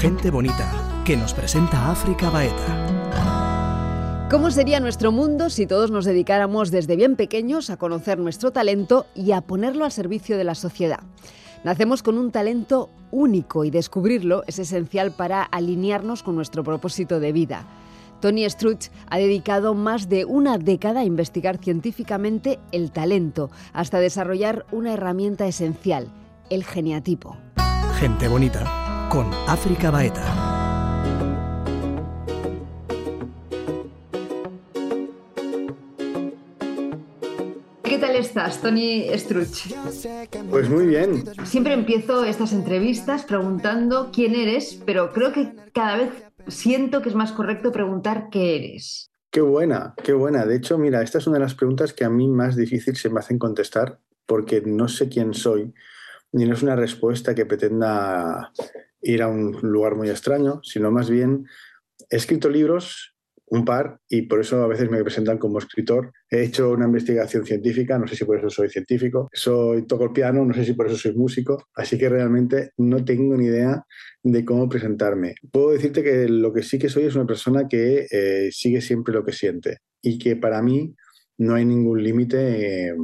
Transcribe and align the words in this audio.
Gente 0.00 0.30
bonita, 0.30 1.02
que 1.04 1.14
nos 1.14 1.34
presenta 1.34 1.90
África 1.90 2.30
Baeta. 2.30 4.28
¿Cómo 4.30 4.50
sería 4.50 4.80
nuestro 4.80 5.12
mundo 5.12 5.50
si 5.50 5.66
todos 5.66 5.90
nos 5.90 6.06
dedicáramos 6.06 6.70
desde 6.70 6.96
bien 6.96 7.16
pequeños 7.16 7.68
a 7.68 7.76
conocer 7.76 8.18
nuestro 8.18 8.50
talento 8.50 9.04
y 9.14 9.32
a 9.32 9.42
ponerlo 9.42 9.84
al 9.84 9.92
servicio 9.92 10.38
de 10.38 10.44
la 10.44 10.54
sociedad? 10.54 11.00
Nacemos 11.64 12.02
con 12.02 12.16
un 12.16 12.30
talento 12.30 12.88
único 13.10 13.66
y 13.66 13.70
descubrirlo 13.70 14.42
es 14.46 14.58
esencial 14.58 15.12
para 15.12 15.42
alinearnos 15.42 16.22
con 16.22 16.34
nuestro 16.34 16.64
propósito 16.64 17.20
de 17.20 17.32
vida. 17.32 17.66
Tony 18.22 18.48
Struch 18.48 18.88
ha 19.10 19.18
dedicado 19.18 19.74
más 19.74 20.08
de 20.08 20.24
una 20.24 20.56
década 20.56 21.00
a 21.00 21.04
investigar 21.04 21.58
científicamente 21.58 22.58
el 22.72 22.90
talento, 22.90 23.50
hasta 23.74 23.98
desarrollar 23.98 24.64
una 24.72 24.94
herramienta 24.94 25.46
esencial, 25.46 26.08
el 26.48 26.64
geniatipo. 26.64 27.36
Gente 27.98 28.28
bonita 28.28 28.89
con 29.10 29.26
África 29.48 29.90
Baeta. 29.90 30.22
¿Qué 37.82 37.98
tal 37.98 38.14
estás, 38.14 38.62
Tony 38.62 39.06
Struch? 39.18 39.74
Pues 40.48 40.70
muy 40.70 40.86
bien. 40.86 41.24
Siempre 41.44 41.74
empiezo 41.74 42.24
estas 42.24 42.52
entrevistas 42.52 43.24
preguntando 43.24 44.10
quién 44.12 44.36
eres, 44.36 44.80
pero 44.86 45.12
creo 45.12 45.32
que 45.32 45.54
cada 45.74 45.96
vez 45.96 46.10
siento 46.46 47.02
que 47.02 47.08
es 47.08 47.16
más 47.16 47.32
correcto 47.32 47.72
preguntar 47.72 48.28
qué 48.30 48.56
eres. 48.56 49.10
Qué 49.32 49.40
buena, 49.40 49.94
qué 50.04 50.12
buena. 50.12 50.46
De 50.46 50.54
hecho, 50.54 50.78
mira, 50.78 51.02
esta 51.02 51.18
es 51.18 51.26
una 51.26 51.38
de 51.38 51.44
las 51.44 51.56
preguntas 51.56 51.92
que 51.92 52.04
a 52.04 52.10
mí 52.10 52.28
más 52.28 52.54
difícil 52.54 52.94
se 52.94 53.10
me 53.10 53.18
hacen 53.18 53.40
contestar 53.40 53.98
porque 54.24 54.62
no 54.64 54.86
sé 54.86 55.08
quién 55.08 55.34
soy, 55.34 55.74
ni 56.30 56.44
no 56.44 56.54
es 56.54 56.62
una 56.62 56.76
respuesta 56.76 57.34
que 57.34 57.44
pretenda 57.44 58.52
ir 59.02 59.22
a 59.22 59.28
un 59.28 59.52
lugar 59.62 59.96
muy 59.96 60.10
extraño, 60.10 60.60
sino 60.62 60.90
más 60.90 61.10
bien 61.10 61.46
he 62.08 62.16
escrito 62.16 62.48
libros, 62.48 63.14
un 63.46 63.64
par, 63.64 63.98
y 64.08 64.22
por 64.22 64.40
eso 64.40 64.62
a 64.62 64.68
veces 64.68 64.88
me 64.90 65.02
presentan 65.02 65.36
como 65.36 65.58
escritor. 65.58 66.12
He 66.30 66.42
hecho 66.42 66.70
una 66.70 66.86
investigación 66.86 67.44
científica, 67.44 67.98
no 67.98 68.06
sé 68.06 68.14
si 68.14 68.24
por 68.24 68.38
eso 68.38 68.48
soy 68.48 68.68
científico. 68.68 69.28
Soy, 69.32 69.86
toco 69.86 70.04
el 70.04 70.12
piano, 70.12 70.44
no 70.44 70.54
sé 70.54 70.64
si 70.64 70.72
por 70.74 70.86
eso 70.86 70.96
soy 70.96 71.14
músico. 71.16 71.64
Así 71.74 71.98
que 71.98 72.08
realmente 72.08 72.70
no 72.78 73.04
tengo 73.04 73.36
ni 73.36 73.46
idea 73.46 73.84
de 74.22 74.44
cómo 74.44 74.68
presentarme. 74.68 75.34
Puedo 75.50 75.72
decirte 75.72 76.04
que 76.04 76.28
lo 76.28 76.52
que 76.52 76.62
sí 76.62 76.78
que 76.78 76.88
soy 76.88 77.04
es 77.04 77.16
una 77.16 77.26
persona 77.26 77.66
que 77.66 78.06
eh, 78.10 78.50
sigue 78.52 78.80
siempre 78.80 79.12
lo 79.12 79.24
que 79.24 79.32
siente 79.32 79.78
y 80.00 80.18
que 80.18 80.36
para 80.36 80.62
mí 80.62 80.94
no 81.38 81.54
hay 81.54 81.64
ningún 81.64 82.04
límite 82.04 82.88
eh, 82.88 82.94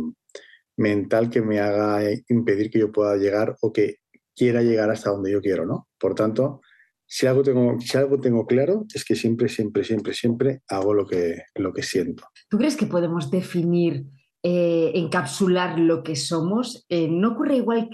mental 0.77 1.29
que 1.29 1.43
me 1.43 1.59
haga 1.59 2.03
impedir 2.29 2.71
que 2.71 2.79
yo 2.79 2.93
pueda 2.93 3.17
llegar 3.17 3.57
o 3.63 3.73
que 3.73 3.97
quiera 4.37 4.63
llegar 4.63 4.91
hasta 4.91 5.11
donde 5.11 5.33
yo 5.33 5.41
quiero, 5.41 5.67
¿no? 5.67 5.89
Por 5.99 6.15
tanto, 6.15 6.61
si 7.07 7.27
algo 7.27 7.43
tengo, 7.43 7.81
si 7.81 7.97
algo 7.97 8.21
tengo 8.21 8.47
claro 8.47 8.85
es 8.93 9.05
que 9.05 9.15
siempre, 9.15 9.49
siempre, 9.49 9.85
siempre, 9.85 10.13
siempre 10.13 10.63
hago 10.69 10.93
lo 10.93 11.07
que, 11.07 11.43
lo 11.55 11.73
que 11.73 11.83
siento. 11.83 12.25
¿Tú 12.49 12.59
crees 12.59 12.77
que 12.77 12.87
podemos 12.87 13.31
definir, 13.31 14.07
eh, 14.43 14.93
encapsular 14.95 15.79
lo 15.79 16.03
que 16.03 16.17
somos? 16.17 16.85
Eh, 16.89 17.09
¿No 17.09 17.33
ocurre 17.33 17.57
igual 17.57 17.89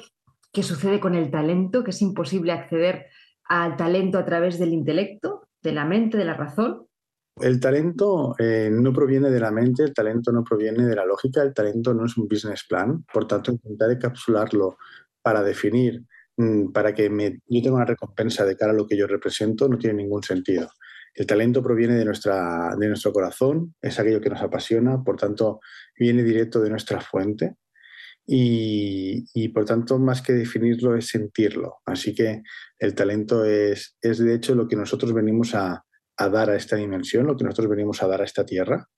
que 0.53 0.63
sucede 0.63 0.99
con 0.99 1.15
el 1.15 1.31
talento, 1.31 1.85
que 1.85 1.91
es 1.91 2.03
imposible 2.03 2.53
acceder 2.53 3.07
al 3.45 3.77
talento 3.77 4.19
a 4.19 4.25
través 4.25 4.59
del 4.59 4.73
intelecto, 4.73 5.49
de 5.63 5.73
la 5.73 5.85
mente, 5.85 6.17
de 6.17 6.25
la 6.25 6.35
razón? 6.35 6.87
El 7.41 7.61
talento 7.61 8.35
eh, 8.39 8.69
no 8.71 8.93
proviene 8.93 9.31
de 9.31 9.41
la 9.41 9.51
mente, 9.51 9.83
el 9.85 9.95
talento 9.95 10.33
no 10.33 10.45
proviene 10.45 10.85
de 10.85 10.95
la 10.95 11.07
lógica, 11.07 11.43
el 11.43 11.55
talento 11.55 11.95
no 11.95 12.05
es 12.05 12.17
un 12.19 12.29
business 12.29 12.65
plan, 12.69 13.05
por 13.13 13.27
tanto 13.27 13.53
intentar 13.53 13.91
encapsularlo 13.91 14.77
para 15.23 15.43
definir 15.43 16.05
para 16.73 16.95
que 16.95 17.05
yo 17.47 17.63
tenga 17.63 17.77
una 17.77 17.85
recompensa 17.85 18.45
de 18.45 18.57
cara 18.57 18.73
a 18.73 18.75
lo 18.75 18.87
que 18.87 18.97
yo 18.97 19.07
represento 19.07 19.69
no 19.69 19.79
tiene 19.79 20.03
ningún 20.03 20.23
sentido. 20.23 20.71
El 21.15 21.27
talento 21.27 21.63
proviene 21.63 21.95
de, 21.95 22.05
nuestra, 22.05 22.75
de 22.79 22.89
nuestro 22.89 23.13
corazón, 23.13 23.75
es 23.83 23.99
aquello 23.99 24.21
que 24.21 24.31
nos 24.31 24.41
apasiona, 24.41 25.03
por 25.05 25.17
tanto, 25.17 25.61
viene 25.99 26.23
directo 26.23 26.61
de 26.61 26.71
nuestra 26.71 27.01
fuente 27.01 27.57
y, 28.27 29.49
por 29.49 29.65
tanto, 29.67 29.99
más 29.99 30.23
que 30.23 30.33
definirlo, 30.33 30.97
es 30.97 31.09
sentirlo. 31.09 31.81
Así 31.85 32.15
que 32.15 32.43
el 32.79 32.95
talento 32.95 33.45
es, 33.45 33.99
es 34.01 34.19
de 34.19 34.35
hecho 34.35 34.55
lo 34.55 34.69
que 34.69 34.77
nosotros 34.77 35.13
venimos 35.13 35.55
a, 35.55 35.85
a 36.17 36.29
dar 36.29 36.49
a 36.49 36.57
esta 36.57 36.77
dimensión, 36.77 37.27
lo 37.27 37.37
que 37.37 37.45
nosotros 37.45 37.69
venimos 37.69 38.03
a 38.03 38.07
dar 38.07 38.23
a 38.23 38.25
esta 38.25 38.47
tierra 38.47 38.89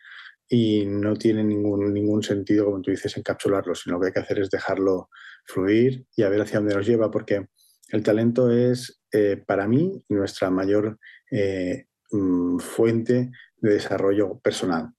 y 0.49 0.85
no 0.87 1.17
tiene 1.17 1.43
ningún, 1.43 1.93
ningún 1.93 2.23
sentido, 2.23 2.67
como 2.67 2.83
tú 2.83 2.91
dices, 2.91 3.17
encapsularlo, 3.17 3.75
sino 3.75 3.95
lo 3.95 4.01
que 4.01 4.07
hay 4.09 4.13
que 4.13 4.21
hacer 4.21 4.39
es 4.41 4.51
dejarlo 4.51 5.09
fluir 5.45 6.07
y 6.17 6.23
a 6.23 6.29
ver 6.29 6.43
hacia 6.43 6.59
dónde 6.59 6.75
nos 6.75 6.87
lleva, 6.87 7.11
porque 7.11 7.49
el 7.91 8.03
talento 8.03 8.51
es, 8.51 9.03
eh, 9.13 9.43
para 9.47 9.69
mí, 9.69 10.05
nuestra 10.09 10.51
mayor 10.51 10.99
eh, 11.31 11.87
mm, 12.11 12.59
fuente 12.59 13.31
de 13.57 13.73
desarrollo 13.73 14.39
personal. 14.41 14.91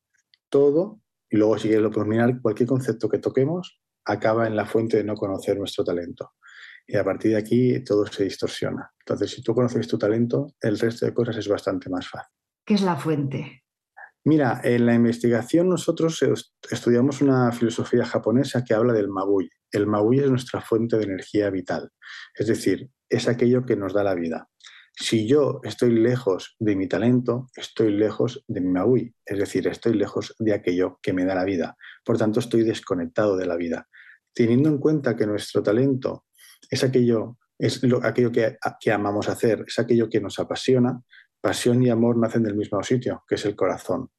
Todo, 0.49 1.01
y 1.29 1.37
luego 1.37 1.57
si 1.57 1.67
quieres 1.67 1.83
lo 1.83 1.91
puedes 1.91 2.09
mirar, 2.09 2.41
cualquier 2.41 2.69
concepto 2.69 3.09
que 3.09 3.19
toquemos 3.19 3.79
acaba 4.05 4.47
en 4.47 4.55
la 4.55 4.65
fuente 4.65 4.97
de 4.97 5.03
no 5.03 5.15
conocer 5.15 5.57
nuestro 5.57 5.83
talento. 5.83 6.33
Y 6.87 6.95
a 6.97 7.03
partir 7.03 7.31
de 7.31 7.37
aquí 7.37 7.83
todo 7.83 8.05
se 8.05 8.23
distorsiona. 8.23 8.93
Entonces, 8.99 9.31
si 9.31 9.41
tú 9.41 9.55
conoces 9.55 9.87
tu 9.87 9.97
talento, 9.97 10.53
el 10.61 10.77
resto 10.77 11.05
de 11.05 11.13
cosas 11.13 11.37
es 11.37 11.47
bastante 11.47 11.89
más 11.89 12.07
fácil. 12.07 12.31
¿Qué 12.63 12.75
es 12.75 12.81
la 12.81 12.95
fuente? 12.95 13.64
Mira, 14.27 14.59
en 14.63 14.87
la 14.87 14.95
investigación 14.95 15.69
nosotros 15.69 16.25
estudiamos 16.71 17.21
una 17.21 17.51
filosofía 17.51 18.05
japonesa 18.05 18.63
que 18.63 18.73
habla 18.73 18.91
del 18.91 19.07
mabui. 19.07 19.51
El 19.71 19.85
mabui 19.85 20.19
es 20.19 20.29
nuestra 20.31 20.61
fuente 20.61 20.97
de 20.97 21.03
energía 21.03 21.51
vital, 21.51 21.91
es 22.33 22.47
decir, 22.47 22.89
es 23.07 23.27
aquello 23.27 23.67
que 23.67 23.75
nos 23.75 23.93
da 23.93 24.03
la 24.03 24.15
vida. 24.15 24.49
Si 24.93 25.27
yo 25.27 25.59
estoy 25.63 25.91
lejos 25.91 26.55
de 26.57 26.75
mi 26.75 26.87
talento, 26.87 27.49
estoy 27.55 27.91
lejos 27.91 28.43
de 28.47 28.61
mi 28.61 28.71
mabui, 28.71 29.13
es 29.23 29.37
decir, 29.37 29.67
estoy 29.67 29.93
lejos 29.93 30.33
de 30.39 30.53
aquello 30.53 30.97
que 31.03 31.13
me 31.13 31.23
da 31.23 31.35
la 31.35 31.43
vida. 31.43 31.77
Por 32.03 32.17
tanto, 32.17 32.39
estoy 32.39 32.63
desconectado 32.63 33.37
de 33.37 33.45
la 33.45 33.57
vida. 33.57 33.87
Teniendo 34.33 34.69
en 34.69 34.79
cuenta 34.79 35.15
que 35.15 35.27
nuestro 35.27 35.61
talento 35.61 36.25
es 36.67 36.83
aquello, 36.83 37.37
es 37.59 37.79
que, 37.79 38.57
que 38.79 38.91
amamos 38.91 39.29
hacer, 39.29 39.65
es 39.67 39.77
aquello 39.77 40.09
que 40.09 40.19
nos 40.19 40.39
apasiona, 40.39 40.99
pasión 41.45 41.83
y 41.83 41.91
amor 41.91 42.17
nacen 42.17 42.41
del 42.41 42.55
mismo 42.55 42.81
sitio, 42.81 43.23
que 43.27 43.35
es 43.35 43.45
el 43.45 43.55
corazón. 43.55 44.09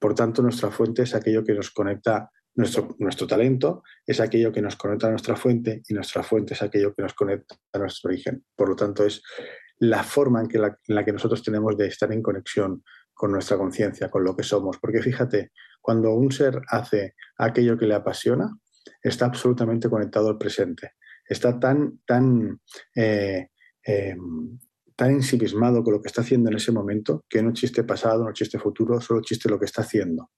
Por 0.00 0.16
tanto, 0.16 0.42
nuestra 0.42 0.68
fuente 0.72 1.02
es 1.02 1.14
aquello 1.14 1.44
que 1.44 1.54
nos 1.54 1.70
conecta, 1.70 2.28
nuestro, 2.56 2.96
nuestro 2.98 3.28
talento 3.28 3.84
es 4.04 4.18
aquello 4.18 4.50
que 4.50 4.60
nos 4.60 4.74
conecta 4.74 5.06
a 5.06 5.10
nuestra 5.10 5.36
fuente 5.36 5.82
y 5.86 5.94
nuestra 5.94 6.24
fuente 6.24 6.54
es 6.54 6.62
aquello 6.62 6.92
que 6.92 7.02
nos 7.02 7.14
conecta 7.14 7.54
a 7.72 7.78
nuestro 7.78 8.08
origen. 8.08 8.44
Por 8.56 8.68
lo 8.68 8.74
tanto, 8.74 9.06
es 9.06 9.22
la 9.78 10.02
forma 10.02 10.40
en, 10.40 10.48
que 10.48 10.58
en 10.58 10.94
la 10.96 11.04
que 11.04 11.12
nosotros 11.12 11.40
tenemos 11.44 11.76
de 11.76 11.86
estar 11.86 12.10
en 12.10 12.20
conexión 12.20 12.82
con 13.14 13.30
nuestra 13.30 13.56
conciencia, 13.56 14.10
con 14.10 14.24
lo 14.24 14.34
que 14.34 14.42
somos. 14.42 14.78
Porque 14.78 15.00
fíjate, 15.00 15.52
cuando 15.80 16.14
un 16.14 16.32
ser 16.32 16.60
hace 16.66 17.14
aquello 17.38 17.78
que 17.78 17.86
le 17.86 17.94
apasiona, 17.94 18.50
está 19.00 19.26
absolutamente 19.26 19.88
conectado 19.88 20.30
al 20.30 20.36
presente. 20.36 20.94
Está 21.24 21.60
tan, 21.60 22.00
tan 22.04 22.60
eh, 22.96 23.50
em, 23.84 24.58
tan 24.96 25.10
ensimismado 25.10 25.84
con 25.84 25.94
lo 25.94 26.00
que 26.00 26.08
está 26.08 26.22
haciendo 26.22 26.50
en 26.50 26.56
ese 26.56 26.72
momento 26.72 27.24
que 27.28 27.42
no 27.42 27.50
existe 27.50 27.84
pasado, 27.84 28.24
no 28.24 28.30
existe 28.30 28.58
futuro, 28.58 29.00
solo 29.00 29.20
existe 29.20 29.48
lo 29.48 29.58
que 29.58 29.66
está 29.66 29.82
haciendo. 29.82 30.30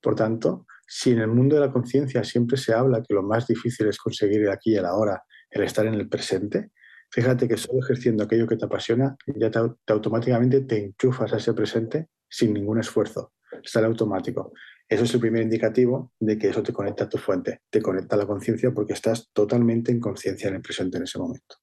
Por 0.00 0.14
tanto, 0.14 0.66
si 0.86 1.10
en 1.10 1.18
el 1.18 1.28
mundo 1.28 1.56
de 1.56 1.62
la 1.62 1.72
conciencia 1.72 2.22
siempre 2.22 2.56
se 2.56 2.72
habla 2.72 3.02
que 3.02 3.14
lo 3.14 3.22
más 3.22 3.46
difícil 3.46 3.88
es 3.88 3.98
conseguir 3.98 4.42
el 4.42 4.50
aquí 4.50 4.72
y 4.72 4.76
el 4.76 4.86
ahora, 4.86 5.24
el 5.50 5.62
estar 5.64 5.86
en 5.86 5.94
el 5.94 6.08
presente, 6.08 6.70
fíjate 7.10 7.48
que 7.48 7.56
solo 7.56 7.80
ejerciendo 7.80 8.24
aquello 8.24 8.46
que 8.46 8.56
te 8.56 8.64
apasiona, 8.64 9.16
ya 9.26 9.50
te, 9.50 9.58
automáticamente 9.92 10.60
te 10.60 10.84
enchufas 10.84 11.32
a 11.32 11.38
ese 11.38 11.54
presente 11.54 12.08
sin 12.28 12.54
ningún 12.54 12.78
esfuerzo. 12.78 13.32
Sale 13.64 13.86
automático. 13.86 14.52
Eso 14.88 15.02
es 15.02 15.14
el 15.14 15.20
primer 15.20 15.42
indicativo 15.42 16.12
de 16.20 16.38
que 16.38 16.48
eso 16.48 16.62
te 16.62 16.72
conecta 16.72 17.04
a 17.04 17.08
tu 17.08 17.18
fuente, 17.18 17.62
te 17.70 17.82
conecta 17.82 18.14
a 18.14 18.18
la 18.18 18.26
conciencia 18.26 18.70
porque 18.72 18.92
estás 18.92 19.30
totalmente 19.32 19.90
en 19.90 19.98
conciencia 19.98 20.48
en 20.48 20.56
el 20.56 20.62
presente 20.62 20.98
en 20.98 21.04
ese 21.04 21.18
momento. 21.18 21.56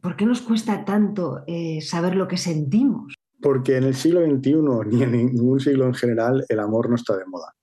¿Por 0.00 0.16
qué 0.16 0.26
nos 0.26 0.42
cuesta 0.42 0.84
tanto 0.84 1.42
eh, 1.46 1.80
saber 1.80 2.14
lo 2.14 2.28
que 2.28 2.36
sentimos? 2.36 3.14
Porque 3.40 3.76
en 3.76 3.84
el 3.84 3.94
siglo 3.94 4.24
XXI, 4.24 4.54
ni 4.86 5.02
en 5.02 5.12
ningún 5.12 5.60
siglo 5.60 5.86
en 5.86 5.94
general, 5.94 6.44
el 6.48 6.60
amor 6.60 6.88
no 6.88 6.96
está 6.96 7.16
de 7.16 7.26
moda. 7.26 7.54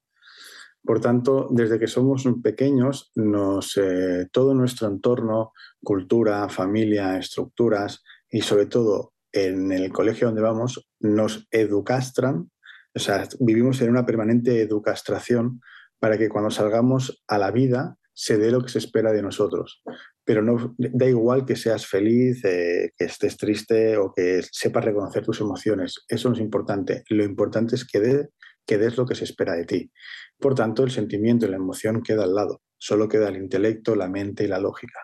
Por 0.84 1.00
tanto, 1.00 1.48
desde 1.50 1.80
que 1.80 1.88
somos 1.88 2.28
pequeños, 2.44 3.12
eh, 3.16 4.28
todo 4.32 4.54
nuestro 4.54 4.88
entorno, 4.88 5.54
cultura, 5.84 6.48
familia, 6.50 7.18
estructuras 7.18 8.04
y 8.30 8.42
sobre 8.42 8.68
todo 8.68 9.14
en 9.31 9.72
el 9.72 9.92
colegio 9.92 10.28
donde 10.28 10.42
vamos, 10.42 10.88
nos 11.00 11.48
educastran, 11.52 12.52
o 12.94 13.00
sea, 13.00 13.28
vivimos 13.40 13.81
en 13.81 13.90
una 13.90 14.06
permanente 14.06 14.62
educastración 14.62 15.60
para 16.00 16.18
que 16.18 16.30
cuando 16.30 16.52
salgamos 16.52 17.24
a 17.28 17.38
la 17.38 17.52
vida 17.52 17.98
se 18.14 18.38
dé 18.38 18.52
lo 18.52 18.62
que 18.62 18.70
se 18.70 18.80
espera 18.80 19.12
de 19.12 19.22
nosotros 19.22 19.81
pero 20.25 20.42
no 20.42 20.75
da 20.77 21.07
igual 21.07 21.45
que 21.45 21.56
seas 21.56 21.86
feliz, 21.86 22.44
eh, 22.44 22.92
que 22.98 23.06
estés 23.06 23.38
triste 23.38 23.95
o 23.98 24.12
que 24.12 24.42
sepas 24.51 24.83
reconocer 24.83 25.24
tus 25.24 25.39
emociones. 25.39 26.04
Eso 26.07 26.30
no 26.30 26.36
es 26.36 26.42
importante. 26.42 27.04
Lo 27.10 27.24
importante 27.24 27.75
es 27.75 27.86
que, 27.86 28.27
que 28.66 28.77
des 28.77 28.98
lo 28.98 29.06
que 29.06 29.16
se 29.16 29.24
espera 29.24 29.54
de 29.54 29.66
ti. 29.66 29.92
Por 30.39 30.56
tanto, 30.56 30.83
el 30.83 30.92
sentimiento 30.92 31.45
y 31.45 31.50
la 31.50 31.57
emoción 31.57 32.01
queda 32.01 32.24
al 32.24 32.33
lado. 32.33 32.62
Solo 32.77 33.07
queda 33.07 33.30
el 33.30 33.38
intelecto, 33.38 33.95
la 33.95 34.10
mente 34.10 34.44
y 34.44 34.48
la 34.48 34.60
lógica. 34.60 35.00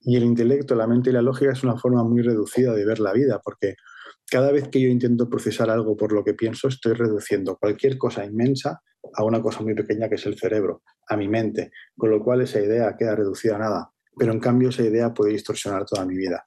Y 0.00 0.16
el 0.16 0.24
intelecto, 0.24 0.74
la 0.74 0.86
mente 0.86 1.10
y 1.10 1.12
la 1.14 1.22
lógica 1.22 1.52
es 1.52 1.62
una 1.62 1.76
forma 1.76 2.04
muy 2.04 2.22
reducida 2.22 2.74
de 2.74 2.84
ver 2.84 3.00
la 3.00 3.12
vida, 3.12 3.40
porque 3.42 3.74
cada 4.30 4.52
vez 4.52 4.68
que 4.68 4.80
yo 4.80 4.88
intento 4.88 5.28
procesar 5.28 5.70
algo 5.70 5.96
por 5.96 6.12
lo 6.12 6.22
que 6.22 6.34
pienso, 6.34 6.68
estoy 6.68 6.92
reduciendo 6.92 7.56
cualquier 7.56 7.98
cosa 7.98 8.24
inmensa 8.24 8.80
a 9.14 9.24
una 9.24 9.40
cosa 9.40 9.62
muy 9.62 9.74
pequeña 9.74 10.08
que 10.08 10.14
es 10.16 10.26
el 10.26 10.38
cerebro, 10.38 10.82
a 11.08 11.16
mi 11.16 11.28
mente, 11.28 11.72
con 11.96 12.10
lo 12.10 12.22
cual 12.22 12.42
esa 12.42 12.60
idea 12.60 12.94
queda 12.98 13.16
reducida 13.16 13.56
a 13.56 13.58
nada. 13.58 13.90
Pero 14.20 14.34
en 14.34 14.38
cambio 14.38 14.68
esa 14.68 14.82
idea 14.82 15.14
puede 15.14 15.32
distorsionar 15.32 15.86
toda 15.86 16.04
mi 16.04 16.14
vida. 16.14 16.46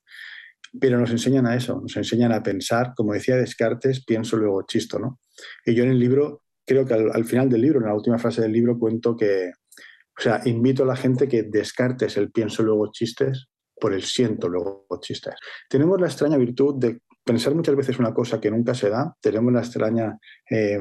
Pero 0.79 0.99
nos 0.99 1.09
enseñan 1.09 1.47
a 1.47 1.55
eso, 1.55 1.81
nos 1.81 1.97
enseñan 1.97 2.31
a 2.31 2.43
pensar, 2.43 2.93
como 2.95 3.13
decía 3.13 3.35
Descartes, 3.35 4.05
pienso 4.05 4.37
luego 4.37 4.61
chisto, 4.67 4.99
¿no? 4.99 5.19
Y 5.65 5.73
yo 5.73 5.83
en 5.83 5.89
el 5.89 5.99
libro, 5.99 6.43
creo 6.67 6.85
que 6.85 6.93
al, 6.93 7.25
final 7.25 7.49
del 7.49 7.61
libro, 7.61 7.79
en 7.79 7.87
la 7.87 7.95
última 7.95 8.19
frase 8.19 8.43
del 8.43 8.51
libro, 8.51 8.77
cuento 8.77 9.17
que, 9.17 9.49
o 9.49 10.21
sea, 10.21 10.41
invito 10.45 10.83
a 10.83 10.85
la 10.85 10.95
gente 10.95 11.27
que 11.27 11.41
descartes 11.41 12.15
el 12.15 12.31
pienso 12.31 12.61
luego 12.61 12.91
chistes 12.91 13.47
por 13.81 13.91
el 13.91 14.03
siento 14.03 14.47
luego 14.47 14.85
chistes. 15.01 15.33
Tenemos 15.67 15.99
la 15.99 16.05
extraña 16.05 16.37
virtud 16.37 16.75
de 16.77 17.01
pensar 17.23 17.55
muchas 17.55 17.75
veces 17.75 17.97
una 17.97 18.13
cosa 18.13 18.39
que 18.39 18.51
nunca 18.51 18.75
se 18.75 18.91
da, 18.91 19.15
tenemos 19.19 19.51
la 19.51 19.61
extraña 19.61 20.15
eh, 20.47 20.77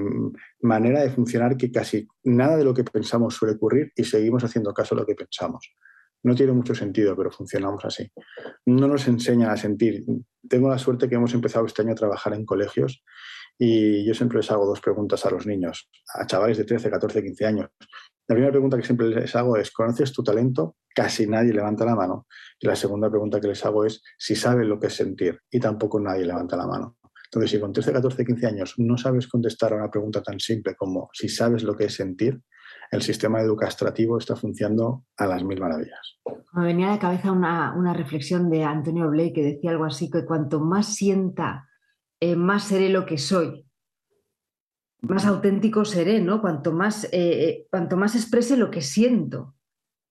manera 0.61 1.01
de 1.01 1.09
funcionar 1.09 1.57
que 1.57 1.73
casi 1.73 2.07
nada 2.25 2.59
de 2.59 2.65
lo 2.65 2.75
que 2.75 2.85
pensamos 2.85 3.35
suele 3.35 3.55
ocurrir 3.55 3.93
y 3.97 4.05
seguimos 4.05 4.45
haciendo 4.45 4.75
caso 4.75 4.95
a 4.95 4.99
lo 4.99 5.07
que 5.07 5.15
pensamos. 5.15 5.73
No 6.25 6.35
tiene 6.35 6.53
mucho 6.53 6.75
sentido, 6.75 7.17
pero 7.17 7.31
funcionamos 7.31 7.85
así. 7.85 8.11
No 8.67 8.87
nos 8.87 9.09
enseñan 9.09 9.51
a 9.51 9.57
sentir. 9.57 10.05
Tengo 10.49 10.69
la 10.69 10.79
suerte 10.79 11.09
que 11.09 11.17
hemos 11.17 11.35
empezado 11.35 11.67
este 11.67 11.83
año 11.83 11.93
a 11.93 11.97
trabajar 11.97 12.35
en 12.35 12.45
colegios 12.45 13.03
y 13.59 14.05
yo 14.05 14.15
siempre 14.15 14.39
les 14.39 14.51
hago 14.51 14.67
dos 14.67 14.81
preguntas 14.81 15.25
a 15.27 15.31
los 15.31 15.47
niños, 15.47 15.91
a 16.15 16.27
chavales 16.27 16.59
de 16.59 16.65
13, 16.65 16.91
14, 16.91 17.23
15 17.23 17.47
años. 17.47 17.71
La 18.29 18.35
primera 18.35 18.53
pregunta 18.53 18.77
que 18.77 18.85
siempre 18.85 19.09
les 19.09 19.35
hago 19.37 19.57
es, 19.57 19.71
¿conoces 19.73 20.13
tu 20.13 20.23
talento? 20.23 20.77
Casi 20.95 21.27
nadie 21.27 21.53
levanta 21.53 21.85
la 21.85 21.95
mano. 21.95 22.27
Y 22.59 22.67
la 22.67 22.77
segunda 22.77 23.11
pregunta 23.11 23.41
que 23.41 23.49
les 23.49 23.65
hago 23.65 23.85
es 23.85 24.03
si 24.17 24.37
saben 24.37 24.69
lo 24.69 24.79
que 24.79 24.87
es 24.87 24.95
sentir. 24.95 25.41
Y 25.51 25.59
tampoco 25.59 26.01
nadie 26.01 26.25
levanta 26.25 26.57
la 26.57 26.67
mano. 26.67 26.97
Entonces, 27.25 27.51
si 27.51 27.61
con 27.61 27.73
13, 27.73 27.93
14, 27.93 28.25
15 28.25 28.47
años 28.47 28.75
no 28.77 28.97
sabes 28.97 29.27
contestar 29.27 29.73
a 29.73 29.77
una 29.77 29.91
pregunta 29.91 30.23
tan 30.23 30.39
simple 30.39 30.75
como 30.77 31.09
si 31.13 31.29
sabes 31.29 31.63
lo 31.63 31.75
que 31.75 31.87
es 31.87 31.95
sentir, 31.95 32.41
el 32.93 33.01
sistema 33.01 33.41
educativo 33.41 34.19
está 34.19 34.37
funcionando 34.37 35.07
a 35.17 35.27
las 35.27 35.43
mil 35.43 35.59
maravillas. 35.59 36.19
Me 36.53 36.65
venía 36.67 36.89
a 36.89 36.91
la 36.93 36.99
cabeza 36.99 37.33
una, 37.33 37.95
reflexión 37.95 38.51
de 38.51 38.65
Antonio 38.65 39.09
Blake 39.09 39.33
que 39.33 39.43
decía 39.43 39.71
algo 39.71 39.87
así, 39.87 40.11
que 40.11 40.27
cuanto 40.27 40.61
más 40.61 40.95
sienta, 40.95 41.69
eh, 42.21 42.37
más 42.37 42.65
seré 42.65 42.91
lo 42.91 43.07
que 43.07 43.17
soy. 43.17 43.67
Más 45.01 45.25
auténtico 45.25 45.87
seré, 45.87 46.21
¿no? 46.21 46.43
Cuanto 46.43 46.73
más, 46.73 47.05
eh, 47.05 47.09
eh, 47.13 47.67
cuanto 47.71 47.97
más 47.97 48.15
exprese 48.15 48.59
lo 48.59 48.71
que 48.71 48.83
siento 48.83 49.55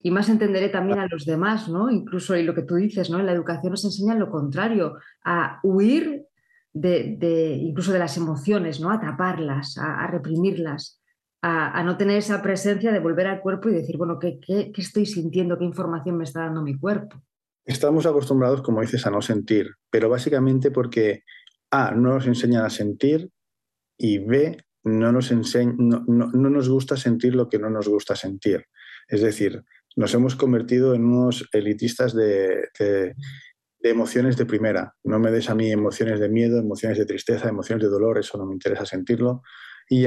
y 0.02 0.10
más 0.10 0.28
entenderé 0.28 0.70
también 0.70 0.98
a 0.98 1.08
los 1.08 1.26
demás, 1.26 1.70
¿no? 1.70 1.92
Incluso 1.92 2.36
y 2.36 2.42
lo 2.42 2.56
que 2.56 2.64
tú 2.64 2.76
dices, 2.76 3.12
¿no? 3.12 3.20
En 3.20 3.28
la 3.28 3.34
educación 3.34 3.72
nos 3.72 3.86
enseña 3.86 4.16
lo 4.16 4.32
contrario, 4.32 4.96
a 5.24 5.60
huir 5.62 6.26
de, 6.74 7.60
incluso 7.62 7.94
de 7.94 8.00
las 8.00 8.18
emociones, 8.18 8.82
¿no? 8.82 8.90
A 8.90 9.00
taparlas, 9.00 9.78
a 9.78 10.08
reprimirlas 10.08 11.01
a, 11.42 11.84
no 11.84 11.98
tener 11.98 12.18
esa 12.18 12.42
presencia 12.42 12.92
de 12.92 13.00
volver 13.00 13.28
al 13.28 13.42
cuerpo 13.42 13.70
y 13.70 13.74
decir, 13.74 13.98
bueno, 13.98 14.20
¿qué, 14.20 14.40
estoy 14.78 15.06
sintiendo? 15.06 15.58
¿Qué 15.58 15.66
información 15.66 16.18
me 16.18 16.24
está 16.24 16.42
dando 16.42 16.62
mi 16.62 16.78
cuerpo? 16.78 17.22
Estamos 17.66 18.06
acostumbrados, 18.06 18.62
como 18.62 18.82
dices, 18.82 19.06
a 19.06 19.12
no 19.12 19.22
sentir, 19.22 19.72
pero 19.90 20.10
básicamente 20.10 20.72
porque 20.72 21.24
A, 21.72 21.92
no 21.92 22.14
nos 22.14 22.28
enseñan 22.28 22.66
a 22.66 22.70
sentir 22.70 23.30
y 23.98 24.20
B, 24.20 24.58
no 24.84 25.12
nos, 25.12 25.32
no, 25.32 26.32
nos 26.34 26.70
gusta 26.70 26.98
sentir 26.98 27.36
lo 27.36 27.50
que 27.50 27.60
no 27.60 27.70
nos 27.70 27.88
gusta 27.88 28.16
sentir. 28.16 28.66
Es 29.08 29.22
decir, 29.22 29.64
nos 29.96 30.14
hemos 30.14 30.36
convertido 30.36 30.96
en 30.96 31.06
unos 31.06 31.48
elitistas 31.54 32.16
de, 32.16 32.70
de, 32.80 33.16
emociones 33.84 34.38
de 34.38 34.46
primera. 34.46 34.96
No 35.04 35.20
me 35.20 35.32
des 35.32 35.50
a 35.50 35.56
mí 35.56 35.72
emociones 35.72 36.20
de 36.20 36.30
miedo, 36.30 36.60
emociones 36.60 36.98
de 36.98 37.06
tristeza, 37.06 37.50
emociones 37.50 37.84
de 37.84 37.90
dolor, 37.90 38.18
eso 38.18 38.38
no 38.38 38.46
me 38.46 38.54
interesa 38.54 38.86
sentirlo. 38.86 39.44
Y, 39.94 40.06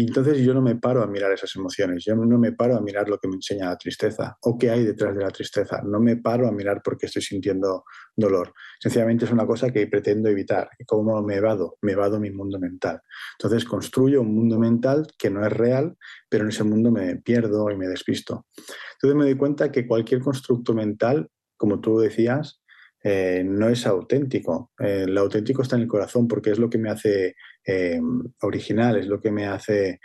entonces 0.00 0.38
yo 0.38 0.54
no 0.54 0.62
me 0.62 0.76
paro 0.76 1.02
a 1.02 1.06
mirar 1.06 1.30
esas 1.30 1.54
emociones, 1.54 2.02
yo 2.02 2.16
no 2.16 2.38
me 2.38 2.52
paro 2.52 2.78
a 2.78 2.80
mirar 2.80 3.10
lo 3.10 3.18
que 3.18 3.28
me 3.28 3.34
enseña 3.34 3.66
la 3.66 3.76
tristeza 3.76 4.38
o 4.40 4.56
qué 4.56 4.70
hay 4.70 4.86
detrás 4.86 5.14
de 5.14 5.22
la 5.22 5.30
tristeza, 5.30 5.82
no 5.84 6.00
me 6.00 6.16
paro 6.16 6.48
a 6.48 6.50
mirar 6.50 6.80
por 6.82 6.96
qué 6.96 7.04
estoy 7.04 7.20
sintiendo 7.20 7.84
dolor. 8.16 8.54
Sencillamente 8.80 9.26
es 9.26 9.30
una 9.30 9.46
cosa 9.46 9.70
que 9.70 9.86
pretendo 9.86 10.30
evitar. 10.30 10.70
¿Y 10.78 10.86
cómo 10.86 11.22
me 11.22 11.34
evado? 11.34 11.76
Me 11.82 11.92
evado 11.92 12.18
mi 12.18 12.30
mundo 12.30 12.58
mental. 12.58 13.02
Entonces 13.38 13.66
construyo 13.66 14.22
un 14.22 14.34
mundo 14.34 14.58
mental 14.58 15.06
que 15.18 15.28
no 15.28 15.44
es 15.44 15.52
real, 15.52 15.98
pero 16.30 16.44
en 16.44 16.48
ese 16.48 16.64
mundo 16.64 16.90
me 16.90 17.16
pierdo 17.16 17.70
y 17.70 17.76
me 17.76 17.88
despisto. 17.88 18.46
Entonces 18.94 19.14
me 19.14 19.24
doy 19.24 19.36
cuenta 19.36 19.70
que 19.70 19.86
cualquier 19.86 20.22
constructo 20.22 20.72
mental, 20.72 21.28
como 21.58 21.82
tú 21.82 21.98
decías, 21.98 22.62
eh, 23.04 23.44
no 23.44 23.68
es 23.68 23.86
auténtico. 23.86 24.72
Eh, 24.78 25.04
lo 25.06 25.20
auténtico 25.20 25.62
está 25.62 25.76
en 25.76 25.82
el 25.82 25.88
corazón 25.88 26.26
porque 26.26 26.50
es 26.50 26.58
lo 26.58 26.70
que 26.70 26.78
me 26.78 26.90
hace 26.90 27.36
eh, 27.66 28.00
original, 28.42 28.96
es 28.96 29.06
lo 29.06 29.20
que 29.20 29.30
me 29.30 29.46
hace 29.46 30.00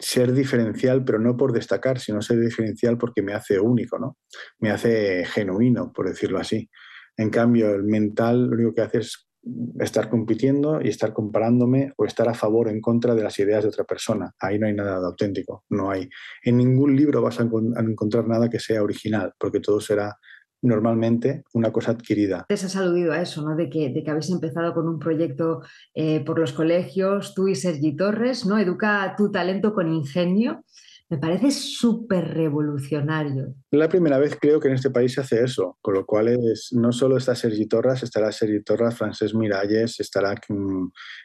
ser 0.00 0.32
diferencial, 0.32 1.04
pero 1.04 1.18
no 1.18 1.36
por 1.36 1.52
destacar, 1.52 2.00
sino 2.00 2.22
ser 2.22 2.40
diferencial 2.40 2.96
porque 2.96 3.22
me 3.22 3.34
hace 3.34 3.60
único, 3.60 3.98
¿no? 3.98 4.16
Me 4.58 4.70
hace 4.70 5.24
genuino, 5.26 5.92
por 5.92 6.08
decirlo 6.08 6.38
así. 6.38 6.70
En 7.16 7.28
cambio, 7.28 7.74
el 7.74 7.84
mental 7.84 8.46
lo 8.46 8.54
único 8.54 8.74
que 8.74 8.80
hace 8.80 8.98
es 8.98 9.28
estar 9.78 10.08
compitiendo 10.08 10.80
y 10.82 10.88
estar 10.88 11.12
comparándome 11.12 11.92
o 11.96 12.04
estar 12.04 12.28
a 12.28 12.34
favor 12.34 12.68
o 12.68 12.70
en 12.70 12.80
contra 12.80 13.14
de 13.14 13.22
las 13.22 13.38
ideas 13.38 13.62
de 13.62 13.68
otra 13.68 13.84
persona. 13.84 14.32
Ahí 14.38 14.58
no 14.58 14.66
hay 14.66 14.74
nada 14.74 15.00
de 15.00 15.06
auténtico, 15.06 15.64
no 15.70 15.90
hay. 15.90 16.08
En 16.42 16.56
ningún 16.56 16.96
libro 16.96 17.22
vas 17.22 17.40
a, 17.40 17.42
encontrar 17.42 18.26
nada 18.26 18.48
que 18.48 18.58
sea 18.58 18.82
original, 18.82 19.32
porque 19.38 19.60
todo 19.60 19.80
será 19.80 20.16
normalmente 20.62 21.44
una 21.52 21.72
cosa 21.72 21.92
adquirida. 21.92 22.44
Te 22.48 22.54
has 22.54 22.76
aludido 22.76 23.12
a 23.12 23.20
eso, 23.20 23.42
¿no? 23.42 23.56
De 23.56 23.68
que, 23.68 23.90
de 23.90 24.02
que 24.02 24.10
habéis 24.10 24.30
empezado 24.30 24.74
con 24.74 24.88
un 24.88 24.98
proyecto 24.98 25.62
eh, 25.94 26.20
por 26.24 26.38
los 26.38 26.52
colegios, 26.52 27.34
tú 27.34 27.48
y 27.48 27.54
Sergi 27.54 27.96
Torres, 27.96 28.46
¿no? 28.46 28.58
Educa 28.58 29.14
tu 29.16 29.30
talento 29.30 29.72
con 29.72 29.92
ingenio. 29.92 30.64
Me 31.08 31.18
parece 31.18 31.50
súper 31.50 32.34
revolucionario. 32.34 33.54
La 33.72 33.88
primera 33.88 34.16
vez 34.18 34.38
creo 34.40 34.60
que 34.60 34.68
en 34.68 34.74
este 34.74 34.90
país 34.90 35.12
se 35.12 35.20
hace 35.20 35.42
eso, 35.42 35.76
con 35.82 35.94
lo 35.94 36.06
cual 36.06 36.28
es, 36.28 36.68
no 36.72 36.92
solo 36.92 37.16
está 37.16 37.34
Sergi 37.34 37.66
Torres, 37.66 38.04
estará 38.04 38.30
Sergi 38.30 38.62
Torres, 38.62 38.94
Francés 38.94 39.34
Miralles, 39.34 39.98
estará 39.98 40.36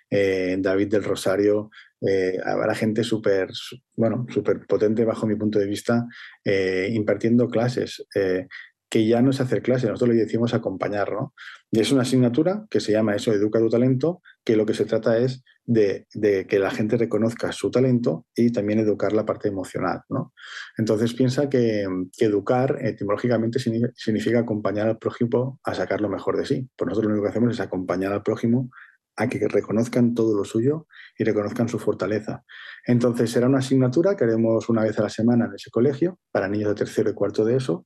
eh, 0.10 0.58
David 0.58 0.88
del 0.88 1.04
Rosario, 1.04 1.70
eh, 2.02 2.40
habrá 2.44 2.74
gente 2.74 3.04
súper 3.04 3.50
bueno, 3.96 4.26
super 4.34 4.66
potente 4.66 5.06
bajo 5.06 5.28
mi 5.28 5.36
punto 5.36 5.60
de 5.60 5.68
vista 5.68 6.08
eh, 6.44 6.90
impartiendo 6.92 7.48
clases 7.48 8.06
que 8.96 9.06
ya 9.06 9.22
no 9.22 9.32
es 9.32 9.42
hacer 9.42 9.62
clase, 9.62 9.88
nosotros 9.88 10.16
le 10.16 10.24
decimos 10.24 10.54
acompañar, 10.54 11.12
¿no? 11.12 11.34
Y 11.70 11.82
es 11.82 11.92
una 11.92 12.04
asignatura 12.04 12.66
que 12.70 12.80
se 12.80 12.94
llama 12.94 13.14
eso, 13.14 13.34
Educa 13.34 13.60
tu 13.60 13.68
talento, 13.68 14.22
que 14.42 14.56
lo 14.56 14.66
que 14.66 14.74
se 14.74 14.86
trata 14.86 15.18
es 15.18 15.44
de, 15.66 16.08
que 16.48 16.60
la 16.60 16.72
gente 16.72 16.96
reconozca 16.96 17.52
su 17.52 17.70
talento 17.70 18.26
y 18.34 18.54
también 18.54 18.80
educar 18.80 19.12
la 19.12 19.26
parte 19.26 19.50
emocional, 19.50 20.04
¿no? 20.08 20.32
Entonces 20.78 21.14
piensa 21.14 21.50
que, 21.50 21.86
educar 22.20 22.78
etimológicamente 22.80 23.60
significa 23.60 24.40
acompañar 24.40 24.88
al 24.88 24.98
prójimo 24.98 25.60
a 25.66 25.76
sacar 25.76 26.00
lo 26.00 26.08
mejor 26.08 26.38
de 26.38 26.46
sí. 26.46 26.70
Pues 26.78 26.88
nosotros 26.88 27.10
lo 27.10 27.16
único 27.16 27.26
que 27.26 27.32
hacemos 27.32 27.52
es 27.52 27.60
acompañar 27.60 28.14
al 28.14 28.24
prójimo 28.24 28.70
a 29.18 29.28
que 29.28 29.46
reconozcan 29.50 30.14
todo 30.14 30.38
lo 30.38 30.46
suyo 30.46 30.88
y 31.18 31.26
reconozcan 31.26 31.68
su 31.68 31.80
fortaleza. 31.80 32.46
Entonces 32.86 33.30
será 33.30 33.48
una 33.48 33.60
asignatura 33.60 34.16
que 34.16 34.24
haremos 34.24 34.70
una 34.70 34.84
vez 34.84 34.98
a 35.00 35.04
la 35.04 35.10
semana 35.10 35.48
en 35.48 35.56
ese 35.56 35.70
colegio 35.70 36.18
para 36.32 36.48
niños 36.48 36.70
de 36.70 36.76
tercero 36.76 37.10
y 37.10 37.14
cuarto 37.14 37.44
de 37.44 37.58
eso 37.58 37.86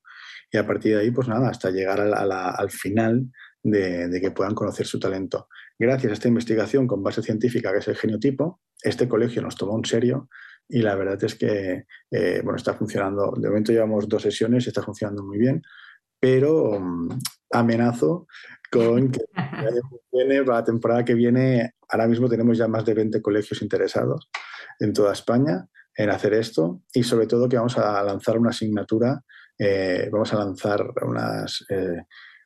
y 0.51 0.57
a 0.57 0.65
partir 0.65 0.95
de 0.95 1.01
ahí, 1.01 1.11
pues 1.11 1.27
nada, 1.27 1.49
hasta 1.49 1.71
llegar 1.71 1.99
al 2.01 2.71
final 2.71 3.31
de, 3.61 4.19
que 4.21 4.31
puedan 4.31 4.55
conocer 4.55 4.85
su 4.85 4.99
talento. 4.99 5.47
Gracias 5.77 6.11
a 6.11 6.13
esta 6.13 6.27
investigación 6.27 6.87
con 6.87 7.03
base 7.03 7.21
científica, 7.21 7.71
que 7.71 7.79
es 7.79 7.87
el 7.87 7.95
genotipo, 7.95 8.61
este 8.81 9.07
colegio 9.07 9.41
nos 9.41 9.55
tomó 9.55 9.77
en 9.77 9.85
serio 9.85 10.29
y 10.67 10.81
la 10.81 10.95
verdad 10.95 11.21
es 11.23 11.35
que 11.35 11.85
eh, 12.11 12.41
bueno, 12.43 12.57
está 12.57 12.73
funcionando. 12.73 13.33
De 13.37 13.49
momento 13.49 13.71
llevamos 13.71 14.07
dos 14.07 14.21
sesiones 14.21 14.65
y 14.65 14.69
está 14.69 14.81
funcionando 14.81 15.23
muy 15.23 15.37
bien, 15.37 15.61
pero 16.19 16.79
mm, 16.79 17.09
amenazo 17.51 18.27
con 18.71 19.11
que 19.11 19.21
para 19.33 20.43
la 20.45 20.63
temporada 20.63 21.03
que 21.03 21.15
viene, 21.15 21.73
ahora 21.89 22.07
mismo 22.07 22.29
tenemos 22.29 22.57
ya 22.57 22.67
más 22.67 22.85
de 22.85 22.93
20 22.93 23.21
colegios 23.21 23.61
interesados 23.61 24.29
en 24.79 24.93
toda 24.93 25.13
España 25.13 25.67
en 25.95 26.09
hacer 26.09 26.33
esto 26.33 26.81
y 26.93 27.03
sobre 27.03 27.27
todo 27.27 27.49
que 27.49 27.57
vamos 27.57 27.77
a 27.77 28.01
lanzar 28.03 28.37
una 28.37 28.51
asignatura 28.51 29.21
eh, 29.59 30.07
vamos 30.09 30.33
a 30.33 30.37
lanzar 30.37 30.93
eh, 31.69 32.03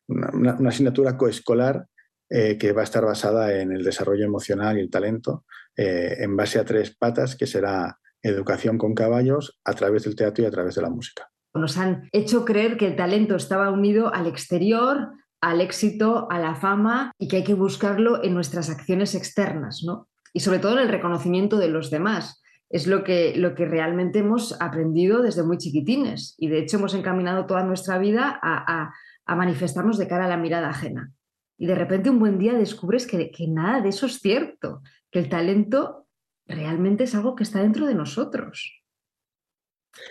una, 0.07 0.69
asignatura 0.69 1.15
coescolar 1.15 1.85
eh, 2.27 2.57
que 2.57 2.71
va 2.71 2.81
a 2.81 2.85
estar 2.85 3.05
basada 3.05 3.59
en 3.59 3.71
el 3.71 3.83
desarrollo 3.83 4.25
emocional 4.25 4.77
y 4.77 4.81
el 4.81 4.89
talento, 4.89 5.45
en 5.75 6.35
base 6.35 6.59
a 6.59 6.65
tres 6.65 6.95
patas, 6.95 7.35
que 7.35 7.47
será 7.47 7.97
educación 8.21 8.77
con 8.77 8.93
caballos 8.93 9.59
a 9.65 9.73
través 9.73 10.03
del 10.03 10.15
teatro 10.15 10.43
y 10.43 10.47
a 10.47 10.51
través 10.51 10.75
de 10.75 10.83
la 10.83 10.89
música. 10.89 11.29
Nos 11.55 11.77
han 11.77 12.09
hecho 12.11 12.45
creer 12.45 12.77
que 12.77 12.87
el 12.87 12.95
talento 12.95 13.35
estaba 13.35 13.71
unido 13.71 14.13
al 14.13 14.27
exterior, 14.27 15.13
al 15.41 15.61
éxito, 15.61 16.27
a 16.29 16.39
la 16.39 16.55
fama 16.55 17.11
y 17.17 17.27
que 17.27 17.37
hay 17.37 17.43
que 17.43 17.55
buscarlo 17.55 18.23
en 18.23 18.35
nuestras 18.35 18.69
acciones 18.69 19.15
externas, 19.15 19.81
¿no? 19.83 20.07
Y 20.31 20.41
sobre 20.41 20.59
todo 20.59 20.73
en 20.73 20.79
el 20.79 20.89
reconocimiento 20.89 21.57
de 21.57 21.69
los 21.69 21.89
demás. 21.89 22.41
Es 22.73 22.87
lo 22.87 23.03
que, 23.03 23.35
lo 23.37 23.53
que 23.53 23.65
realmente 23.65 24.19
hemos 24.19 24.59
aprendido 24.59 25.21
desde 25.21 25.43
muy 25.43 25.59
chiquitines 25.59 26.33
y 26.39 26.47
de 26.47 26.57
hecho 26.57 26.77
hemos 26.77 26.95
encaminado 26.95 27.45
toda 27.45 27.63
nuestra 27.63 27.99
vida 27.99 28.39
a, 28.41 28.91
manifestarnos 29.27 29.99
de 29.99 30.07
cara 30.07 30.25
a 30.25 30.27
la 30.27 30.37
mirada 30.37 30.69
ajena. 30.69 31.13
Y 31.59 31.67
de 31.67 31.75
repente 31.75 32.09
un 32.09 32.17
buen 32.17 32.39
día 32.39 32.53
descubres 32.53 33.05
que, 33.05 33.29
que 33.29 33.47
nada 33.47 33.79
de 33.79 33.89
eso 33.89 34.07
es 34.07 34.19
cierto, 34.19 34.81
que 35.11 35.19
el 35.19 35.29
talento 35.29 36.07
realmente 36.47 37.03
es 37.03 37.13
algo 37.13 37.35
que 37.35 37.43
está 37.43 37.61
dentro 37.61 37.85
de 37.85 37.93
nosotros. 37.93 38.83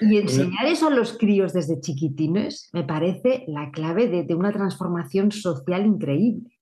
Y 0.00 0.18
enseñar 0.18 0.66
eso 0.66 0.86
a 0.86 0.94
los 0.94 1.18
críos 1.18 1.52
desde 1.52 1.80
chiquitines 1.80 2.70
me 2.72 2.84
parece 2.84 3.44
la 3.48 3.72
clave 3.72 4.06
de, 4.06 4.22
de, 4.22 4.34
una 4.36 4.52
transformación 4.52 5.32
social 5.32 5.84
increíble. 5.84 6.60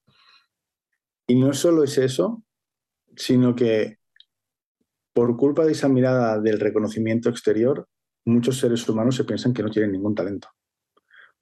Y 1.27 1.35
no 1.35 1.53
solo 1.53 1.85
es 1.85 1.99
eso, 1.99 2.43
sino 3.17 3.55
que 3.55 4.00
por 5.13 5.37
culpa 5.37 5.65
de 5.65 5.73
esa 5.73 5.89
mirada 5.89 6.39
del 6.41 6.61
reconocimiento 6.61 7.29
exterior, 7.29 7.89
muchos 8.25 8.59
seres 8.59 8.89
humanos 8.89 9.17
se 9.17 9.25
piensan 9.25 9.53
que 9.53 9.63
no 9.63 9.71
tienen 9.71 9.93
ningún 9.93 10.15
talento. 10.15 10.49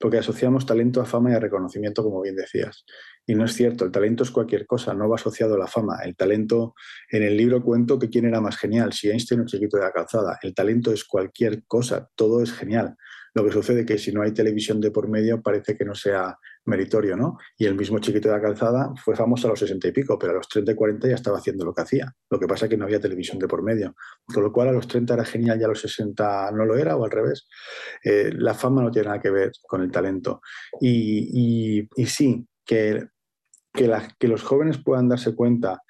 Porque 0.00 0.18
asociamos 0.18 0.64
talento 0.64 1.00
a 1.00 1.04
fama 1.04 1.32
y 1.32 1.34
a 1.34 1.40
reconocimiento, 1.40 2.04
como 2.04 2.20
bien 2.20 2.36
decías. 2.36 2.84
Y 3.26 3.34
no 3.34 3.44
es 3.44 3.52
cierto, 3.54 3.84
el 3.84 3.90
talento 3.90 4.22
es 4.22 4.30
cualquier 4.30 4.64
cosa, 4.64 4.94
no 4.94 5.08
va 5.08 5.16
asociado 5.16 5.56
a 5.56 5.58
la 5.58 5.66
fama. 5.66 5.98
El 6.04 6.14
talento, 6.14 6.74
en 7.10 7.24
el 7.24 7.36
libro 7.36 7.62
cuento 7.62 7.98
que 7.98 8.08
quién 8.08 8.24
era 8.24 8.40
más 8.40 8.56
genial, 8.56 8.92
si 8.92 9.10
Einstein 9.10 9.40
o 9.40 9.44
Chiquito 9.44 9.76
de 9.76 9.82
la 9.82 9.92
Calzada. 9.92 10.38
El 10.42 10.54
talento 10.54 10.92
es 10.92 11.04
cualquier 11.04 11.64
cosa, 11.64 12.08
todo 12.14 12.42
es 12.42 12.52
genial. 12.52 12.96
Lo 13.34 13.44
que 13.44 13.52
sucede 13.52 13.80
es 13.80 13.86
que 13.86 13.98
si 13.98 14.12
no 14.12 14.22
hay 14.22 14.32
televisión 14.32 14.80
de 14.80 14.92
por 14.92 15.08
medio 15.08 15.42
parece 15.42 15.76
que 15.76 15.84
no 15.84 15.94
sea 15.94 16.38
meritorio, 16.68 17.16
¿no? 17.16 17.38
Y 17.56 17.66
el 17.66 17.74
mismo 17.74 17.98
chiquito 17.98 18.28
de 18.28 18.34
la 18.36 18.40
calzada 18.40 18.92
fue 19.02 19.16
famoso 19.16 19.48
a 19.48 19.50
los 19.50 19.58
60 19.58 19.88
y 19.88 19.92
pico, 19.92 20.18
pero 20.18 20.32
a 20.32 20.36
los 20.36 20.48
30 20.48 20.72
y 20.72 20.74
40 20.74 21.08
ya 21.08 21.14
estaba 21.14 21.38
haciendo 21.38 21.64
lo 21.64 21.74
que 21.74 21.82
hacía. 21.82 22.14
Lo 22.30 22.38
que 22.38 22.46
pasa 22.46 22.66
es 22.66 22.70
que 22.70 22.76
no 22.76 22.84
había 22.84 23.00
televisión 23.00 23.38
de 23.38 23.48
por 23.48 23.62
medio. 23.62 23.96
Con 24.26 24.42
lo 24.42 24.52
cual 24.52 24.68
a 24.68 24.72
los 24.72 24.86
30 24.86 25.14
era 25.14 25.24
genial 25.24 25.60
y 25.60 25.64
a 25.64 25.68
los 25.68 25.80
60 25.80 26.52
no 26.52 26.64
lo 26.64 26.76
era, 26.76 26.96
o 26.96 27.04
al 27.04 27.10
revés. 27.10 27.48
Eh, 28.04 28.30
la 28.34 28.54
fama 28.54 28.82
no 28.82 28.90
tiene 28.90 29.08
nada 29.08 29.20
que 29.20 29.30
ver 29.30 29.52
con 29.66 29.82
el 29.82 29.90
talento. 29.90 30.40
Y, 30.80 31.88
sí, 32.06 32.46
que, 32.64 33.08
que, 33.72 34.28
los 34.28 34.42
jóvenes 34.42 34.78
puedan 34.78 35.08
darse 35.08 35.34
cuenta 35.34 35.82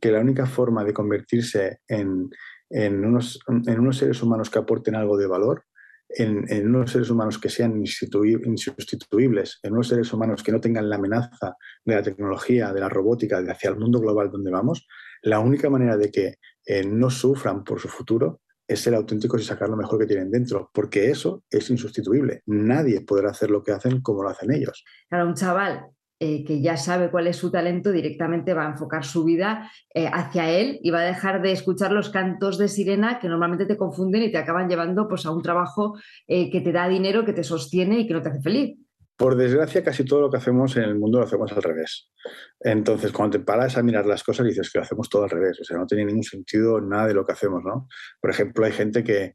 que 0.00 0.10
la 0.10 0.20
única 0.20 0.46
forma 0.46 0.84
de 0.84 0.92
convertirse 0.92 1.80
en, 1.88 2.28
en, 2.68 3.04
unos, 3.04 3.38
en 3.48 3.78
unos 3.78 3.98
seres 3.98 4.22
humanos 4.22 4.50
que 4.50 4.58
aporten 4.58 4.96
algo 4.96 5.16
de 5.16 5.26
valor 5.26 5.64
en, 6.08 6.68
unos 6.68 6.92
seres 6.92 7.10
humanos 7.10 7.38
que 7.38 7.48
sean 7.48 7.76
insustituibles, 7.76 9.58
en 9.62 9.72
unos 9.72 9.88
seres 9.88 10.12
humanos 10.12 10.42
que 10.42 10.52
no 10.52 10.60
tengan 10.60 10.88
la 10.88 10.96
amenaza 10.96 11.56
de 11.84 11.94
la 11.94 12.02
tecnología, 12.02 12.72
de 12.72 12.80
la 12.80 12.88
robótica, 12.88 13.42
de 13.42 13.50
hacia 13.50 13.70
el 13.70 13.76
mundo 13.76 14.00
global 14.00 14.30
donde 14.30 14.50
vamos, 14.50 14.86
la 15.22 15.40
única 15.40 15.70
manera 15.70 15.96
de 15.96 16.10
que 16.10 16.34
eh, 16.66 16.84
no 16.84 17.10
sufran 17.10 17.64
por 17.64 17.80
su 17.80 17.88
futuro 17.88 18.40
es 18.66 18.80
ser 18.80 18.94
auténticos 18.94 19.42
y 19.42 19.44
sacar 19.44 19.68
lo 19.68 19.76
mejor 19.76 19.98
que 19.98 20.06
tienen 20.06 20.30
dentro, 20.30 20.70
porque 20.72 21.10
eso 21.10 21.44
es 21.50 21.68
insustituible. 21.68 22.42
Nadie 22.46 23.02
podrá 23.02 23.30
hacer 23.30 23.50
lo 23.50 23.62
que 23.62 23.72
hacen 23.72 24.00
como 24.00 24.22
lo 24.22 24.30
hacen 24.30 24.52
ellos. 24.52 24.84
Para 25.08 25.26
un 25.26 25.34
chaval 25.34 25.86
eh, 26.26 26.42
que 26.42 26.62
ya 26.62 26.78
sabe 26.78 27.10
cuál 27.10 27.26
es 27.26 27.36
su 27.36 27.50
talento, 27.50 27.92
directamente 27.92 28.54
va 28.54 28.64
a 28.64 28.70
enfocar 28.70 29.04
su 29.04 29.24
vida 29.24 29.70
eh, 29.92 30.08
hacia 30.10 30.50
él 30.50 30.80
y 30.82 30.90
va 30.90 31.00
a 31.00 31.04
dejar 31.04 31.42
de 31.42 31.52
escuchar 31.52 31.92
los 31.92 32.08
cantos 32.08 32.56
de 32.56 32.68
sirena 32.68 33.18
que 33.18 33.28
normalmente 33.28 33.66
te 33.66 33.76
confunden 33.76 34.22
y 34.22 34.32
te 34.32 34.38
acaban 34.38 34.66
llevando 34.66 35.06
pues, 35.06 35.26
a 35.26 35.30
un 35.32 35.42
trabajo 35.42 35.98
eh, 36.26 36.50
que 36.50 36.62
te 36.62 36.72
da 36.72 36.88
dinero, 36.88 37.26
que 37.26 37.34
te 37.34 37.44
sostiene 37.44 37.98
y 37.98 38.06
que 38.06 38.14
no 38.14 38.22
te 38.22 38.30
hace 38.30 38.40
feliz. 38.40 38.78
Por 39.18 39.36
desgracia, 39.36 39.84
casi 39.84 40.02
todo 40.06 40.22
lo 40.22 40.30
que 40.30 40.38
hacemos 40.38 40.74
en 40.78 40.84
el 40.84 40.98
mundo 40.98 41.18
lo 41.18 41.26
hacemos 41.26 41.52
al 41.52 41.62
revés. 41.62 42.10
Entonces, 42.58 43.12
cuando 43.12 43.36
te 43.36 43.44
paras 43.44 43.76
a 43.76 43.82
mirar 43.82 44.06
las 44.06 44.24
cosas, 44.24 44.46
dices 44.46 44.70
que 44.72 44.78
lo 44.78 44.84
hacemos 44.84 45.10
todo 45.10 45.24
al 45.24 45.30
revés. 45.30 45.60
O 45.60 45.64
sea, 45.64 45.76
no 45.76 45.86
tiene 45.86 46.06
ningún 46.06 46.24
sentido 46.24 46.80
nada 46.80 47.08
de 47.08 47.12
lo 47.12 47.26
que 47.26 47.32
hacemos, 47.32 47.62
¿no? 47.62 47.86
Por 48.18 48.30
ejemplo, 48.30 48.64
hay 48.64 48.72
gente 48.72 49.04
que... 49.04 49.34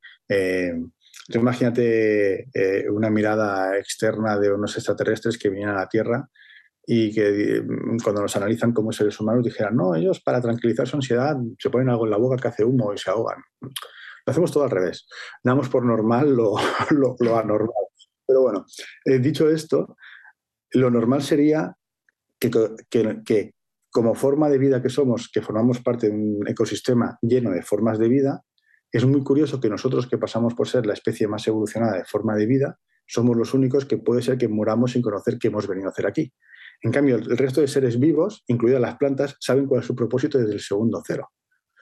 imagínate 1.35 2.47
una 2.89 3.11
mirada 3.11 3.77
externa 3.77 4.39
de 4.39 4.51
unos 4.51 4.75
extraterrestres 4.75 5.37
que 5.37 5.49
vienen 5.49 5.69
a 5.69 5.81
la 5.81 5.87
Tierra 5.87 6.27
y 6.91 7.13
que 7.13 7.61
mm, 7.61 7.97
cuando 8.03 8.23
nos 8.23 8.35
analizan 8.35 8.73
como 8.73 8.91
seres 8.91 9.19
humanos 9.19 9.45
dijeran, 9.45 9.75
no, 9.75 9.93
ellos 9.93 10.21
para 10.21 10.41
tranquilizar 10.41 10.87
su 10.87 10.95
ansiedad 10.95 11.37
se 11.59 11.69
ponen 11.69 11.89
algo 11.89 12.05
en 12.05 12.09
la 12.09 12.17
boca 12.17 12.41
que 12.41 12.47
hace 12.47 12.63
humo 12.63 12.91
y 12.91 12.97
se 12.97 13.11
ahogan. 13.11 13.37
Lo 13.61 14.31
hacemos 14.31 14.51
todo 14.51 14.63
al 14.63 14.71
revés. 14.71 15.07
Damos 15.43 15.69
por 15.69 15.85
normal 15.85 16.35
lo, 16.35 16.55
lo, 17.19 17.37
anormal. 17.37 17.85
Pero 18.25 18.41
bueno, 18.41 18.65
eh, 19.05 19.19
dicho 19.19 19.47
esto, 19.51 19.97
lo 20.71 20.89
normal 20.89 21.21
sería 21.21 21.75
que, 22.39 22.49
que, 22.89 23.21
que, 23.23 23.53
como 23.91 24.15
forma 24.15 24.49
de 24.49 24.57
vida 24.57 24.81
que 24.81 24.89
somos, 24.89 25.29
que 25.31 25.43
formamos 25.43 25.81
parte 25.81 26.07
de 26.07 26.13
un 26.13 26.47
ecosistema 26.47 27.19
lleno 27.21 27.51
de 27.51 27.61
formas 27.61 27.99
de 27.99 28.09
vida, 28.09 28.41
es 28.91 29.05
muy 29.05 29.23
curioso 29.23 29.59
que 29.59 29.69
nosotros 29.69 30.07
que 30.07 30.17
pasamos 30.17 30.55
por 30.55 30.67
ser 30.67 30.87
la 30.87 30.93
especie 30.93 31.27
más 31.27 31.47
evolucionada 31.47 31.97
de 31.97 32.05
forma 32.05 32.35
de 32.35 32.47
vida, 32.47 32.79
somos 33.05 33.37
los 33.37 33.53
únicos 33.53 33.85
que 33.85 33.97
puede 33.97 34.23
ser 34.23 34.39
que 34.39 34.47
muramos 34.47 34.93
sin 34.93 35.03
conocer 35.03 35.37
qué 35.37 35.49
hemos 35.49 35.67
venido 35.67 35.87
a 35.87 35.91
hacer 35.91 36.07
aquí. 36.07 36.33
En 36.81 36.91
cambio, 36.91 37.17
el 37.17 37.37
resto 37.37 37.61
de 37.61 37.67
seres 37.67 37.99
vivos, 37.99 38.43
incluidas 38.47 38.81
las 38.81 38.97
plantas, 38.97 39.35
saben 39.39 39.65
cuál 39.65 39.81
es 39.81 39.87
su 39.87 39.95
propósito 39.95 40.37
desde 40.37 40.53
el 40.53 40.61
segundo 40.61 41.01
cero. 41.05 41.29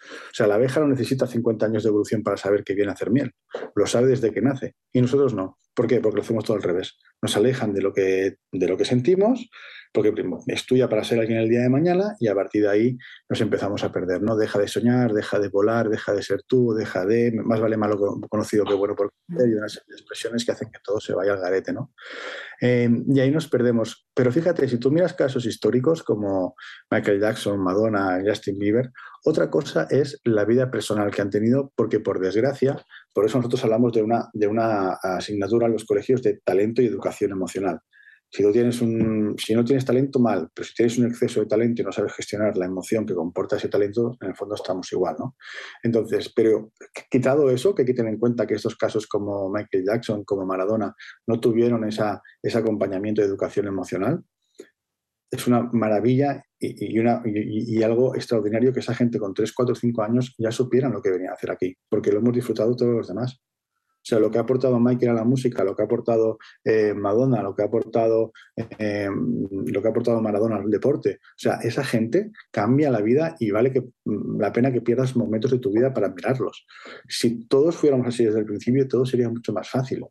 O 0.07 0.33
sea, 0.33 0.47
la 0.47 0.55
abeja 0.55 0.79
no 0.79 0.87
necesita 0.87 1.27
50 1.27 1.65
años 1.65 1.83
de 1.83 1.89
evolución 1.89 2.23
para 2.23 2.37
saber 2.37 2.63
que 2.63 2.73
viene 2.73 2.91
a 2.91 2.93
hacer 2.93 3.11
miel. 3.11 3.31
Lo 3.75 3.85
sabe 3.87 4.07
desde 4.07 4.31
que 4.31 4.41
nace. 4.41 4.75
Y 4.91 5.01
nosotros 5.01 5.33
no. 5.33 5.57
¿Por 5.73 5.85
qué? 5.85 5.99
Porque 5.99 6.17
lo 6.17 6.23
hacemos 6.23 6.43
todo 6.43 6.57
al 6.57 6.63
revés. 6.63 6.97
Nos 7.21 7.37
alejan 7.37 7.71
de 7.71 7.81
lo 7.81 7.93
que, 7.93 8.37
de 8.51 8.67
lo 8.67 8.77
que 8.77 8.83
sentimos, 8.83 9.47
porque 9.93 10.11
primero 10.11 10.41
estudia 10.47 10.89
para 10.89 11.03
ser 11.03 11.19
alguien 11.19 11.37
el 11.39 11.49
día 11.49 11.61
de 11.61 11.69
mañana 11.69 12.15
y 12.19 12.27
a 12.27 12.35
partir 12.35 12.63
de 12.63 12.69
ahí 12.69 12.97
nos 13.29 13.41
empezamos 13.41 13.83
a 13.83 13.91
perder. 13.91 14.23
¿no? 14.23 14.35
Deja 14.35 14.57
de 14.57 14.67
soñar, 14.67 15.13
deja 15.13 15.39
de 15.39 15.49
volar, 15.49 15.89
deja 15.89 16.13
de 16.13 16.23
ser 16.23 16.41
tú, 16.47 16.73
deja 16.73 17.05
de. 17.05 17.31
Más 17.31 17.59
vale 17.59 17.77
malo 17.77 18.19
conocido 18.27 18.65
que 18.65 18.73
bueno 18.73 18.95
por 18.95 19.11
y 19.29 19.53
unas 19.53 19.83
expresiones 19.87 20.45
que 20.45 20.51
hacen 20.51 20.71
que 20.71 20.79
todo 20.83 20.99
se 20.99 21.13
vaya 21.13 21.33
al 21.33 21.41
garete. 21.41 21.73
¿no? 21.73 21.93
Eh, 22.61 22.89
y 23.07 23.19
ahí 23.19 23.29
nos 23.29 23.47
perdemos. 23.47 24.07
Pero 24.15 24.31
fíjate, 24.31 24.67
si 24.67 24.77
tú 24.77 24.91
miras 24.91 25.13
casos 25.13 25.45
históricos 25.45 26.01
como 26.01 26.55
Michael 26.89 27.19
Jackson, 27.19 27.59
Madonna, 27.59 28.21
Justin 28.25 28.57
Bieber, 28.57 28.91
otra 29.27 29.49
cosa 29.49 29.87
es 29.89 30.21
la 30.23 30.45
vida 30.45 30.71
personal 30.71 31.11
que 31.11 31.21
han 31.21 31.29
tenido, 31.29 31.73
porque 31.75 31.99
por 31.99 32.17
desgracia, 32.17 32.81
por 33.13 33.25
eso 33.25 33.37
nosotros 33.37 33.61
hablamos 33.65 33.91
de 33.91 34.01
una, 34.01 34.29
de 34.31 34.47
una 34.47 34.93
asignatura 34.93 35.67
en 35.67 35.73
los 35.73 35.83
colegios 35.83 36.23
de 36.23 36.39
talento 36.45 36.81
y 36.81 36.85
educación 36.85 37.31
emocional. 37.31 37.81
Si, 38.29 38.49
tienes 38.53 38.81
un, 38.81 39.35
si 39.37 39.53
no 39.53 39.65
tienes 39.65 39.83
talento, 39.83 40.19
mal, 40.19 40.49
pero 40.53 40.65
si 40.65 40.73
tienes 40.73 40.97
un 40.97 41.07
exceso 41.07 41.41
de 41.41 41.45
talento 41.45 41.81
y 41.81 41.85
no 41.85 41.91
sabes 41.91 42.13
gestionar 42.13 42.55
la 42.55 42.67
emoción 42.67 43.05
que 43.05 43.13
comporta 43.13 43.57
ese 43.57 43.67
talento, 43.67 44.17
en 44.21 44.29
el 44.29 44.35
fondo 44.35 44.55
estamos 44.55 44.89
igual, 44.93 45.17
¿no? 45.19 45.35
Entonces, 45.83 46.31
pero 46.33 46.71
quitado 47.11 47.49
eso, 47.49 47.75
que 47.75 47.81
hay 47.81 47.85
que 47.85 47.93
tener 47.93 48.13
en 48.13 48.19
cuenta 48.19 48.47
que 48.47 48.55
estos 48.55 48.77
casos 48.77 49.07
como 49.07 49.49
Michael 49.49 49.83
Jackson, 49.85 50.23
como 50.23 50.45
Maradona, 50.45 50.95
no 51.27 51.37
tuvieron 51.41 51.83
esa, 51.83 52.21
ese 52.41 52.57
acompañamiento 52.57 53.21
de 53.21 53.27
educación 53.27 53.67
emocional, 53.67 54.23
es 55.29 55.47
una 55.47 55.63
maravilla 55.73 56.46
y, 56.59 56.99
una, 56.99 57.21
y, 57.25 57.81
algo 57.83 58.15
extraordinario 58.15 58.73
que 58.73 58.79
esa 58.79 58.95
gente 58.95 59.19
con 59.19 59.33
3, 59.33 59.53
4, 59.53 59.75
5 59.75 60.01
años 60.01 60.33
ya 60.37 60.51
supieran 60.51 60.91
lo 60.91 61.01
que 61.01 61.11
venía 61.11 61.31
a 61.31 61.33
hacer 61.33 61.51
aquí, 61.51 61.75
porque 61.89 62.11
lo 62.11 62.19
hemos 62.19 62.33
disfrutado 62.33 62.75
todos 62.75 62.95
los 62.95 63.07
demás. 63.07 63.39
O 64.07 64.09
sea, 64.09 64.19
lo 64.19 64.31
que 64.31 64.37
ha 64.37 64.41
aportado 64.41 64.79
Michael 64.79 65.11
a 65.11 65.15
la 65.15 65.23
música, 65.25 65.65
lo 65.65 65.75
que 65.75 65.81
ha 65.81 65.85
aportado 65.85 66.37
eh, 66.63 66.93
Madonna, 66.93 67.43
lo 67.43 67.53
que 67.53 67.63
ha 67.63 67.65
aportado, 67.65 68.31
eh, 68.55 69.09
lo 69.11 69.81
que 69.81 69.87
ha 69.87 69.91
aportado 69.91 70.21
Maradona 70.21 70.55
al 70.55 70.71
deporte. 70.71 71.19
O 71.21 71.35
sea, 71.35 71.55
esa 71.55 71.83
gente 71.83 72.31
cambia 72.49 72.89
la 72.89 73.01
vida 73.01 73.35
y 73.37 73.51
vale 73.51 73.73
que, 73.73 73.81
mm, 73.81 74.39
la 74.39 74.53
pena 74.53 74.71
que 74.71 74.79
pierdas 74.79 75.17
momentos 75.17 75.51
de 75.51 75.59
tu 75.59 75.73
vida 75.73 75.93
para 75.93 76.07
mirarlos. 76.07 76.65
Si 77.09 77.45
todos 77.47 77.75
fuéramos 77.75 78.07
así 78.07 78.23
desde 78.23 78.39
el 78.39 78.45
principio, 78.45 78.87
todo 78.87 79.05
sería 79.05 79.29
mucho 79.29 79.51
más 79.51 79.69
fácil. 79.69 80.05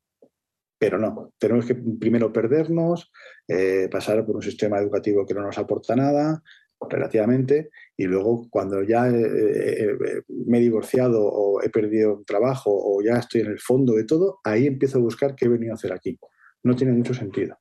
Pero 0.87 1.01
no, 1.01 1.33
tenemos 1.37 1.67
que 1.67 1.75
primero 1.75 2.33
perdernos, 2.33 3.11
eh, 3.49 3.89
pasar 3.91 4.25
por 4.25 4.37
un 4.37 4.43
sistema 4.43 4.79
educativo 4.79 5.27
que 5.27 5.35
no 5.35 5.43
nos 5.43 5.59
aporta 5.59 5.97
nada, 5.97 6.41
relativamente, 6.89 7.71
y 7.97 8.05
luego 8.05 8.47
cuando 8.49 8.85
ya 8.85 9.09
eh, 9.09 9.19
eh, 9.19 10.23
me 10.29 10.59
he 10.59 10.61
divorciado 10.61 11.27
o 11.27 11.61
he 11.61 11.71
perdido 11.71 12.19
un 12.19 12.25
trabajo 12.25 12.71
o 12.71 13.03
ya 13.03 13.15
estoy 13.15 13.41
en 13.41 13.49
el 13.49 13.59
fondo 13.59 13.95
de 13.95 14.05
todo, 14.05 14.39
ahí 14.45 14.69
empiezo 14.69 14.99
a 14.99 15.03
buscar 15.03 15.35
qué 15.35 15.47
he 15.47 15.49
venido 15.49 15.73
a 15.73 15.75
hacer 15.75 15.93
aquí. 15.93 16.17
No 16.63 16.77
tiene 16.77 16.93
mucho 16.93 17.15
sentido, 17.15 17.59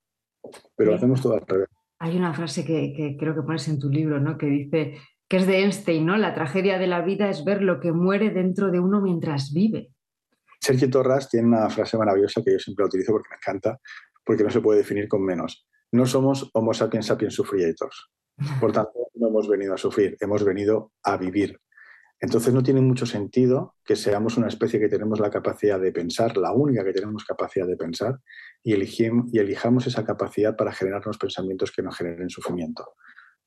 pero 0.75 0.91
lo 0.91 0.98
hacemos 0.98 1.20
todo 1.20 1.34
al 1.34 1.48
revés. 1.48 1.70
Hay 1.98 2.15
una 2.15 2.36
frase 2.36 2.63
que, 2.63 3.17
creo 3.20 3.34
que 3.34 3.41
pones 3.41 3.67
en 3.70 3.79
tu 3.79 3.89
libro, 3.89 4.20
¿no? 4.20 4.38
que 4.38 4.46
dice 4.46 5.00
que 5.27 5.38
es 5.38 5.48
de 5.48 5.63
Einstein, 5.63 6.05
¿no? 6.05 6.15
La 6.15 6.36
tragedia 6.36 6.77
de 6.77 6.86
la 6.86 7.01
vida 7.01 7.27
es 7.27 7.44
ver 7.44 7.63
lo 7.63 7.79
que 7.79 7.91
muere 7.91 8.29
dentro 8.29 8.70
de 8.70 8.79
uno 8.79 9.01
mientras 9.01 9.51
vive. 9.51 9.95
Sergio 10.60 10.90
Torras 10.90 11.30
tiene 11.30 11.48
una 11.48 11.70
frase 11.70 11.98
maravillosa 11.98 12.42
que 12.44 12.54
yo 12.54 12.60
siempre 12.60 12.86
utilizo 12.86 13.12
porque 13.12 13.30
me 13.30 13.38
encanta, 13.38 13.80
porque 14.26 14.44
no 14.44 14.50
se 14.50 14.62
puede 14.62 14.80
definir 14.80 15.08
con 15.08 15.24
menos. 15.24 15.68
No 15.92 16.06
somos 16.06 16.50
Homo 16.54 16.74
sapiens 16.74 17.06
sapiens 17.06 17.36
sufriators. 17.36 18.12
Por 18.60 18.72
tanto, 18.72 19.10
no 19.14 19.28
hemos 19.30 19.48
venido 19.48 19.74
a 19.74 19.78
sufrir, 19.78 20.18
hemos 20.20 20.44
venido 20.44 20.92
a 21.04 21.18
vivir. 21.18 21.60
Entonces 22.20 22.54
no 22.54 22.64
tiene 22.64 22.82
mucho 22.82 23.06
sentido 23.06 23.76
que 23.84 23.96
seamos 23.96 24.38
una 24.38 24.48
especie 24.48 24.80
que 24.80 24.90
tenemos 24.90 25.20
la 25.20 25.30
capacidad 25.30 25.80
de 25.80 25.92
pensar, 25.92 26.38
la 26.38 26.52
única 26.52 26.84
que 26.84 26.94
tenemos 26.94 27.26
capacidad 27.26 27.68
de 27.68 27.76
pensar, 27.76 28.20
y, 28.64 28.74
y 28.74 29.40
elijamos 29.40 29.88
esa 29.88 30.06
capacidad 30.06 30.56
para 30.56 30.72
generarnos 30.72 31.18
pensamientos 31.18 31.72
que 31.72 31.82
nos 31.82 31.98
generen 31.98 32.30
sufrimiento. 32.30 32.96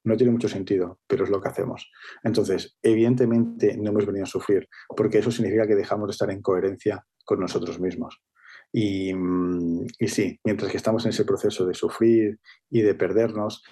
No 0.09 0.17
tiene 0.17 0.33
mucho 0.33 0.49
sentido, 0.49 0.99
pero 1.07 1.25
es 1.25 1.31
lo 1.31 1.41
que 1.41 1.49
hacemos. 1.49 1.91
Entonces, 2.25 2.77
evidentemente 2.83 3.77
no 3.77 3.91
hemos 3.91 4.07
venido 4.07 4.25
a 4.25 4.27
sufrir, 4.27 4.69
porque 4.97 5.19
eso 5.19 5.31
significa 5.31 5.67
que 5.67 5.77
dejamos 5.77 6.09
de 6.09 6.13
estar 6.13 6.31
en 6.31 6.43
coherencia 6.43 7.05
con 7.25 7.41
nosotros 7.41 7.79
mismos. 7.79 8.21
Y, 8.73 9.15
mm, 9.15 9.87
sí, 10.07 10.39
mientras 10.45 10.71
que 10.71 10.77
estamos 10.77 11.05
en 11.05 11.11
ese 11.11 11.25
proceso 11.25 11.67
de 11.67 11.75
sufrir 11.75 12.39
y 12.71 12.83
de 12.83 12.95
perdernos, 12.95 13.63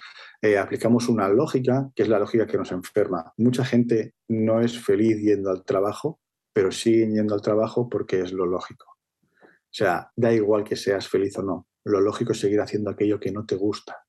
eh, 0.41 0.57
aplicamos 0.57 1.09
una 1.09 1.27
lógica 1.29 1.89
que 1.95 2.03
es 2.03 2.09
la 2.09 2.19
lógica 2.19 2.47
que 2.47 2.57
nos 2.57 2.71
enferma. 2.71 3.33
Mucha 3.37 3.65
gente 3.65 4.13
no 4.27 4.61
es 4.61 4.79
feliz 4.79 5.17
yendo 5.21 5.51
al 5.51 5.63
trabajo, 5.65 6.19
pero 6.53 6.71
siguen 6.71 7.13
yendo 7.13 7.35
al 7.35 7.41
trabajo 7.41 7.89
porque 7.89 8.21
es 8.21 8.31
lo 8.31 8.45
lógico. 8.45 8.85
O 9.33 9.77
sea, 9.77 10.11
da 10.15 10.33
igual 10.33 10.63
que 10.63 10.75
seas 10.75 11.07
feliz 11.07 11.37
o 11.37 11.43
no, 11.43 11.67
lo 11.85 12.01
lógico 12.01 12.31
es 12.31 12.39
seguir 12.39 12.61
haciendo 12.61 12.89
aquello 12.89 13.19
que 13.19 13.31
no 13.31 13.45
te 13.45 13.55
gusta. 13.55 14.06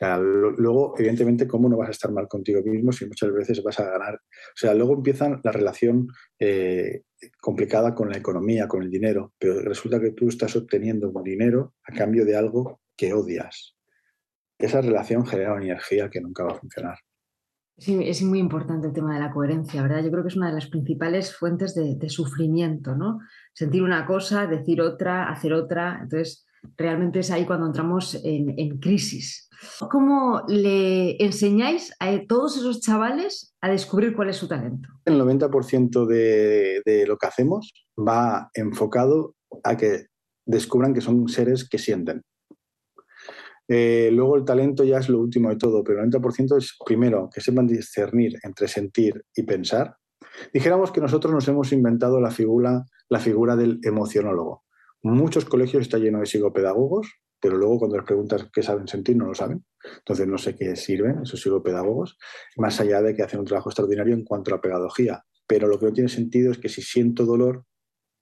Luego, 0.00 0.94
evidentemente, 0.98 1.46
¿cómo 1.46 1.68
no 1.68 1.76
vas 1.76 1.88
a 1.88 1.92
estar 1.92 2.10
mal 2.10 2.26
contigo 2.26 2.60
mismo 2.62 2.92
si 2.92 3.06
muchas 3.06 3.32
veces 3.32 3.62
vas 3.62 3.78
a 3.80 3.90
ganar? 3.90 4.14
O 4.14 4.56
sea, 4.56 4.74
luego 4.74 4.94
empieza 4.94 5.40
la 5.42 5.52
relación 5.52 6.08
eh, 6.38 7.02
complicada 7.40 7.94
con 7.94 8.10
la 8.10 8.16
economía, 8.16 8.66
con 8.66 8.82
el 8.82 8.90
dinero, 8.90 9.32
pero 9.38 9.60
resulta 9.60 10.00
que 10.00 10.10
tú 10.10 10.28
estás 10.28 10.56
obteniendo 10.56 11.12
dinero 11.24 11.74
a 11.84 11.92
cambio 11.92 12.24
de 12.24 12.36
algo 12.36 12.80
que 12.96 13.12
odias. 13.12 13.76
Esa 14.58 14.80
relación 14.80 15.26
genera 15.26 15.54
una 15.54 15.64
energía 15.64 16.10
que 16.10 16.20
nunca 16.20 16.44
va 16.44 16.52
a 16.52 16.58
funcionar. 16.58 16.98
Sí, 17.76 17.98
es 18.04 18.22
muy 18.22 18.38
importante 18.38 18.86
el 18.86 18.92
tema 18.92 19.14
de 19.14 19.20
la 19.20 19.32
coherencia, 19.32 19.82
¿verdad? 19.82 20.04
Yo 20.04 20.10
creo 20.10 20.22
que 20.22 20.28
es 20.28 20.36
una 20.36 20.48
de 20.48 20.54
las 20.54 20.68
principales 20.68 21.36
fuentes 21.36 21.74
de, 21.74 21.96
de 21.96 22.08
sufrimiento, 22.08 22.94
¿no? 22.94 23.18
Sentir 23.52 23.82
una 23.82 24.06
cosa, 24.06 24.46
decir 24.46 24.80
otra, 24.80 25.28
hacer 25.28 25.52
otra. 25.52 25.98
Entonces, 26.02 26.46
realmente 26.76 27.20
es 27.20 27.30
ahí 27.30 27.44
cuando 27.44 27.66
entramos 27.66 28.20
en, 28.22 28.78
crisis. 28.78 29.48
¿Cómo 29.90 30.42
le 30.48 31.22
enseñáis 31.22 31.94
a 32.00 32.10
todos 32.26 32.56
esos 32.56 32.80
chavales 32.80 33.54
a 33.60 33.70
descubrir 33.70 34.14
cuál 34.14 34.28
es 34.30 34.36
su 34.36 34.48
talento? 34.48 34.88
El 35.04 35.20
90% 35.20 36.06
de, 36.06 37.04
lo 37.06 37.16
que 37.16 37.26
hacemos 37.26 37.72
va 37.96 38.50
enfocado 38.54 39.34
a 39.62 39.76
que 39.76 40.06
descubran 40.46 40.92
que 40.92 41.00
son 41.00 41.28
seres 41.28 41.68
que 41.68 41.78
sienten. 41.78 42.22
Eh, 43.66 44.10
luego 44.12 44.36
el 44.36 44.44
talento 44.44 44.84
ya 44.84 44.98
es 44.98 45.08
lo 45.08 45.18
último 45.18 45.48
de 45.48 45.56
todo, 45.56 45.82
pero 45.82 46.02
el 46.02 46.10
90% 46.10 46.58
es 46.58 46.76
primero 46.84 47.30
que 47.32 47.40
sepan 47.40 47.66
discernir 47.66 48.38
entre 48.42 48.68
sentir 48.68 49.24
y 49.34 49.44
pensar. 49.44 49.96
Dijéramos 50.52 50.92
que 50.92 51.00
nosotros 51.00 51.32
nos 51.32 51.48
hemos 51.48 51.72
inventado 51.72 52.20
la 52.20 52.30
figura, 52.30 52.84
la 53.08 53.20
figura 53.20 53.56
del 53.56 53.80
emocionólogo. 53.82 54.63
Muchos 55.04 55.44
colegios 55.44 55.82
están 55.82 56.00
llenos 56.00 56.20
de 56.22 56.26
psicopedagogos, 56.26 57.20
pero 57.38 57.58
luego 57.58 57.80
cuando 57.80 57.98
les 57.98 58.06
preguntas 58.06 58.48
qué 58.50 58.62
saben 58.62 58.88
sentir, 58.88 59.14
no 59.18 59.26
lo 59.26 59.34
saben. 59.34 59.62
Entonces 59.98 60.26
no 60.26 60.38
sé 60.38 60.56
qué 60.56 60.74
sirven 60.76 61.20
esos 61.22 61.42
psicopedagogos, 61.42 62.16
más 62.56 62.80
allá 62.80 63.02
de 63.02 63.14
que 63.14 63.22
hacen 63.22 63.40
un 63.40 63.44
trabajo 63.44 63.68
extraordinario 63.68 64.14
en 64.14 64.24
cuanto 64.24 64.54
a 64.54 64.62
pedagogía. 64.62 65.22
Pero 65.46 65.68
lo 65.68 65.78
que 65.78 65.84
no 65.84 65.92
tiene 65.92 66.08
sentido 66.08 66.52
es 66.52 66.58
que 66.58 66.70
si 66.70 66.80
siento 66.80 67.26
dolor, 67.26 67.66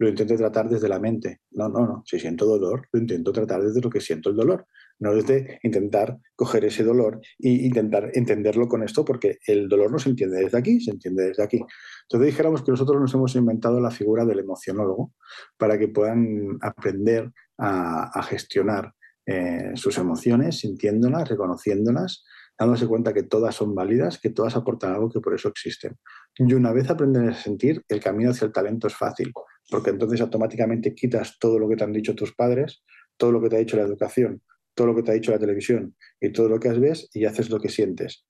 lo 0.00 0.08
intento 0.08 0.34
tratar 0.34 0.68
desde 0.68 0.88
la 0.88 0.98
mente. 0.98 1.42
No, 1.52 1.68
no, 1.68 1.86
no. 1.86 2.02
Si 2.04 2.18
siento 2.18 2.46
dolor, 2.46 2.88
lo 2.90 2.98
intento 2.98 3.30
tratar 3.30 3.62
desde 3.62 3.80
lo 3.80 3.88
que 3.88 4.00
siento 4.00 4.30
el 4.30 4.34
dolor. 4.34 4.66
No 4.98 5.14
desde 5.14 5.58
intentar 5.62 6.18
coger 6.36 6.64
ese 6.64 6.84
dolor 6.84 7.20
e 7.38 7.48
intentar 7.48 8.10
entenderlo 8.14 8.68
con 8.68 8.82
esto, 8.82 9.04
porque 9.04 9.38
el 9.46 9.68
dolor 9.68 9.90
no 9.90 9.98
se 9.98 10.10
entiende 10.10 10.42
desde 10.42 10.58
aquí, 10.58 10.80
se 10.80 10.92
entiende 10.92 11.28
desde 11.28 11.42
aquí. 11.42 11.60
Entonces 12.02 12.26
dijéramos 12.26 12.62
que 12.62 12.70
nosotros 12.70 13.00
nos 13.00 13.12
hemos 13.14 13.34
inventado 13.34 13.80
la 13.80 13.90
figura 13.90 14.24
del 14.24 14.40
emocionólogo 14.40 15.12
para 15.56 15.78
que 15.78 15.88
puedan 15.88 16.58
aprender 16.60 17.32
a, 17.58 18.22
gestionar 18.22 18.92
eh, 19.26 19.72
sus 19.74 19.98
emociones, 19.98 20.58
sintiéndolas, 20.58 21.28
reconociéndolas, 21.28 22.24
dándose 22.58 22.86
cuenta 22.86 23.12
que 23.12 23.22
todas 23.24 23.54
son 23.54 23.74
válidas, 23.74 24.18
que 24.18 24.30
todas 24.30 24.56
aportan 24.56 24.92
algo, 24.92 25.10
que 25.10 25.20
por 25.20 25.34
eso 25.34 25.48
existen. 25.48 25.98
Y 26.36 26.52
una 26.54 26.72
vez 26.72 26.90
aprenden 26.90 27.28
a 27.28 27.34
sentir, 27.34 27.84
el 27.88 28.00
camino 28.00 28.30
hacia 28.30 28.46
el 28.46 28.52
talento 28.52 28.86
es 28.86 28.94
fácil, 28.94 29.32
porque 29.70 29.90
entonces 29.90 30.20
automáticamente 30.20 30.94
quitas 30.94 31.38
todo 31.38 31.58
lo 31.58 31.68
que 31.68 31.76
te 31.76 31.84
han 31.84 31.92
dicho 31.92 32.14
tus 32.14 32.34
padres, 32.34 32.84
todo 33.16 33.32
lo 33.32 33.40
que 33.40 33.48
te 33.48 33.56
ha 33.56 33.60
dicho 33.60 33.76
la 33.76 33.82
educación, 33.82 34.42
todo 34.74 34.88
lo 34.88 34.94
que 34.94 35.02
te 35.02 35.10
ha 35.10 35.14
dicho 35.14 35.32
la 35.32 35.38
televisión 35.38 35.96
y 36.20 36.30
todo 36.32 36.48
lo 36.48 36.58
que 36.58 36.68
has 36.68 36.80
ves 36.80 37.08
y 37.12 37.24
haces 37.24 37.50
lo 37.50 37.60
que 37.60 37.68
sientes, 37.68 38.24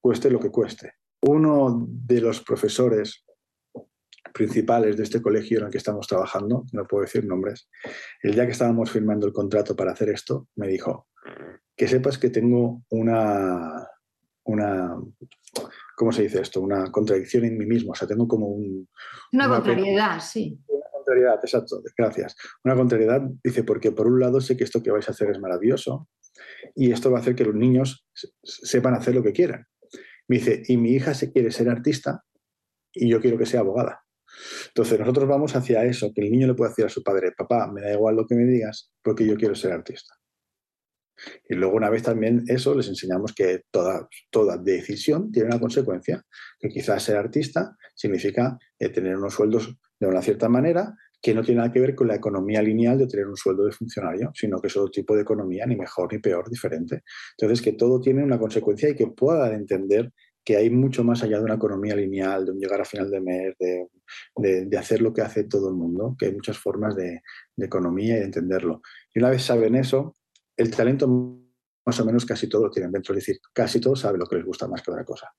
cueste 0.00 0.30
lo 0.30 0.40
que 0.40 0.50
cueste. 0.50 0.94
Uno 1.22 1.86
de 1.88 2.20
los 2.20 2.42
profesores 2.42 3.24
principales 4.32 4.96
de 4.96 5.02
este 5.02 5.22
colegio 5.22 5.58
en 5.58 5.66
el 5.66 5.70
que 5.70 5.78
estamos 5.78 6.06
trabajando, 6.06 6.64
no 6.72 6.86
puedo 6.86 7.04
decir 7.04 7.24
nombres, 7.24 7.68
el 8.22 8.34
día 8.34 8.44
que 8.44 8.52
estábamos 8.52 8.90
firmando 8.90 9.26
el 9.26 9.32
contrato 9.32 9.74
para 9.74 9.92
hacer 9.92 10.10
esto, 10.10 10.48
me 10.56 10.68
dijo, 10.68 11.08
que 11.76 11.88
sepas 11.88 12.18
que 12.18 12.30
tengo 12.30 12.82
una, 12.90 13.88
una 14.44 14.96
¿cómo 15.96 16.12
se 16.12 16.22
dice 16.22 16.42
esto? 16.42 16.60
Una 16.60 16.92
contradicción 16.92 17.44
en 17.44 17.56
mí 17.56 17.66
mismo, 17.66 17.92
o 17.92 17.94
sea, 17.94 18.06
tengo 18.06 18.28
como 18.28 18.48
un... 18.48 18.88
Una, 19.32 19.48
contrariedad, 19.48 20.20
sí. 20.20 20.60
Contrariedad, 21.06 21.38
exacto, 21.40 21.82
gracias. 21.96 22.34
Una 22.64 22.74
contrariedad, 22.74 23.22
dice, 23.44 23.62
porque 23.62 23.92
por 23.92 24.08
un 24.08 24.18
lado 24.18 24.40
sé 24.40 24.56
que 24.56 24.64
esto 24.64 24.82
que 24.82 24.90
vais 24.90 25.06
a 25.08 25.12
hacer 25.12 25.30
es 25.30 25.38
maravilloso 25.38 26.08
y 26.74 26.90
esto 26.90 27.12
va 27.12 27.18
a 27.18 27.20
hacer 27.20 27.36
que 27.36 27.44
los 27.44 27.54
niños 27.54 28.04
sepan 28.42 28.94
hacer 28.94 29.14
lo 29.14 29.22
que 29.22 29.32
quieran. 29.32 29.66
Me 30.26 30.38
dice, 30.38 30.64
y 30.66 30.76
mi 30.76 30.90
hija 30.90 31.14
se 31.14 31.30
quiere 31.30 31.52
ser 31.52 31.68
artista 31.68 32.24
y 32.92 33.08
yo 33.08 33.20
quiero 33.20 33.38
que 33.38 33.46
sea 33.46 33.60
abogada. 33.60 34.00
Entonces 34.66 34.98
nosotros 34.98 35.28
vamos 35.28 35.54
hacia 35.54 35.84
eso, 35.84 36.10
que 36.12 36.22
el 36.22 36.32
niño 36.32 36.48
le 36.48 36.54
puede 36.54 36.70
decir 36.70 36.86
a 36.86 36.88
su 36.88 37.04
padre, 37.04 37.30
papá, 37.30 37.70
me 37.72 37.82
da 37.82 37.92
igual 37.92 38.16
lo 38.16 38.26
que 38.26 38.34
me 38.34 38.44
digas 38.44 38.90
porque 39.00 39.24
yo 39.24 39.36
quiero 39.36 39.54
ser 39.54 39.70
artista. 39.70 40.12
Y 41.48 41.54
luego 41.54 41.76
una 41.76 41.88
vez 41.88 42.02
también 42.02 42.42
eso 42.48 42.74
les 42.74 42.88
enseñamos 42.88 43.32
que 43.32 43.62
toda, 43.70 44.08
toda 44.30 44.58
decisión 44.58 45.30
tiene 45.30 45.48
una 45.50 45.60
consecuencia, 45.60 46.24
que 46.58 46.68
quizás 46.68 47.04
ser 47.04 47.16
artista 47.16 47.76
significa 47.94 48.58
eh, 48.78 48.88
tener 48.88 49.16
unos 49.16 49.34
sueldos 49.34 49.78
de 49.98 50.06
una 50.06 50.22
cierta 50.22 50.48
manera 50.48 50.94
que 51.20 51.34
no 51.34 51.42
tiene 51.42 51.58
nada 51.58 51.72
que 51.72 51.80
ver 51.80 51.94
con 51.94 52.08
la 52.08 52.14
economía 52.14 52.62
lineal 52.62 52.98
de 52.98 53.06
tener 53.06 53.26
un 53.26 53.36
sueldo 53.36 53.64
de 53.64 53.72
funcionario, 53.72 54.30
sino 54.34 54.60
que 54.60 54.68
es 54.68 54.76
otro 54.76 54.90
tipo 54.90 55.14
de 55.16 55.22
economía, 55.22 55.66
ni 55.66 55.76
mejor 55.76 56.12
ni 56.12 56.18
peor, 56.18 56.48
diferente. 56.48 57.02
Entonces, 57.36 57.62
que 57.64 57.72
todo 57.72 58.00
tiene 58.00 58.22
una 58.22 58.38
consecuencia 58.38 58.88
y 58.88 58.94
que 58.94 59.08
pueda 59.08 59.52
entender 59.54 60.12
que 60.44 60.56
hay 60.56 60.70
mucho 60.70 61.02
más 61.02 61.24
allá 61.24 61.38
de 61.38 61.44
una 61.44 61.56
economía 61.56 61.96
lineal, 61.96 62.46
de 62.46 62.52
un 62.52 62.60
llegar 62.60 62.80
a 62.80 62.84
final 62.84 63.10
de 63.10 63.20
mes, 63.20 63.54
de, 63.58 64.78
hacer 64.78 65.02
lo 65.02 65.12
que 65.12 65.22
hace 65.22 65.42
todo 65.42 65.68
el 65.70 65.74
mundo, 65.74 66.14
que 66.16 66.26
hay 66.26 66.32
muchas 66.32 66.56
formas 66.56 66.94
de, 66.94 67.20
economía 67.56 68.16
y 68.16 68.20
de 68.20 68.26
entenderlo. 68.26 68.80
Y 69.12 69.18
una 69.18 69.30
vez 69.30 69.42
saben 69.42 69.74
eso, 69.74 70.14
el 70.56 70.70
talento 70.70 71.08
más 71.84 71.98
o 71.98 72.04
menos 72.04 72.24
casi 72.24 72.48
todo 72.48 72.64
lo 72.64 72.70
tienen 72.70 72.92
dentro, 72.92 73.12
es 73.14 73.26
decir, 73.26 73.40
casi 73.52 73.80
todos 73.80 73.98
saben 73.98 74.20
lo 74.20 74.26
que 74.26 74.36
les 74.36 74.44
gusta 74.44 74.68
más 74.68 74.82
que 74.82 74.92
otra 74.92 75.04
cosa. 75.04 75.32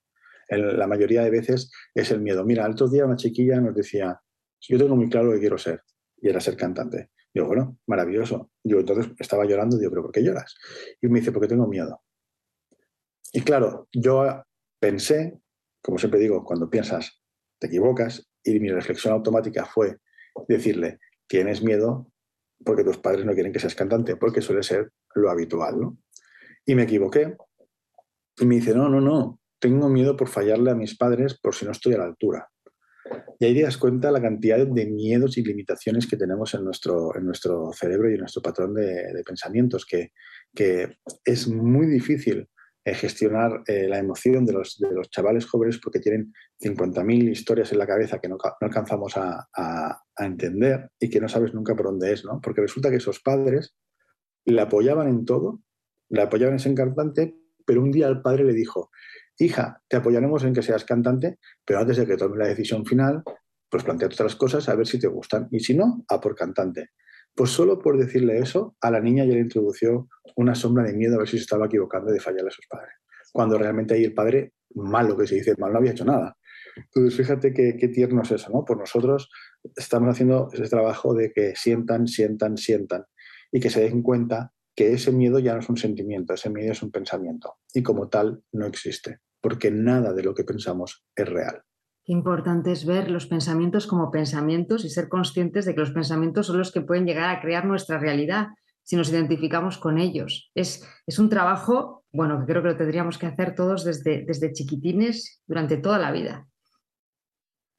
la 0.50 0.88
mayoría 0.88 1.24
de 1.24 1.30
veces 1.30 1.72
es 1.96 2.12
el 2.12 2.20
miedo. 2.20 2.43
Mira, 2.43 2.65
el 2.65 2.74
otro 2.74 2.89
día 2.89 3.06
una 3.06 3.15
chiquilla 3.15 3.62
nos 3.62 3.76
decía, 3.76 4.20
yo 4.60 4.78
tengo 4.78 4.96
muy 4.96 5.10
claro 5.10 5.28
lo 5.28 5.34
que 5.34 5.39
quiero 5.39 5.58
ser, 5.58 5.82
y 6.17 6.30
era 6.30 6.39
ser 6.39 6.56
cantante. 6.58 7.12
Digo, 7.34 7.48
bueno, 7.48 7.78
maravilloso. 7.88 8.52
Yo 8.63 8.80
entonces 8.80 9.12
estaba 9.20 9.46
llorando, 9.46 9.78
digo, 9.78 9.91
pero 9.91 10.04
¿por 10.04 10.12
qué 10.12 10.24
lloras? 10.24 10.56
Y 11.02 11.08
me 11.08 11.20
dice, 11.20 11.32
porque 11.32 11.48
tengo 11.48 11.67
miedo. 11.67 12.02
Y 13.32 13.41
claro, 13.41 13.88
yo 13.91 14.43
pensé, 14.80 15.39
como 15.82 15.98
siempre 15.98 16.20
digo, 16.20 16.43
cuando 16.43 16.70
piensas, 16.70 17.22
te 17.60 17.67
equivocas, 17.67 18.28
y 18.43 18.60
mi 18.60 18.70
reflexión 18.70 19.13
automática 19.13 19.65
fue 19.65 19.98
decirle, 20.48 21.00
tienes 21.28 21.62
miedo 21.62 22.12
porque 22.63 22.84
tus 22.84 22.98
padres 22.98 23.26
no 23.26 23.34
quieren 23.34 23.52
que 23.52 23.60
seas 23.60 23.76
cantante, 23.76 24.15
porque 24.15 24.41
suele 24.41 24.63
ser 24.63 24.91
lo 25.13 25.30
habitual, 25.30 25.80
¿no? 25.80 25.98
Y 26.65 26.76
me 26.76 26.84
equivoqué. 26.84 27.36
Y 28.39 28.46
me 28.46 28.56
dice, 28.56 28.74
no, 28.74 28.88
no, 28.89 29.02
no, 29.02 29.39
tengo 29.60 29.89
miedo 29.89 30.15
por 30.15 30.28
fallarle 30.28 30.72
a 30.72 30.76
mis 30.76 30.98
padres 30.98 31.39
por 31.39 31.56
si 31.56 31.65
no 31.65 31.72
estoy 31.72 31.93
a 31.93 32.00
la 32.00 32.06
altura. 32.06 32.50
Y 33.39 33.45
ahí 33.45 33.54
te 33.54 33.62
das 33.62 33.78
cuenta 33.78 34.12
la 34.12 34.21
cantidad 34.21 34.65
de 34.65 34.86
miedos 34.88 35.38
y 35.38 35.43
limitaciones 35.43 36.08
que 36.08 36.17
tenemos 36.17 36.54
en 36.54 36.63
nuestro, 36.63 37.15
en 37.15 37.26
nuestro 37.26 37.71
cerebro 37.71 38.10
y 38.10 38.13
en 38.13 38.21
nuestro 38.21 38.41
patrón 38.41 38.73
de, 38.73 39.23
pensamientos, 39.26 39.86
que, 39.86 40.12
que, 40.54 40.97
es 41.23 41.47
muy 41.47 41.86
difícil 41.86 42.50
eh, 42.84 42.95
gestionar 42.95 43.63
eh, 43.67 43.88
la 43.88 44.00
emoción 44.00 44.45
de 44.45 44.54
los, 44.54 44.78
de 44.80 44.91
los, 44.91 45.10
chavales 45.10 45.45
jóvenes 45.45 45.80
porque 45.84 46.00
tienen 46.00 46.34
50.000 46.60 47.30
historias 47.30 47.71
en 47.71 47.78
la 47.78 47.86
cabeza 47.86 48.19
que 48.19 48.28
no, 48.28 48.38
no 48.38 48.67
alcanzamos 48.67 49.15
a, 49.17 49.47
a, 49.56 50.02
entender 50.17 50.89
y 51.00 51.10
que 51.10 51.19
no 51.19 51.30
sabes 51.30 51.54
nunca 51.54 51.76
por 51.76 51.88
dónde 51.88 52.12
es, 52.12 52.26
¿no? 52.26 52.39
Porque 52.41 52.62
resulta 52.62 52.89
que 52.89 52.95
esos 52.95 53.19
padres 53.19 53.76
le 54.45 54.62
apoyaban 54.62 55.10
en 55.10 55.26
todo, 55.26 55.62
le 56.10 56.21
apoyaban 56.21 56.54
en 56.54 56.60
ser 56.60 56.73
cantante, 56.73 57.38
pero 57.65 57.84
un 57.84 57.91
día 57.91 58.08
el 58.08 58.21
padre 58.21 58.45
le 58.45 58.54
dijo, 58.54 58.89
hija, 59.38 59.82
te 59.88 59.97
apoyaremos 59.97 60.43
en 60.43 60.54
que 60.54 60.62
seas 60.62 60.86
cantante, 60.86 61.39
pero 61.65 61.80
antes 61.80 61.97
de 61.97 62.06
que 62.06 62.17
tome 62.17 62.38
la 62.38 62.47
decisión 62.47 62.86
final, 62.86 63.23
pues 63.69 63.84
plantea 63.84 64.08
otras 64.08 64.36
cosas 64.36 64.67
a 64.69 64.76
ver 64.76 64.88
si 64.88 65.00
te 65.00 65.08
gustan. 65.08 65.47
Y 65.52 65.60
si 65.60 65.76
no, 65.76 66.04
a 66.08 66.19
por 66.19 66.36
cantante. 66.36 66.91
Pues 67.36 67.52
solo 67.52 67.80
por 67.80 67.97
decirle 67.97 68.39
eso, 68.39 68.76
a 68.82 68.89
la 68.89 69.00
niña 69.00 69.26
ya 69.26 69.34
le 69.34 69.41
introdució 69.41 70.08
una 70.36 70.56
sombra 70.56 70.84
de 70.84 70.93
miedo 70.93 71.15
a 71.15 71.19
ver 71.19 71.28
si 71.28 71.38
se 71.38 71.43
estaba 71.43 71.67
equivocando 71.67 72.12
de 72.12 72.19
fallarle 72.19 72.47
a 72.47 72.52
sus 72.52 72.65
padres. 72.67 72.93
Cuando 73.32 73.58
realmente 73.58 73.93
ahí 73.93 74.04
el 74.04 74.13
padre, 74.13 74.54
malo 74.73 75.15
que 75.15 75.28
se 75.28 75.36
dice, 75.36 75.54
mal 75.58 75.71
no 75.71 75.80
había 75.80 75.91
hecho 75.91 76.06
nada. 76.06 76.36
Entonces, 76.76 77.15
fíjate 77.15 77.54
qué, 77.54 77.88
tierno 77.89 78.21
es 78.21 78.32
eso, 78.32 78.52
¿no? 78.52 78.63
Por 78.63 78.78
nosotros 78.78 79.30
estamos 79.76 80.10
haciendo 80.10 80.50
ese 80.52 80.67
trabajo 80.67 81.13
de 81.13 81.32
que 81.32 81.56
sientan, 81.56 82.08
sientan, 82.08 82.58
sientan 82.58 83.06
y 83.52 83.60
que 83.60 83.69
se 83.69 83.82
den 83.82 84.02
cuenta 84.02 84.54
que 84.76 84.93
ese 84.93 85.12
miedo 85.12 85.39
ya 85.39 85.54
no 85.54 85.60
es 85.60 85.69
un 85.69 85.78
sentimiento, 85.78 86.34
ese 86.34 86.50
miedo 86.50 86.71
es 86.71 86.84
un 86.84 86.91
pensamiento 86.91 87.56
y 87.73 87.82
como 87.82 88.10
tal 88.10 88.43
no 88.52 88.67
existe, 88.67 89.19
porque 89.41 89.71
nada 89.71 90.13
de 90.13 90.23
lo 90.23 90.34
que 90.34 90.43
pensamos 90.43 91.06
es 91.15 91.28
real. 91.28 91.62
Qué 92.04 92.13
importante 92.13 92.71
es 92.71 92.86
ver 92.86 93.12
los 93.12 93.28
pensamientos 93.28 93.86
como 93.86 94.12
pensamientos 94.12 94.86
y 94.86 94.89
ser 94.89 95.10
conscientes 95.10 95.65
de 95.65 95.73
que 95.73 95.82
los 95.82 95.91
pensamientos 95.91 96.47
son 96.47 96.58
los 96.58 96.71
que 96.71 96.82
pueden 96.82 97.06
llegar 97.06 97.30
a 97.30 97.41
crear 97.41 97.65
nuestra 97.65 98.00
realidad 98.00 98.47
si 98.84 98.95
nos 98.95 99.10
identificamos 99.10 99.78
con 99.78 99.97
ellos. 99.97 100.50
Es, 100.56 100.88
es 101.06 101.19
un 101.19 101.30
trabajo, 101.30 102.06
bueno, 102.13 102.39
que 102.39 102.45
creo 102.45 102.62
que 102.63 102.69
lo 102.69 102.78
tendríamos 102.78 103.17
que 103.17 103.26
hacer 103.26 103.54
todos 103.54 103.84
desde, 103.84 104.23
desde 104.26 104.54
chiquitines 104.54 105.41
durante 105.45 105.76
toda 105.76 106.00
la 106.00 106.13
vida. 106.13 106.47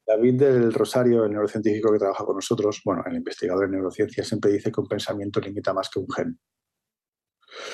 David 0.05 0.39
del 0.39 0.73
Rosario, 0.73 1.25
el 1.25 1.31
neurocientífico 1.31 1.91
que 1.91 1.99
trabaja 1.99 2.25
con 2.25 2.35
nosotros, 2.35 2.81
bueno, 2.85 3.03
el 3.07 3.15
investigador 3.15 3.65
en 3.65 3.71
neurociencia, 3.71 4.23
siempre 4.23 4.51
dice 4.51 4.71
que 4.71 4.81
un 4.81 4.87
pensamiento 4.87 5.39
limita 5.39 5.73
más 5.73 5.89
que 5.89 5.99
un 5.99 6.07
gen. 6.09 6.39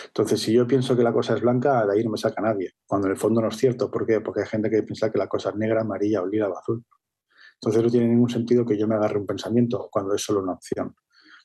Entonces, 0.08 0.40
si 0.42 0.54
yo 0.54 0.66
pienso 0.68 0.96
que 0.96 1.04
la 1.04 1.14
cosa 1.14 1.36
es 1.36 1.42
blanca, 1.42 1.86
de 1.86 1.94
ahí 1.94 2.04
no 2.04 2.12
me 2.12 2.18
saca 2.18 2.42
nadie, 2.42 2.74
cuando 2.86 3.08
en 3.08 3.14
el 3.14 3.18
fondo 3.18 3.42
no 3.42 3.50
es 3.50 3.58
cierto. 3.58 3.90
¿Por 3.92 4.06
qué? 4.06 4.22
Porque 4.22 4.42
hay 4.42 4.48
gente 4.48 4.70
que 4.70 4.84
piensa 4.84 5.12
que 5.12 5.18
la 5.18 5.28
cosa 5.28 5.50
es 5.50 5.56
negra, 5.56 5.82
amarilla 5.82 6.22
o 6.22 6.28
lila 6.28 6.50
o 6.50 6.58
azul. 6.58 6.84
Entonces 7.56 7.84
no 7.84 7.90
tiene 7.90 8.08
ningún 8.08 8.30
sentido 8.30 8.66
que 8.66 8.78
yo 8.78 8.88
me 8.88 8.96
agarre 8.96 9.20
un 9.20 9.26
pensamiento 9.26 9.90
cuando 9.92 10.14
es 10.14 10.22
solo 10.22 10.42
una 10.42 10.54
opción. 10.54 10.96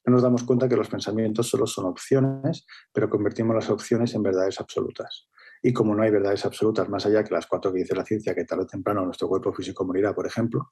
No 0.04 0.14
nos 0.14 0.22
damos 0.22 0.44
cuenta 0.44 0.68
que 0.68 0.76
los 0.76 0.88
pensamientos 0.88 1.48
solo 1.48 1.66
son 1.66 1.86
opciones, 1.86 2.66
pero 2.92 3.10
convertimos 3.10 3.54
las 3.54 3.68
opciones 3.70 4.14
en 4.14 4.22
verdades 4.22 4.60
absolutas. 4.60 5.28
Y 5.62 5.72
como 5.72 5.94
no 5.94 6.02
hay 6.02 6.10
verdades 6.10 6.44
absolutas 6.46 6.88
más 6.88 7.04
allá 7.04 7.22
que 7.22 7.34
las 7.34 7.46
cuatro 7.46 7.72
que 7.72 7.80
dice 7.80 7.94
la 7.94 8.04
ciencia, 8.04 8.34
que 8.34 8.44
tarde 8.44 8.62
o 8.62 8.66
temprano 8.66 9.04
nuestro 9.04 9.28
cuerpo 9.28 9.52
físico 9.52 9.84
morirá, 9.84 10.14
por 10.14 10.26
ejemplo, 10.26 10.70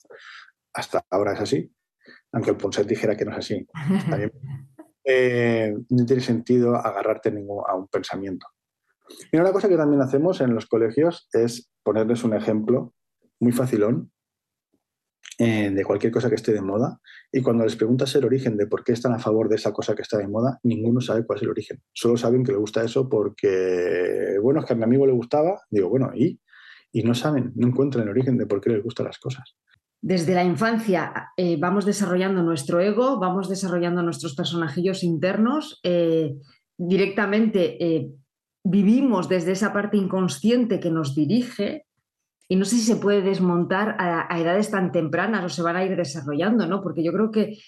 hasta 0.73 1.05
ahora 1.11 1.35
es 1.35 1.41
así, 1.41 1.71
aunque 2.33 2.51
el 2.51 2.57
Ponset 2.57 2.87
dijera 2.87 3.17
que 3.17 3.25
no 3.27 3.33
es 3.33 3.39
así. 3.39 3.67
Eh, 5.11 5.75
no 5.89 6.05
tiene 6.05 6.21
sentido 6.21 6.77
agarrarte 6.77 7.31
a 7.31 7.75
un 7.75 7.89
pensamiento. 7.89 8.47
Y 9.33 9.39
una 9.39 9.53
cosa 9.53 9.67
que 9.67 9.79
también 9.79 10.03
hacemos 10.03 10.43
en 10.43 10.55
los 10.55 10.67
colegios 10.67 11.31
es 11.33 11.71
ponerles 11.83 12.25
un 12.25 12.35
ejemplo 12.35 12.93
muy 13.41 13.53
facilón 13.53 14.13
eh, 15.39 15.71
de 15.71 15.85
cualquier 15.85 16.13
cosa 16.13 16.29
que 16.29 16.35
esté 16.35 16.53
de 16.53 16.61
moda 16.61 17.01
y 17.33 17.41
cuando 17.41 17.65
les 17.65 17.75
preguntas 17.77 18.15
el 18.17 18.27
origen 18.27 18.59
de 18.59 18.67
por 18.67 18.85
qué 18.85 18.93
están 18.93 19.15
a 19.15 19.19
favor 19.19 19.49
de 19.49 19.57
esa 19.57 19.73
cosa 19.73 19.95
que 19.95 20.03
está 20.03 20.19
de 20.19 20.29
moda, 20.29 20.61
ninguno 20.63 21.01
sabe 21.01 21.25
cuál 21.25 21.39
es 21.39 21.43
el 21.45 21.51
origen. 21.51 21.81
Solo 21.95 22.19
saben 22.19 22.45
que 22.45 22.53
le 22.53 22.59
gusta 22.59 22.85
eso 22.85 23.09
porque, 23.09 24.37
bueno, 24.43 24.61
es 24.61 24.67
que 24.67 24.75
a 24.75 24.77
mi 24.77 24.85
amigo 24.85 25.07
le 25.07 25.13
gustaba, 25.13 25.63
digo, 25.71 25.89
bueno, 25.89 26.11
¿y? 26.15 26.39
Y 26.93 27.03
no 27.03 27.15
saben, 27.15 27.53
no 27.55 27.69
encuentran 27.69 28.05
el 28.05 28.11
origen 28.11 28.37
de 28.37 28.47
por 28.47 28.61
qué 28.61 28.69
les 28.71 28.83
gustan 28.83 29.07
las 29.07 29.19
cosas 29.19 29.57
desde 30.01 30.35
la 30.35 30.45
infancia 30.45 31.33
eh, 31.37 31.57
vamos 31.59 31.85
desarrollando 31.85 32.43
nuestro 32.43 32.81
ego, 32.81 33.19
vamos 33.19 33.49
desarrollando 33.49 34.03
nuestros 34.03 34.35
personajillos 34.35 35.03
internos, 35.03 35.81
eh, 35.83 36.37
directamente 36.77 37.85
eh, 37.85 38.11
vivimos 38.63 39.29
desde 39.29 39.53
esa 39.53 39.73
parte 39.73 39.97
inconsciente 39.97 40.79
que 40.79 40.91
nos 40.91 41.15
dirige 41.15 41.87
y 42.51 42.57
no 42.57 42.65
sé 42.65 42.77
si 42.77 42.83
se 42.83 42.97
puede 42.97 43.21
desmontar 43.21 43.97
a, 43.99 44.41
edades 44.41 44.71
tan 44.71 44.91
tempranas 44.91 45.45
o 45.45 45.49
se 45.51 45.61
van 45.61 45.77
a 45.77 45.85
ir 45.85 45.95
desarrollando, 45.97 46.67
¿no? 46.67 46.81
Porque 46.83 47.05
yo 47.05 47.13
creo 47.13 47.31
que 47.31 47.59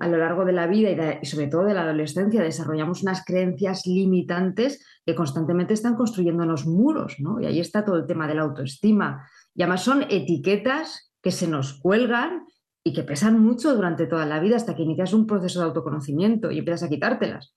a 0.00 0.08
lo 0.08 0.16
largo 0.16 0.46
de 0.46 0.52
la 0.52 0.66
vida 0.66 1.18
y, 1.20 1.26
sobre 1.26 1.48
todo 1.48 1.64
de 1.64 1.74
la 1.74 1.82
adolescencia 1.82 2.42
desarrollamos 2.42 3.02
unas 3.02 3.26
creencias 3.26 3.86
limitantes 3.86 4.86
que 5.04 5.14
constantemente 5.14 5.74
están 5.74 5.96
construyendo 5.96 6.46
los 6.46 6.64
muros, 6.64 7.16
¿no? 7.18 7.42
Y 7.42 7.46
ahí 7.46 7.60
está 7.60 7.84
todo 7.84 7.96
el 7.96 8.06
tema 8.06 8.26
de 8.26 8.36
la 8.36 8.42
autoestima. 8.42 9.28
Y 9.54 9.62
además 9.62 9.82
son 9.82 10.06
etiquetas 10.08 11.11
que 11.22 11.30
se 11.30 11.46
nos 11.46 11.74
cuelgan 11.74 12.46
y 12.84 12.92
que 12.92 13.04
pesan 13.04 13.40
mucho 13.40 13.74
durante 13.74 14.06
toda 14.06 14.26
la 14.26 14.40
vida 14.40 14.56
hasta 14.56 14.74
que 14.74 14.82
inicias 14.82 15.12
un 15.12 15.26
proceso 15.26 15.60
de 15.60 15.66
autoconocimiento 15.66 16.50
y 16.50 16.58
empiezas 16.58 16.82
a 16.84 16.88
quitártelas. 16.88 17.54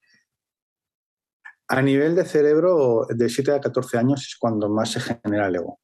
A 1.68 1.82
nivel 1.82 2.14
de 2.14 2.24
cerebro, 2.24 3.06
de 3.08 3.28
7 3.28 3.52
a 3.52 3.60
14 3.60 3.98
años 3.98 4.20
es 4.20 4.36
cuando 4.38 4.68
más 4.68 4.92
se 4.92 5.00
genera 5.00 5.48
el 5.48 5.56
ego. 5.56 5.80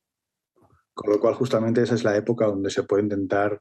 Con 0.94 1.10
lo 1.10 1.18
cual, 1.18 1.34
justamente 1.34 1.82
esa 1.82 1.94
es 1.94 2.04
la 2.04 2.16
época 2.16 2.46
donde 2.46 2.70
se 2.70 2.84
puede 2.84 3.02
intentar 3.02 3.60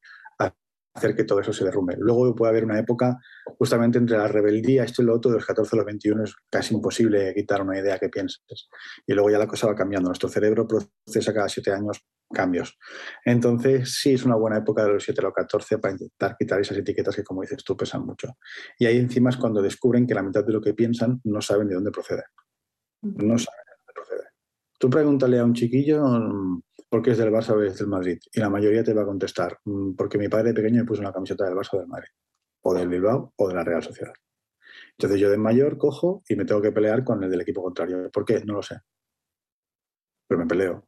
hacer 0.94 1.16
que 1.16 1.24
todo 1.24 1.40
eso 1.40 1.54
se 1.54 1.64
derrumbe. 1.64 1.96
Luego 1.98 2.36
puede 2.36 2.50
haber 2.50 2.66
una 2.66 2.80
época 2.80 3.18
justamente 3.58 3.98
entre 3.98 4.18
la 4.18 4.28
rebeldía, 4.28 4.84
esto 4.84 5.02
y 5.02 5.06
lo 5.06 5.16
otro, 5.16 5.32
de 5.32 5.38
los 5.38 5.46
14 5.46 5.76
a 5.76 5.78
los 5.78 5.86
21 5.86 6.24
es 6.24 6.36
casi 6.50 6.76
imposible 6.76 7.34
quitar 7.34 7.62
una 7.62 7.80
idea 7.80 7.98
que 7.98 8.10
pienses. 8.10 8.70
Y 9.06 9.14
luego 9.14 9.30
ya 9.30 9.38
la 9.38 9.48
cosa 9.48 9.68
va 9.68 9.76
cambiando. 9.76 10.10
Nuestro 10.10 10.30
cerebro 10.30 10.68
procesa 10.68 11.34
cada 11.34 11.48
7 11.48 11.72
años 11.72 12.06
cambios. 12.32 12.78
Entonces, 13.26 13.94
sí 14.00 14.14
es 14.14 14.24
una 14.24 14.36
buena 14.36 14.58
época 14.58 14.84
de 14.84 14.94
los 14.94 15.04
7 15.04 15.20
a 15.22 15.24
los 15.26 15.34
14 15.34 15.78
para 15.78 15.94
intentar 15.94 16.36
quitar 16.38 16.60
esas 16.60 16.78
etiquetas 16.78 17.16
que, 17.16 17.24
como 17.24 17.42
dices 17.42 17.64
tú, 17.64 17.76
pesan 17.76 18.06
mucho. 18.06 18.38
Y 18.78 18.86
ahí 18.86 18.98
encima 18.98 19.30
es 19.30 19.38
cuando 19.38 19.62
descubren 19.62 20.08
que 20.08 20.14
la 20.14 20.24
mitad 20.24 20.46
de 20.46 20.54
lo 20.54 20.62
que 20.62 20.74
piensan 20.74 21.22
no 21.24 21.42
saben 21.42 21.68
de 21.68 21.76
dónde 21.76 21.92
procede. 21.92 22.24
No 23.02 23.38
saben 23.38 23.66
de 23.66 23.74
dónde 23.78 23.94
procede. 23.94 24.30
Tú 24.80 24.90
pregúntale 24.90 25.40
a 25.40 25.46
un 25.46 25.54
chiquillo 25.54 26.04
por 26.92 27.02
qué 27.02 27.12
es 27.12 27.18
del 27.18 27.32
Barça 27.32 27.56
o 27.56 27.64
es 27.64 27.78
del 27.78 27.88
Madrid. 27.88 28.20
Y 28.34 28.42
la 28.42 28.50
mayoría 28.50 28.84
te 28.84 28.94
va 28.94 29.04
a 29.04 29.06
contestar, 29.06 29.58
mm, 29.64 29.94
porque 29.96 30.18
mi 30.18 30.28
padre 30.28 30.54
pequeño 30.54 30.82
me 30.82 30.86
puso 30.86 31.00
una 31.00 31.14
camiseta 31.14 31.46
del 31.46 31.56
Barça 31.56 31.76
o 31.76 31.80
del 31.80 31.88
Madrid. 31.88 32.10
O 32.64 32.74
del 32.74 32.90
Bilbao 32.90 33.34
o 33.38 33.48
de 33.48 33.56
la 33.56 33.64
Real 33.64 33.82
Sociedad. 33.82 34.14
Entonces 34.98 35.18
yo 35.18 35.30
de 35.30 35.38
mayor 35.38 35.78
cojo 35.78 36.22
y 36.28 36.36
me 36.36 36.44
tengo 36.44 36.62
que 36.62 36.74
pelear 36.74 37.06
con 37.06 37.24
el 37.24 37.32
del 37.32 37.42
equipo 37.42 37.64
contrario. 37.64 38.12
¿Por 38.12 38.26
qué? 38.26 38.44
No 38.44 38.56
lo 38.56 38.62
sé. 38.62 38.76
Pero 40.28 40.40
me 40.42 40.48
peleo 40.48 40.86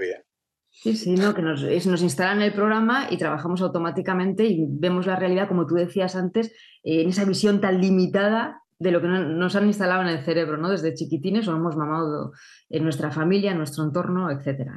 bien. 0.00 0.22
Sí, 0.70 0.96
sí, 0.96 1.14
no, 1.14 1.34
que 1.34 1.42
nos, 1.42 1.62
nos, 1.62 2.02
instalan 2.02 2.42
el 2.42 2.52
programa 2.52 3.08
y 3.10 3.18
trabajamos 3.18 3.60
automáticamente 3.62 4.44
y 4.44 4.66
vemos 4.68 5.06
la 5.06 5.16
realidad, 5.16 5.48
como 5.48 5.66
tú 5.66 5.74
decías 5.74 6.16
antes, 6.16 6.54
en 6.82 7.08
esa 7.08 7.24
visión 7.24 7.60
tan 7.60 7.80
limitada 7.80 8.62
de 8.78 8.90
lo 8.90 9.00
que 9.00 9.08
nos 9.08 9.56
han 9.56 9.66
instalado 9.66 10.02
en 10.02 10.08
el 10.08 10.24
cerebro, 10.24 10.56
¿no? 10.56 10.68
Desde 10.68 10.94
chiquitines 10.94 11.48
o 11.48 11.56
hemos 11.56 11.76
mamado 11.76 12.32
en 12.68 12.84
nuestra 12.84 13.10
familia, 13.10 13.52
en 13.52 13.58
nuestro 13.58 13.84
entorno, 13.84 14.30
etc. 14.30 14.70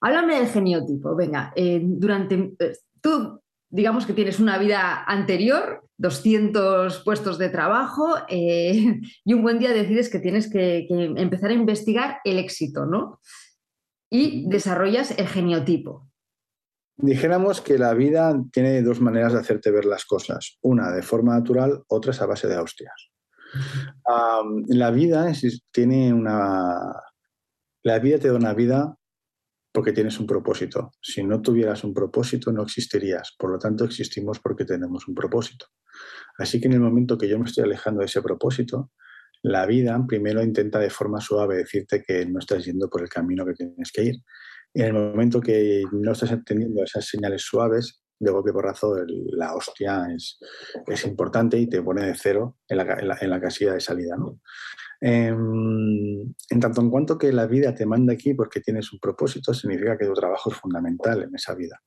Háblame 0.00 0.36
del 0.36 0.48
geniotipo. 0.48 1.16
Venga, 1.16 1.52
eh, 1.56 1.80
durante. 1.82 2.54
Eh, 2.58 2.76
tú, 3.00 3.40
digamos 3.70 4.04
que 4.04 4.12
tienes 4.12 4.40
una 4.40 4.58
vida 4.58 5.04
anterior, 5.04 5.84
200 5.96 7.02
puestos 7.02 7.38
de 7.38 7.48
trabajo, 7.48 8.16
eh, 8.28 9.00
y 9.24 9.32
un 9.32 9.42
buen 9.42 9.58
día 9.58 9.72
decides 9.72 10.10
que 10.10 10.18
tienes 10.18 10.50
que, 10.50 10.86
empezar 10.90 11.50
a 11.50 11.54
investigar 11.54 12.18
el 12.24 12.38
éxito, 12.38 12.84
¿no? 12.84 13.20
Y 14.10 14.46
desarrollas 14.50 15.18
el 15.18 15.28
geniotipo. 15.28 16.11
Dijéramos 17.02 17.60
que 17.60 17.78
la 17.78 17.94
vida 17.94 18.32
tiene 18.52 18.80
dos 18.80 19.00
maneras 19.00 19.32
de 19.32 19.40
hacerte 19.40 19.72
ver 19.72 19.86
las 19.86 20.04
cosas. 20.04 20.58
Una 20.62 20.92
de 20.92 21.02
forma 21.02 21.34
natural, 21.34 21.82
otra 21.88 22.12
es 22.12 22.22
a 22.22 22.26
base 22.26 22.46
de 22.46 22.56
hostias. 22.56 23.10
la 24.68 24.90
vida 24.92 25.32
tiene 25.72 26.14
una... 26.14 26.94
La 27.82 27.98
vida 27.98 28.20
te 28.20 28.28
da 28.28 28.34
una 28.34 28.54
vida 28.54 28.96
porque 29.72 29.92
tienes 29.92 30.20
un 30.20 30.28
propósito. 30.28 30.92
Si 31.00 31.24
no 31.24 31.42
tuvieras 31.42 31.82
un 31.82 31.92
propósito, 31.92 32.52
no 32.52 32.62
existirías. 32.62 33.34
Por 33.36 33.50
lo 33.50 33.58
tanto, 33.58 33.84
existimos 33.84 34.38
porque 34.38 34.64
tenemos 34.64 35.08
un 35.08 35.16
propósito. 35.16 35.66
Así 36.38 36.60
que 36.60 36.68
en 36.68 36.74
el 36.74 36.80
momento 36.80 37.18
que 37.18 37.28
yo 37.28 37.36
me 37.36 37.46
estoy 37.46 37.64
alejando 37.64 37.98
de 37.98 38.06
ese 38.06 38.22
propósito, 38.22 38.92
la 39.42 39.66
vida 39.66 40.00
primero 40.06 40.40
intenta 40.40 40.78
de 40.78 40.88
forma 40.88 41.20
suave 41.20 41.56
decirte 41.56 42.04
que 42.06 42.24
no 42.26 42.38
estás 42.38 42.64
yendo 42.64 42.88
por 42.88 43.02
el 43.02 43.08
camino 43.08 43.44
que 43.44 43.54
tienes 43.54 43.90
que 43.90 44.04
ir. 44.04 44.16
En 44.74 44.86
el 44.86 44.92
momento 44.92 45.40
que 45.40 45.82
no 45.92 46.12
estás 46.12 46.32
entendiendo 46.32 46.82
esas 46.82 47.06
señales 47.06 47.42
suaves, 47.42 48.02
de 48.18 48.30
golpe 48.30 48.52
porrazo, 48.52 48.94
la 49.32 49.54
hostia 49.54 50.06
es, 50.14 50.38
es 50.86 51.04
importante 51.04 51.58
y 51.58 51.68
te 51.68 51.82
pone 51.82 52.06
de 52.06 52.14
cero 52.14 52.58
en 52.68 52.76
la, 52.76 53.18
en 53.20 53.30
la 53.30 53.40
casilla 53.40 53.74
de 53.74 53.80
salida. 53.80 54.16
¿no? 54.16 54.38
Em, 55.00 56.32
en 56.48 56.60
tanto 56.60 56.80
en 56.80 56.88
cuanto 56.88 57.18
que 57.18 57.32
la 57.32 57.46
vida 57.46 57.74
te 57.74 57.84
manda 57.84 58.12
aquí 58.12 58.34
porque 58.34 58.60
tienes 58.60 58.92
un 58.92 59.00
propósito, 59.00 59.52
significa 59.52 59.98
que 59.98 60.06
tu 60.06 60.14
trabajo 60.14 60.50
es 60.50 60.56
fundamental 60.56 61.24
en 61.24 61.34
esa 61.34 61.54
vida. 61.56 61.82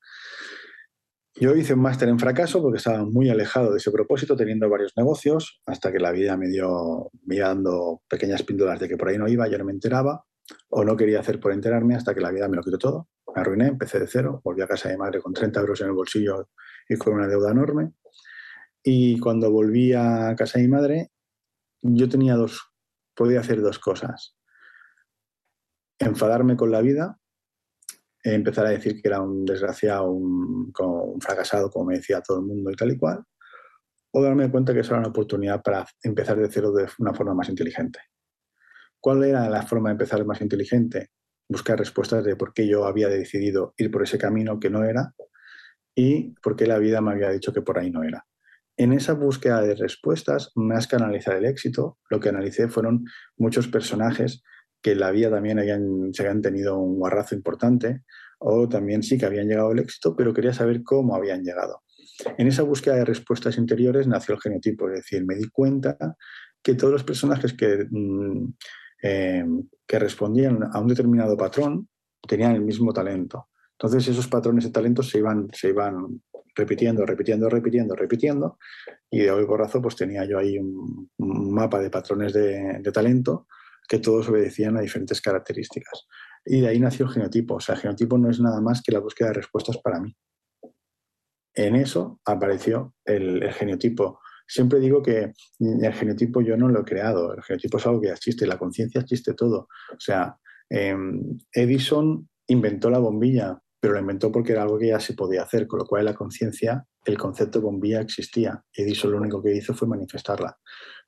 Yo 1.38 1.56
hice 1.56 1.74
un 1.74 1.82
máster 1.82 2.10
en 2.10 2.20
fracaso 2.20 2.62
porque 2.62 2.78
estaba 2.78 3.06
muy 3.06 3.30
alejado 3.30 3.72
de 3.72 3.78
ese 3.78 3.92
propósito, 3.92 4.36
teniendo 4.36 4.70
varios 4.70 4.94
negocios, 4.98 5.62
hasta 5.66 5.92
que 5.94 6.00
la 6.00 6.12
vida 6.12 6.36
me 6.36 6.50
dio, 6.50 7.10
me 7.26 7.38
iba 7.38 7.48
dando 7.48 8.02
pequeñas 8.10 8.44
píndolas 8.44 8.80
de 8.82 8.90
que 8.90 8.98
por 8.98 9.08
ahí 9.08 9.18
no 9.18 9.30
iba, 9.30 9.48
yo 9.48 9.58
no 9.58 9.66
me 9.66 9.72
enteraba, 9.72 10.26
o 10.70 10.84
no 10.84 10.96
quería 10.96 11.20
hacer 11.20 11.40
por 11.40 11.52
enterarme, 11.52 11.96
hasta 11.96 12.14
que 12.14 12.22
la 12.22 12.32
vida 12.32 12.48
me 12.48 12.58
lo 12.58 12.64
quitó 12.64 12.78
todo. 12.78 13.10
Me 13.36 13.42
arruiné, 13.42 13.68
empecé 13.68 14.00
de 14.00 14.08
cero, 14.08 14.42
volví 14.44 14.62
a 14.62 14.68
casa 14.68 14.90
de 14.90 14.98
madre 14.98 15.22
con 15.22 15.34
30 15.34 15.60
euros 15.60 15.82
en 15.82 15.88
el 15.88 15.94
bolsillo 15.94 16.50
y 16.88 16.96
con 16.96 17.14
una 17.14 17.28
deuda 17.28 17.52
enorme. 17.52 17.94
Y 18.84 19.20
cuando 19.20 19.52
volví 19.52 19.94
a 19.94 20.36
casa 20.38 20.60
de 20.60 20.68
madre, 20.68 21.12
yo 21.82 22.08
tenía 22.08 22.36
dos 22.36 22.76
podía 23.16 23.40
hacer 23.40 23.62
dos 23.62 23.80
cosas. 23.80 24.36
Enfadarme 25.98 26.58
con 26.58 26.72
la 26.72 26.82
vida, 26.82 27.18
empezar 28.22 28.66
a 28.66 28.72
decir 28.72 29.02
que 29.02 29.08
era 29.08 29.22
un 29.22 29.46
desgraciado, 29.46 30.12
un, 30.12 30.74
un 30.78 31.22
fracasado, 31.22 31.70
como 31.72 31.86
me 31.86 31.96
decía 31.96 32.22
todo 32.22 32.40
el 32.40 32.46
mundo 32.46 32.70
y 32.72 32.76
tal 32.76 32.92
y 32.92 32.98
cual, 32.98 33.24
o 34.12 34.22
darme 34.22 34.52
cuenta 34.52 34.74
que 34.74 34.82
eso 34.82 34.92
era 34.92 35.00
una 35.00 35.10
oportunidad 35.10 35.62
para 35.64 35.86
empezar 36.04 36.38
de 36.38 36.50
cero 36.52 36.72
de 36.72 36.88
una 37.00 37.14
forma 37.14 37.34
más 37.34 37.50
inteligente. 37.50 38.00
¿Cuál 39.06 39.24
era 39.24 39.48
la 39.52 39.62
forma 39.62 39.90
de 39.90 39.92
empezar 39.92 40.26
más 40.26 40.42
inteligente? 40.42 41.12
Buscar 41.48 41.78
respuestas 41.78 42.24
de 42.24 42.36
por 42.36 42.56
qué 42.56 42.68
yo 42.68 42.86
había 42.86 43.08
decidido 43.08 43.76
ir 43.78 43.92
por 43.92 44.02
ese 44.02 44.18
camino 44.18 44.60
que 44.60 44.72
no 44.72 44.84
era 44.84 45.14
y 45.94 46.34
por 46.42 46.56
qué 46.56 46.66
la 46.66 46.80
vida 46.80 47.02
me 47.02 47.12
había 47.12 47.30
dicho 47.30 47.54
que 47.54 47.62
por 47.62 47.78
ahí 47.78 47.92
no 47.92 48.02
era. 48.02 48.26
En 48.76 48.94
esa 48.94 49.14
búsqueda 49.14 49.62
de 49.62 49.76
respuestas, 49.76 50.52
más 50.56 50.88
que 50.88 50.96
analizar 50.96 51.36
el 51.36 51.46
éxito, 51.46 52.00
lo 52.10 52.20
que 52.20 52.30
analicé 52.30 52.68
fueron 52.68 53.06
muchos 53.38 53.68
personajes 53.68 54.42
que 54.82 54.94
en 54.94 55.02
la 55.02 55.12
vida 55.12 55.30
también 55.30 55.60
habían, 55.60 56.12
se 56.12 56.24
habían 56.24 56.42
tenido 56.42 56.80
un 56.80 56.98
guarrazo 56.98 57.36
importante, 57.36 58.02
o 58.40 58.68
también 58.68 59.04
sí 59.04 59.20
que 59.20 59.28
habían 59.28 59.48
llegado 59.48 59.70
al 59.70 59.78
éxito, 59.78 60.16
pero 60.16 60.34
quería 60.34 60.52
saber 60.52 60.82
cómo 60.82 61.16
habían 61.16 61.44
llegado. 61.44 61.84
En 62.40 62.48
esa 62.48 62.64
búsqueda 62.64 62.96
de 62.96 63.06
respuestas 63.06 63.60
interiores 63.60 64.08
nació 64.08 64.34
el 64.34 64.42
genotipo, 64.42 64.90
es 64.90 64.96
decir, 64.96 65.24
me 65.28 65.36
di 65.36 65.48
cuenta 65.50 65.96
que 66.64 66.74
todos 66.74 66.92
los 66.92 67.04
personajes 67.04 67.54
que, 67.54 67.86
mm, 67.88 68.48
eh, 69.02 69.46
que 69.88 70.00
respondían 70.00 70.60
a 70.72 70.80
un 70.80 70.88
determinado 70.88 71.38
patrón 71.38 71.88
tenían 72.28 72.56
el 72.56 72.62
mismo 72.62 72.92
talento. 72.94 73.50
Entonces 73.74 74.08
esos 74.08 74.28
patrones 74.28 74.64
de 74.64 74.72
talento 74.72 75.04
se 75.04 75.20
iban, 75.20 75.48
se 75.54 75.70
iban 75.70 76.22
repitiendo, 76.56 77.06
repitiendo, 77.06 77.50
repitiendo, 77.50 77.96
repitiendo, 77.96 78.58
y 79.12 79.20
de 79.20 79.32
hoy 79.32 79.44
borrazo 79.44 79.82
pues 79.82 79.96
tenía 79.96 80.26
yo 80.26 80.40
ahí 80.40 80.58
un, 80.58 81.10
mapa 81.18 81.80
de 81.80 81.90
patrones 81.90 82.34
de, 82.34 82.80
de, 82.80 82.92
talento 82.92 83.48
que 83.88 84.00
todos 84.00 84.30
obedecían 84.30 84.78
a 84.78 84.82
diferentes 84.82 85.22
características. 85.22 86.08
Y 86.46 86.62
de 86.62 86.70
ahí 86.70 86.80
nació 86.80 87.06
el 87.06 87.12
genotipo. 87.12 87.56
O 87.56 87.60
sea, 87.60 87.76
el 87.76 87.82
genotipo 87.82 88.18
no 88.18 88.30
es 88.30 88.40
nada 88.40 88.62
más 88.62 88.82
que 88.82 88.92
la 88.92 89.00
búsqueda 89.00 89.30
de 89.30 89.36
respuestas 89.36 89.78
para 89.78 90.00
mí. 90.00 90.16
En 91.54 91.76
eso 91.76 92.20
apareció 92.26 92.94
el, 93.06 93.44
el 93.44 93.54
genotipo. 93.54 94.20
Siempre 94.48 94.80
digo 94.80 95.02
que 95.02 95.34
el 95.60 95.94
genotipo 95.94 96.42
yo 96.42 96.56
no 96.58 96.68
lo 96.68 96.82
he 96.82 96.86
creado, 96.86 97.34
el 97.34 97.42
genotipo 97.42 97.78
es 97.78 97.88
algo 97.88 98.02
que 98.02 98.10
existe, 98.10 98.46
la 98.46 98.58
conciencia 98.58 99.02
existe 99.02 99.34
todo. 99.34 99.68
O 99.92 100.00
sea, 100.00 100.38
eh, 100.70 100.96
Edison 101.52 102.28
inventó 102.48 102.90
la 102.90 103.00
bombilla, 103.00 103.60
pero 103.80 103.94
lo 103.94 104.00
inventó 104.00 104.32
porque 104.32 104.52
era 104.52 104.64
algo 104.64 104.78
que 104.78 104.88
ya 104.88 105.00
se 105.00 105.14
podía 105.14 105.44
hacer, 105.44 105.68
con 105.68 105.80
lo 105.80 105.86
cual 105.86 106.06
la 106.06 106.14
conciencia, 106.14 106.86
el 107.06 107.18
concepto 107.18 107.60
de 107.60 107.66
bombilla 107.66 108.02
existía. 108.02 108.64
Edison 108.74 109.12
lo 109.12 109.18
único 109.18 109.42
que 109.42 109.56
hizo 109.56 109.74
fue 109.74 109.88
manifestarla. 109.88 110.58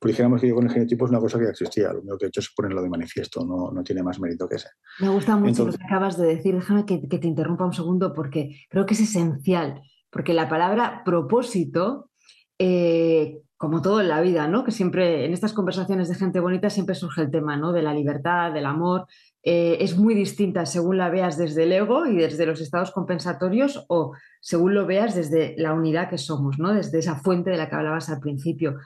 Pues 0.00 0.12
dijéramos 0.12 0.40
que 0.40 0.48
yo 0.48 0.54
con 0.54 0.66
el 0.66 0.72
genotipo 0.72 1.04
es 1.04 1.10
una 1.10 1.20
cosa 1.20 1.38
que 1.38 1.44
ya 1.44 1.50
existía, 1.50 1.92
lo 1.92 2.00
único 2.00 2.18
que 2.18 2.26
he 2.26 2.28
hecho 2.28 2.40
es 2.40 2.52
ponerlo 2.54 2.82
de 2.82 2.88
manifiesto, 2.88 3.44
no, 3.44 3.72
no 3.72 3.82
tiene 3.82 4.02
más 4.02 4.20
mérito 4.20 4.48
que 4.48 4.56
ese. 4.56 4.68
Me 5.00 5.08
gusta 5.08 5.36
mucho 5.36 5.64
lo 5.64 5.72
que 5.72 5.84
acabas 5.84 6.16
de 6.16 6.26
decir, 6.26 6.54
déjame 6.54 6.86
que, 6.86 7.08
que 7.08 7.18
te 7.18 7.26
interrumpa 7.26 7.64
un 7.64 7.72
segundo 7.72 8.12
porque 8.14 8.62
creo 8.68 8.86
que 8.86 8.94
es 8.94 9.00
esencial, 9.00 9.80
porque 10.10 10.34
la 10.34 10.48
palabra 10.48 11.02
propósito 11.04 12.10
eh, 12.58 13.40
como 13.56 13.82
todo 13.82 14.00
en 14.00 14.08
la 14.08 14.20
vida, 14.20 14.46
¿no? 14.48 14.64
Que 14.64 14.70
siempre 14.70 15.24
en 15.24 15.32
estas 15.32 15.52
conversaciones 15.52 16.08
de 16.08 16.14
gente 16.14 16.40
bonita 16.40 16.70
siempre 16.70 16.94
surge 16.94 17.22
el 17.22 17.30
tema, 17.30 17.56
¿no? 17.56 17.72
De 17.72 17.82
la 17.82 17.92
libertad, 17.92 18.52
del 18.52 18.66
amor, 18.66 19.06
eh, 19.50 19.82
es 19.82 19.96
muy 19.96 20.14
distinta 20.14 20.66
según 20.66 20.98
la 20.98 21.08
veas 21.10 21.38
desde 21.38 21.62
el 21.62 21.72
ego 21.72 22.06
y 22.06 22.16
desde 22.16 22.44
los 22.44 22.60
estados 22.60 22.90
compensatorios 22.90 23.84
o 23.88 24.12
según 24.40 24.74
lo 24.74 24.84
veas 24.84 25.14
desde 25.14 25.54
la 25.56 25.72
unidad 25.72 26.10
que 26.10 26.18
somos, 26.18 26.58
¿no? 26.58 26.74
desde 26.74 26.98
esa 26.98 27.16
fuente 27.16 27.50
de 27.50 27.56
la 27.56 27.68
que 27.68 27.76
hablabas 27.76 28.10
al 28.10 28.20
principio. 28.20 28.76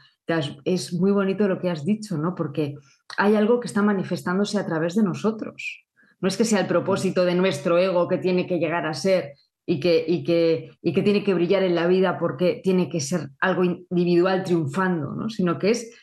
Es 0.65 0.93
muy 0.93 1.11
bonito 1.11 1.49
lo 1.49 1.59
que 1.59 1.69
has 1.69 1.85
dicho, 1.85 2.17
¿no? 2.17 2.35
porque 2.35 2.77
hay 3.19 3.35
algo 3.35 3.61
que 3.61 3.67
está 3.67 3.83
manifestándose 3.83 4.59
a 4.59 4.67
través 4.67 4.95
de 4.95 5.03
nosotros. 5.03 5.85
No 6.21 6.29
es 6.29 6.37
que 6.37 6.45
sea 6.45 6.61
el 6.61 6.67
propósito 6.67 7.25
de 7.25 7.35
nuestro 7.35 7.79
ego 7.79 8.07
que 8.07 8.19
tiene 8.19 8.47
que 8.47 8.59
llegar 8.59 8.87
a 8.87 8.95
ser 8.95 9.33
y 9.67 9.81
que, 9.81 10.71
tiene 10.83 11.25
que 11.25 11.35
brillar 11.35 11.63
en 11.63 11.75
la 11.75 11.87
vida 11.87 12.19
porque 12.19 12.61
tiene 12.63 12.89
que 12.89 13.01
ser 13.01 13.31
algo 13.41 13.65
individual 13.65 14.43
triunfando, 14.45 15.15
¿no? 15.15 15.29
sino 15.29 15.59
que 15.59 15.71
es 15.71 15.95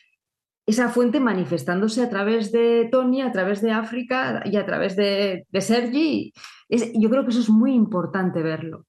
esa 0.66 0.90
fuente 0.90 1.20
manifestándose 1.20 2.04
a 2.04 2.10
través 2.10 2.52
de 2.52 2.88
Tony, 2.92 3.22
a 3.22 3.32
través 3.32 3.62
de 3.62 3.72
África 3.72 4.44
y 4.46 4.56
a 4.56 4.66
través 4.66 4.96
de, 4.96 5.46
de 5.50 5.62
Sergi. 5.62 6.32
Es, 6.70 6.92
yo 6.94 7.10
creo 7.10 7.24
que 7.24 7.32
eso 7.32 7.40
es 7.40 7.50
muy 7.50 7.74
importante 7.74 8.44
verlo. 8.44 8.86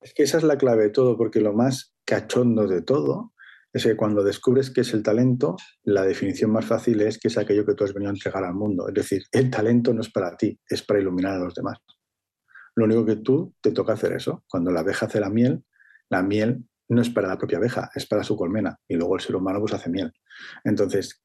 Es 0.00 0.14
que 0.14 0.22
esa 0.22 0.38
es 0.38 0.44
la 0.44 0.56
clave 0.56 0.84
de 0.84 0.90
todo, 0.90 1.16
porque 1.16 1.40
lo 1.40 1.52
más 1.52 1.94
cachondo 2.04 2.66
de 2.66 2.80
todo 2.80 3.32
es 3.72 3.84
que 3.84 3.96
cuando 3.96 4.24
descubres 4.24 4.70
qué 4.70 4.80
es 4.80 4.94
el 4.94 5.02
talento, 5.02 5.56
la 5.82 6.02
definición 6.02 6.50
más 6.50 6.64
fácil 6.64 7.02
es 7.02 7.18
que 7.18 7.28
es 7.28 7.36
aquello 7.36 7.66
que 7.66 7.74
tú 7.74 7.84
has 7.84 7.92
venido 7.92 8.10
a 8.10 8.14
entregar 8.14 8.42
al 8.42 8.54
mundo. 8.54 8.88
Es 8.88 8.94
decir, 8.94 9.24
el 9.32 9.50
talento 9.50 9.92
no 9.92 10.00
es 10.00 10.10
para 10.10 10.34
ti, 10.34 10.58
es 10.66 10.82
para 10.82 11.00
iluminar 11.00 11.34
a 11.34 11.44
los 11.44 11.54
demás. 11.54 11.78
Lo 12.76 12.84
único 12.84 13.04
que 13.04 13.16
tú 13.16 13.54
te 13.60 13.72
toca 13.72 13.94
hacer 13.94 14.12
eso. 14.12 14.44
Cuando 14.48 14.70
la 14.70 14.80
abeja 14.80 15.06
hace 15.06 15.18
la 15.18 15.30
miel, 15.30 15.64
la 16.08 16.22
miel 16.22 16.64
no 16.88 17.02
es 17.02 17.10
para 17.10 17.28
la 17.28 17.38
propia 17.38 17.58
abeja, 17.58 17.90
es 17.94 18.06
para 18.06 18.22
su 18.22 18.36
colmena. 18.36 18.78
Y 18.86 18.94
luego 18.94 19.16
el 19.16 19.22
ser 19.22 19.34
humano 19.34 19.58
pues 19.60 19.74
hace 19.74 19.90
miel. 19.90 20.12
Entonces, 20.62 21.22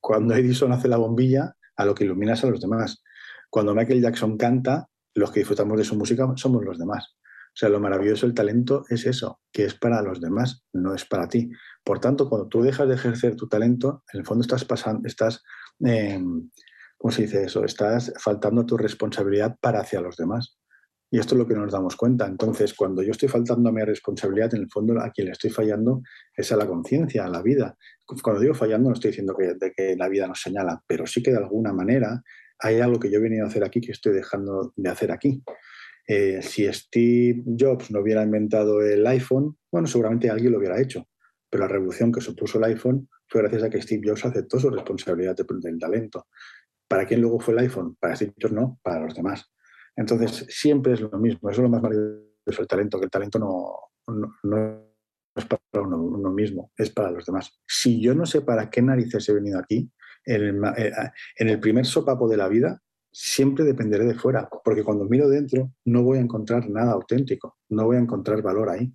cuando 0.00 0.34
Edison 0.34 0.72
hace 0.72 0.88
la 0.88 0.96
bombilla, 0.96 1.54
a 1.78 1.84
lo 1.84 1.94
que 1.94 2.04
iluminas 2.04 2.44
a 2.44 2.48
los 2.48 2.60
demás. 2.60 3.02
Cuando 3.48 3.74
Michael 3.74 4.02
Jackson 4.02 4.36
canta, 4.36 4.88
los 5.14 5.30
que 5.30 5.40
disfrutamos 5.40 5.78
de 5.78 5.84
su 5.84 5.96
música 5.96 6.30
somos 6.36 6.64
los 6.64 6.78
demás. 6.78 7.16
O 7.48 7.56
sea, 7.58 7.68
lo 7.70 7.80
maravilloso 7.80 8.26
del 8.26 8.34
talento 8.34 8.84
es 8.88 9.06
eso, 9.06 9.40
que 9.50 9.64
es 9.64 9.74
para 9.74 10.02
los 10.02 10.20
demás, 10.20 10.64
no 10.72 10.94
es 10.94 11.04
para 11.04 11.28
ti. 11.28 11.50
Por 11.82 11.98
tanto, 11.98 12.28
cuando 12.28 12.48
tú 12.48 12.62
dejas 12.62 12.88
de 12.88 12.94
ejercer 12.94 13.36
tu 13.36 13.48
talento, 13.48 14.04
en 14.12 14.20
el 14.20 14.26
fondo 14.26 14.42
estás 14.42 14.64
pasando, 14.64 15.08
estás, 15.08 15.42
eh, 15.84 16.20
¿cómo 16.96 17.10
se 17.10 17.22
dice 17.22 17.44
eso? 17.44 17.64
Estás 17.64 18.12
faltando 18.18 18.66
tu 18.66 18.76
responsabilidad 18.76 19.56
para 19.60 19.80
hacia 19.80 20.00
los 20.00 20.16
demás. 20.16 20.57
Y 21.10 21.18
esto 21.18 21.34
es 21.34 21.38
lo 21.38 21.46
que 21.46 21.54
nos 21.54 21.72
damos 21.72 21.96
cuenta. 21.96 22.26
Entonces, 22.26 22.74
cuando 22.74 23.02
yo 23.02 23.12
estoy 23.12 23.28
faltando 23.28 23.70
a 23.70 23.72
mi 23.72 23.82
responsabilidad, 23.82 24.54
en 24.54 24.62
el 24.62 24.70
fondo 24.70 25.00
a 25.00 25.10
quien 25.10 25.26
le 25.26 25.32
estoy 25.32 25.50
fallando 25.50 26.02
es 26.36 26.52
a 26.52 26.56
la 26.56 26.66
conciencia, 26.66 27.24
a 27.24 27.28
la 27.28 27.42
vida. 27.42 27.76
Cuando 28.22 28.40
digo 28.40 28.54
fallando 28.54 28.90
no 28.90 28.94
estoy 28.94 29.10
diciendo 29.10 29.34
que, 29.36 29.96
la 29.96 30.08
vida 30.08 30.26
nos 30.26 30.40
señala, 30.40 30.82
pero 30.86 31.06
sí 31.06 31.22
que 31.22 31.30
de 31.30 31.38
alguna 31.38 31.72
manera 31.72 32.22
hay 32.58 32.80
algo 32.80 32.98
que 32.98 33.10
yo 33.10 33.18
he 33.18 33.22
venido 33.22 33.44
a 33.44 33.48
hacer 33.48 33.64
aquí 33.64 33.80
que 33.80 33.92
estoy 33.92 34.12
dejando 34.12 34.72
de 34.76 34.90
hacer 34.90 35.10
aquí. 35.10 35.42
Eh, 36.06 36.40
si 36.42 36.70
Steve 36.72 37.42
Jobs 37.58 37.90
no 37.90 38.00
hubiera 38.00 38.22
inventado 38.22 38.82
el 38.82 39.06
iPhone, 39.06 39.56
bueno, 39.70 39.86
seguramente 39.86 40.30
alguien 40.30 40.52
lo 40.52 40.58
hubiera 40.58 40.80
hecho, 40.80 41.08
pero 41.48 41.64
la 41.64 41.68
revolución 41.68 42.12
que 42.12 42.20
supuso 42.20 42.58
el 42.58 42.64
iPhone 42.64 43.08
fue 43.28 43.42
gracias 43.42 43.62
a 43.62 43.70
que 43.70 43.80
Steve 43.80 44.02
Jobs 44.08 44.24
aceptó 44.24 44.58
su 44.58 44.70
responsabilidad 44.70 45.36
del 45.36 45.78
talento. 45.78 46.26
¿Para 46.86 47.06
quién 47.06 47.20
luego 47.20 47.40
fue 47.40 47.54
el 47.54 47.60
iPhone? 47.60 47.96
Para 48.00 48.16
Steve 48.16 48.32
Jobs 48.40 48.54
no, 48.54 48.78
para 48.82 49.00
los 49.00 49.14
demás. 49.14 49.50
Entonces, 49.98 50.46
siempre 50.48 50.92
es 50.92 51.00
lo 51.00 51.10
mismo. 51.18 51.50
Eso 51.50 51.60
es 51.60 51.64
lo 51.64 51.68
más 51.68 51.82
maravilloso 51.82 52.22
del 52.46 52.68
talento, 52.68 53.00
que 53.00 53.06
el 53.06 53.10
talento 53.10 53.38
no, 53.40 54.94
es 55.34 55.44
para 55.44 55.84
uno, 55.84 56.30
mismo, 56.30 56.70
es 56.76 56.90
para 56.90 57.10
los 57.10 57.26
demás. 57.26 57.50
Si 57.66 58.00
yo 58.00 58.14
no 58.14 58.24
sé 58.24 58.42
para 58.42 58.70
qué 58.70 58.80
narices 58.80 59.28
he 59.28 59.34
venido 59.34 59.58
aquí, 59.58 59.90
en 60.24 60.42
el, 60.42 60.64
eh, 60.76 60.92
en 61.36 61.48
el 61.48 61.58
primer 61.58 61.84
sopapo 61.84 62.28
de 62.28 62.36
la 62.36 62.46
vida, 62.46 62.80
siempre 63.10 63.64
dependeré 63.64 64.04
de 64.04 64.14
fuera, 64.14 64.48
porque 64.64 64.84
cuando 64.84 65.04
miro 65.04 65.28
dentro 65.28 65.72
no 65.86 66.04
voy 66.04 66.18
a 66.18 66.20
encontrar 66.20 66.70
nada 66.70 66.92
auténtico, 66.92 67.56
no 67.70 67.86
voy 67.86 67.96
a 67.96 68.00
encontrar 68.00 68.40
valor 68.40 68.70
ahí. 68.70 68.92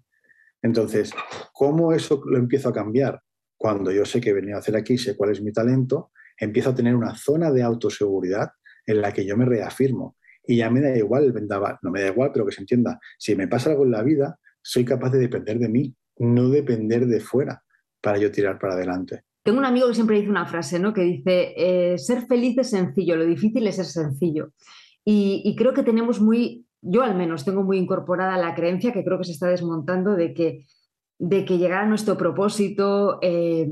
Entonces, 0.62 1.12
¿cómo 1.52 1.92
eso 1.92 2.22
lo 2.26 2.38
empiezo 2.38 2.70
a 2.70 2.74
cambiar? 2.74 3.22
Cuando 3.58 3.92
yo 3.92 4.06
sé 4.06 4.22
que 4.22 4.30
he 4.30 4.34
venido 4.34 4.56
a 4.56 4.60
hacer 4.60 4.78
aquí, 4.78 4.98
sé 4.98 5.18
cuál 5.18 5.32
es 5.32 5.42
mi 5.42 5.52
talento, 5.52 6.12
empiezo 6.38 6.70
a 6.70 6.76
tener 6.76 6.96
una 6.96 7.13
zona 7.16 7.52
de 7.52 7.62
autoseguridad 7.62 8.52
en 8.86 9.02
la 9.02 9.12
que 9.12 9.26
yo 9.26 9.36
me 9.36 9.46
reafirmo 9.46 10.16
y 10.45 10.58
ya 10.58 10.69
me 10.69 10.82
da 10.82 10.95
igual 10.95 11.25
el 11.25 11.32
vendaval, 11.32 11.77
no 11.82 11.91
me 11.91 12.01
da 12.01 12.08
igual, 12.08 12.32
pero 12.34 12.45
que 12.45 12.51
se 12.51 12.62
entienda, 12.62 12.99
si 13.17 13.36
me 13.36 13.47
pasa 13.47 13.71
algo 13.71 13.86
en 13.86 13.91
la 13.91 14.03
vida, 14.03 14.39
soy 14.62 14.86
capaz 14.86 15.12
de 15.12 15.19
depender 15.19 15.60
de 15.60 15.69
mí, 15.69 15.95
no 16.17 16.49
depender 16.49 17.06
de 17.06 17.19
fuera 17.19 17.63
para 18.01 18.17
yo 18.17 18.32
tirar 18.32 18.60
para 18.60 18.73
adelante. 18.73 19.23
Tengo 19.43 19.60
un 19.60 19.65
amigo 19.65 19.88
que 19.88 19.95
siempre 19.95 20.17
dice 20.17 20.29
una 20.29 20.45
frase, 20.45 20.79
¿no? 20.79 20.93
Que 20.93 21.01
dice, 21.01 21.53
eh, 21.58 21.97
ser 21.97 22.25
feliz 22.27 22.58
es 22.58 22.69
sencillo, 22.69 23.15
lo 23.15 23.25
difícil 23.25 23.65
es 23.67 23.75
ser 23.75 23.86
sencillo. 23.86 24.51
Y, 25.06 25.53
creo 25.58 25.73
que 25.73 25.84
tenemos 25.84 26.21
muy, 26.21 26.65
yo 26.82 27.03
al 27.03 27.15
menos 27.17 27.43
tengo 27.43 27.62
muy 27.62 27.77
incorporada 27.77 28.38
la 28.38 28.56
creencia 28.56 28.93
que 28.93 29.03
creo 29.03 29.17
que 29.17 29.25
se 29.25 29.34
está 29.34 29.47
desmontando 29.47 30.15
de 30.15 30.34
que, 30.34 30.65
de 31.19 31.43
que 31.43 31.58
llegar 31.58 31.84
a 31.84 31.88
nuestro 31.88 32.17
propósito, 32.17 33.19
eh, 33.21 33.69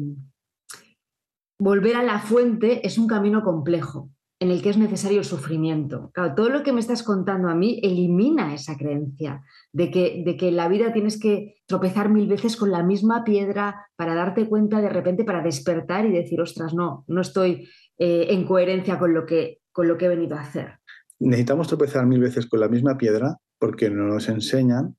volver 1.57 1.95
a 1.95 2.03
la 2.03 2.19
fuente 2.19 2.85
es 2.85 2.97
un 2.97 3.07
camino 3.07 3.43
complejo 3.43 4.09
en 4.41 4.49
el 4.49 4.63
que 4.63 4.71
es 4.71 4.77
necesario 4.77 5.19
el 5.19 5.25
sufrimiento. 5.25 6.11
Todo 6.35 6.49
lo 6.49 6.63
que 6.63 6.73
me 6.73 6.79
estás 6.79 7.03
contando 7.03 7.47
a 7.47 7.53
mí 7.53 7.79
elimina 7.83 8.55
esa 8.55 8.75
creencia 8.75 9.43
de 9.71 9.91
que, 9.91 10.23
de 10.25 10.35
que 10.35 10.47
en 10.47 10.55
la 10.55 10.67
vida 10.67 10.91
tienes 10.91 11.19
que 11.19 11.61
tropezar 11.67 12.09
mil 12.09 12.27
veces 12.27 12.57
con 12.57 12.71
la 12.71 12.81
misma 12.81 13.23
piedra 13.23 13.85
para 13.95 14.15
darte 14.15 14.49
cuenta 14.49 14.81
de 14.81 14.89
repente, 14.89 15.23
para 15.25 15.43
despertar 15.43 16.07
y 16.07 16.11
decir, 16.11 16.41
ostras, 16.41 16.73
no, 16.73 17.05
no 17.07 17.21
estoy 17.21 17.69
eh, 17.99 18.27
en 18.29 18.43
coherencia 18.45 18.97
con 18.97 19.13
lo, 19.13 19.27
que, 19.27 19.59
con 19.71 19.87
lo 19.87 19.95
que 19.95 20.05
he 20.05 20.09
venido 20.09 20.35
a 20.35 20.41
hacer. 20.41 20.79
Necesitamos 21.19 21.67
tropezar 21.67 22.07
mil 22.07 22.19
veces 22.19 22.47
con 22.47 22.61
la 22.61 22.67
misma 22.67 22.97
piedra 22.97 23.37
porque 23.59 23.91
no 23.91 24.05
nos 24.05 24.27
enseñan 24.27 24.97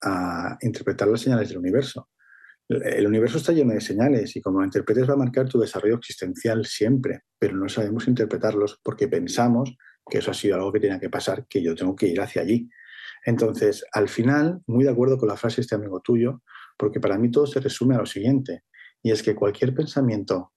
a 0.00 0.56
interpretar 0.62 1.08
las 1.08 1.20
señales 1.20 1.50
del 1.50 1.58
universo 1.58 2.08
el 2.68 3.06
universo 3.06 3.38
está 3.38 3.52
lleno 3.52 3.72
de 3.72 3.80
señales 3.80 4.36
y 4.36 4.42
como 4.42 4.60
lo 4.60 4.66
interpretes 4.66 5.08
va 5.08 5.14
a 5.14 5.18
marcar 5.18 5.48
tu 5.48 5.58
desarrollo 5.58 5.96
existencial 5.96 6.66
siempre, 6.66 7.22
pero 7.38 7.56
no 7.56 7.68
sabemos 7.68 8.06
interpretarlos 8.08 8.78
porque 8.82 9.08
pensamos 9.08 9.76
que 10.08 10.18
eso 10.18 10.30
ha 10.30 10.34
sido 10.34 10.56
algo 10.56 10.72
que 10.72 10.80
tenía 10.80 11.00
que 11.00 11.08
pasar, 11.08 11.46
que 11.48 11.62
yo 11.62 11.74
tengo 11.74 11.96
que 11.96 12.06
ir 12.06 12.20
hacia 12.20 12.42
allí. 12.42 12.68
Entonces, 13.24 13.84
al 13.92 14.08
final, 14.08 14.60
muy 14.66 14.84
de 14.84 14.90
acuerdo 14.90 15.18
con 15.18 15.28
la 15.28 15.36
frase 15.36 15.56
de 15.56 15.62
este 15.62 15.74
amigo 15.74 16.00
tuyo, 16.00 16.42
porque 16.76 17.00
para 17.00 17.18
mí 17.18 17.30
todo 17.30 17.46
se 17.46 17.60
resume 17.60 17.94
a 17.94 17.98
lo 17.98 18.06
siguiente, 18.06 18.64
y 19.02 19.10
es 19.10 19.22
que 19.22 19.34
cualquier 19.34 19.74
pensamiento 19.74 20.52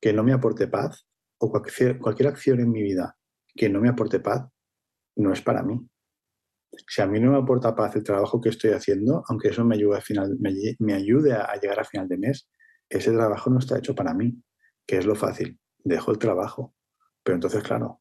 que 0.00 0.12
no 0.12 0.22
me 0.22 0.32
aporte 0.32 0.68
paz 0.68 1.06
o 1.38 1.50
cualquier, 1.50 1.98
cualquier 1.98 2.28
acción 2.28 2.60
en 2.60 2.70
mi 2.70 2.82
vida 2.82 3.16
que 3.54 3.68
no 3.68 3.80
me 3.80 3.88
aporte 3.88 4.20
paz, 4.20 4.48
no 5.16 5.32
es 5.32 5.42
para 5.42 5.62
mí. 5.62 5.80
Si 6.88 7.02
a 7.02 7.06
mí 7.06 7.20
no 7.20 7.32
me 7.32 7.38
aporta 7.38 7.74
paz 7.74 7.96
el 7.96 8.04
trabajo 8.04 8.40
que 8.40 8.50
estoy 8.50 8.70
haciendo, 8.70 9.22
aunque 9.28 9.48
eso 9.48 9.64
me 9.64 9.76
ayude, 9.76 10.00
final, 10.00 10.36
me, 10.38 10.94
ayude 10.94 11.32
a, 11.32 11.54
llegar 11.60 11.80
a 11.80 11.84
final 11.84 12.08
de 12.08 12.18
mes, 12.18 12.48
ese 12.88 13.12
trabajo 13.12 13.50
no 13.50 13.58
está 13.58 13.78
hecho 13.78 13.94
para 13.94 14.14
mí, 14.14 14.42
que 14.86 14.98
es 14.98 15.06
lo 15.06 15.14
fácil. 15.14 15.58
Dejo 15.82 16.10
el 16.10 16.18
trabajo. 16.18 16.74
Pero 17.22 17.36
entonces, 17.36 17.62
claro, 17.62 18.00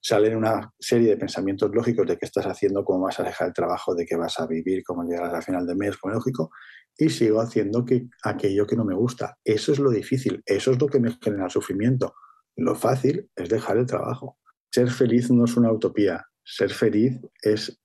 salen 0.00 0.36
una 0.36 0.72
serie 0.78 1.10
de 1.10 1.16
pensamientos 1.16 1.70
lógicos 1.72 2.06
de 2.06 2.16
qué 2.16 2.26
estás 2.26 2.46
haciendo, 2.46 2.84
cómo 2.84 3.04
vas 3.04 3.18
a 3.20 3.22
dejar 3.22 3.48
el 3.48 3.54
trabajo, 3.54 3.94
de 3.94 4.04
qué 4.04 4.16
vas 4.16 4.38
a 4.38 4.46
vivir, 4.46 4.82
cómo 4.84 5.04
llegarás 5.04 5.34
a 5.34 5.42
final 5.42 5.66
de 5.66 5.74
mes, 5.74 5.96
como 5.96 6.14
lógico, 6.14 6.50
y 6.98 7.10
sigo 7.10 7.40
haciendo 7.40 7.84
que, 7.84 8.08
aquello 8.22 8.66
que 8.66 8.76
no 8.76 8.84
me 8.84 8.94
gusta. 8.94 9.38
Eso 9.44 9.72
es 9.72 9.78
lo 9.78 9.90
difícil, 9.90 10.42
eso 10.46 10.70
es 10.70 10.80
lo 10.80 10.86
que 10.86 11.00
me 11.00 11.12
genera 11.20 11.48
sufrimiento. 11.48 12.14
Lo 12.56 12.74
fácil 12.74 13.30
es 13.36 13.48
dejar 13.48 13.76
el 13.76 13.86
trabajo. 13.86 14.38
Ser 14.70 14.90
feliz 14.90 15.30
no 15.30 15.44
es 15.44 15.56
una 15.56 15.72
utopía, 15.72 16.24
ser 16.46 16.72
feliz 16.72 17.20
es 17.42 17.78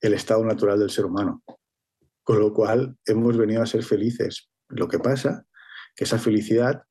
el 0.00 0.14
estado 0.14 0.44
natural 0.44 0.78
del 0.78 0.90
ser 0.90 1.06
humano. 1.06 1.42
Con 2.22 2.38
lo 2.38 2.52
cual 2.52 2.96
hemos 3.06 3.36
venido 3.36 3.62
a 3.62 3.66
ser 3.66 3.82
felices. 3.82 4.50
Lo 4.68 4.86
que 4.86 4.98
pasa 4.98 5.46
que 5.96 6.04
esa 6.04 6.18
felicidad 6.18 6.84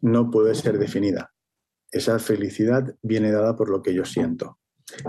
no 0.00 0.30
puede 0.30 0.54
ser 0.54 0.78
definida. 0.78 1.32
Esa 1.90 2.18
felicidad 2.18 2.94
viene 3.02 3.30
dada 3.30 3.56
por 3.56 3.68
lo 3.68 3.82
que 3.82 3.92
yo 3.92 4.04
siento. 4.04 4.58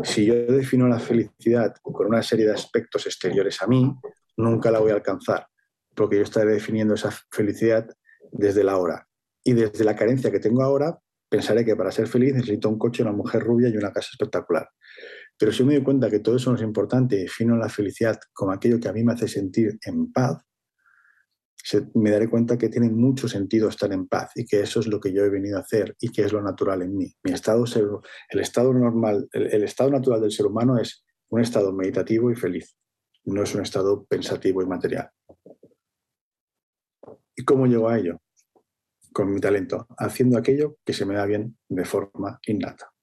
Si 0.03 0.25
yo 0.25 0.33
defino 0.33 0.87
la 0.87 0.99
felicidad 0.99 1.75
con 1.81 2.07
una 2.07 2.21
serie 2.21 2.45
de 2.45 2.53
aspectos 2.53 3.05
exteriores 3.05 3.61
a 3.61 3.67
mí, 3.67 3.93
nunca 4.37 4.71
la 4.71 4.79
voy 4.79 4.91
a 4.91 4.95
alcanzar 4.95 5.47
porque 5.95 6.17
yo 6.17 6.23
estaré 6.23 6.53
definiendo 6.53 6.93
esa 6.93 7.11
felicidad 7.31 7.87
desde 8.31 8.63
la 8.63 8.77
hora. 8.77 9.07
Y 9.43 9.53
desde 9.53 9.83
la 9.83 9.95
carencia 9.95 10.31
que 10.31 10.39
tengo 10.39 10.63
ahora, 10.63 10.97
pensaré 11.29 11.65
que 11.65 11.75
para 11.75 11.91
ser 11.91 12.07
feliz 12.07 12.33
necesito 12.33 12.69
un 12.69 12.77
coche, 12.77 13.03
una 13.03 13.11
mujer 13.11 13.43
rubia 13.43 13.69
y 13.69 13.77
una 13.77 13.91
casa 13.91 14.09
espectacular. 14.11 14.69
Pero 15.43 15.51
si 15.51 15.65
me 15.65 15.73
doy 15.73 15.83
cuenta 15.83 16.09
que 16.09 16.19
todo 16.19 16.37
eso 16.37 16.51
no 16.51 16.55
es 16.55 16.63
importante 16.63 17.17
y 17.17 17.23
defino 17.23 17.57
la 17.57 17.67
felicidad 17.67 18.17
como 18.31 18.53
aquello 18.53 18.79
que 18.79 18.87
a 18.87 18.93
mí 18.93 19.03
me 19.03 19.11
hace 19.11 19.27
sentir 19.27 19.77
en 19.85 20.09
paz, 20.09 20.41
me 21.95 22.11
daré 22.11 22.29
cuenta 22.29 22.57
que 22.57 22.69
tiene 22.69 22.89
mucho 22.89 23.27
sentido 23.27 23.67
estar 23.67 23.91
en 23.91 24.07
paz 24.07 24.31
y 24.35 24.45
que 24.45 24.61
eso 24.61 24.79
es 24.79 24.87
lo 24.87 25.01
que 25.01 25.11
yo 25.11 25.25
he 25.25 25.29
venido 25.29 25.57
a 25.57 25.59
hacer 25.59 25.97
y 25.99 26.13
que 26.13 26.21
es 26.21 26.31
lo 26.31 26.41
natural 26.41 26.83
en 26.83 26.95
mí. 26.95 27.13
Mi 27.23 27.33
estado, 27.33 27.65
el 28.29 28.39
estado 28.39 28.73
normal, 28.73 29.27
estado 29.33 29.91
natural 29.91 30.21
del 30.21 30.31
ser 30.31 30.45
humano 30.45 30.77
es 30.77 31.03
un 31.27 31.41
estado 31.41 31.73
meditativo 31.73 32.31
y 32.31 32.35
feliz, 32.35 32.77
no 33.25 33.43
es 33.43 33.53
un 33.53 33.63
estado 33.63 34.05
pensativo 34.05 34.61
y 34.61 34.65
material. 34.65 35.09
¿Y 37.35 37.43
cómo 37.43 37.67
llego 37.67 37.89
a 37.89 37.99
ello? 37.99 38.21
Con 39.11 39.33
mi 39.33 39.41
talento, 39.41 39.87
haciendo 39.97 40.37
aquello 40.37 40.77
que 40.85 40.93
se 40.93 41.05
me 41.05 41.15
da 41.15 41.25
bien 41.25 41.57
de 41.67 41.83
forma 41.83 42.39
innata. 42.47 42.93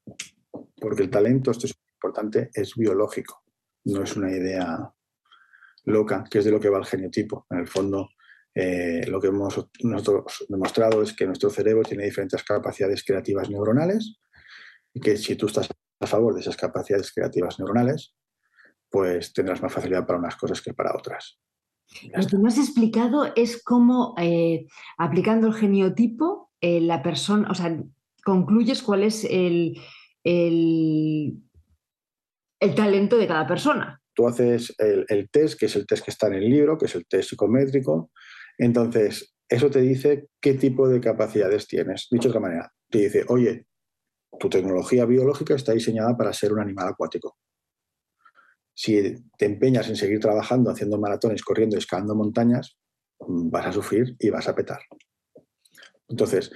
Porque 0.81 1.03
el 1.03 1.11
talento, 1.11 1.51
esto 1.51 1.67
es 2.01 2.05
importante, 2.05 2.51
es 2.55 2.75
biológico, 2.77 3.43
no 3.85 4.03
es 4.03 4.17
una 4.17 4.31
idea 4.31 4.91
loca, 5.85 6.25
que 6.31 6.39
es 6.39 6.45
de 6.45 6.51
lo 6.51 6.59
que 6.59 6.71
va 6.71 6.79
el 6.79 6.87
genotipo. 6.87 7.47
En 7.51 7.59
el 7.59 7.67
fondo, 7.69 8.09
eh, 8.55 9.07
lo 9.07 9.21
que 9.21 9.29
hemos 9.29 9.69
nosotros 9.83 10.47
demostrado 10.49 11.03
es 11.03 11.13
que 11.15 11.27
nuestro 11.27 11.51
cerebro 11.51 11.83
tiene 11.83 12.05
diferentes 12.05 12.43
capacidades 12.43 13.05
creativas 13.05 13.51
neuronales 13.51 14.19
y 14.95 15.01
que 15.01 15.17
si 15.17 15.37
tú 15.37 15.47
estás 15.47 15.69
a 16.01 16.07
favor 16.07 16.35
de 16.35 16.41
esas 16.41 16.57
capacidades 16.57 17.13
creativas 17.13 17.59
neuronales, 17.59 18.15
pues 18.89 19.33
tendrás 19.33 19.63
más 19.63 19.73
facilidad 19.73 20.07
para 20.07 20.19
unas 20.19 20.37
cosas 20.37 20.63
que 20.63 20.73
para 20.73 20.97
otras. 20.97 21.39
Lo 22.17 22.27
que 22.27 22.39
me 22.39 22.49
has 22.49 22.59
explicado 22.59 23.33
es 23.37 23.63
cómo, 23.63 24.15
eh, 24.19 24.67
aplicando 24.97 25.49
el 25.49 25.55
geniotipo, 25.55 26.51
eh, 26.61 26.81
la 26.81 27.03
persona, 27.03 27.51
o 27.51 27.55
sea, 27.55 27.83
concluyes 28.25 28.83
cuál 28.83 29.03
es 29.03 29.25
el, 29.25 29.79
el, 30.25 31.43
talento 32.69 33.17
de 33.17 33.27
cada 33.27 33.47
persona. 33.47 34.01
Tú 34.15 34.27
haces 34.27 34.75
el, 34.79 35.29
test, 35.31 35.59
que 35.59 35.67
es 35.67 35.77
el 35.77 35.87
test 35.87 36.05
que 36.05 36.11
está 36.11 36.27
en 36.27 36.35
el 36.35 36.51
libro, 36.51 36.77
que 36.77 36.87
es 36.87 36.95
el 36.95 37.07
test 37.07 37.31
psicométrico. 37.31 38.11
Entonces, 38.59 39.35
eso 39.49 39.71
te 39.71 39.81
dice 39.81 40.29
qué 40.41 40.55
tipo 40.55 40.89
de 40.89 41.01
capacidades 41.01 41.67
tienes. 41.67 42.09
Dicho 42.11 42.25
de 42.25 42.31
otra 42.31 42.41
manera, 42.41 42.73
te 42.91 42.99
dice, 42.99 43.25
oye, 43.29 43.67
tu 44.39 44.49
tecnología 44.49 45.07
biológica 45.07 45.55
está 45.55 45.73
diseñada 45.73 46.17
para 46.17 46.33
ser 46.33 46.53
un 46.53 46.61
animal 46.61 46.89
acuático 46.89 47.37
si 48.81 49.15
te 49.37 49.45
empeñas 49.45 49.91
en 49.91 49.97
seguir 49.97 50.21
trabajando, 50.21 50.71
haciendo 50.71 50.99
maratones, 50.99 51.43
corriendo, 51.43 51.77
escalando 51.77 52.15
montañas, 52.15 52.79
vas 53.19 53.67
a 53.67 53.73
sufrir 53.73 54.17
y 54.19 54.31
vas 54.31 54.49
a 54.49 54.55
petar. 54.55 54.81
Entonces, 56.09 56.51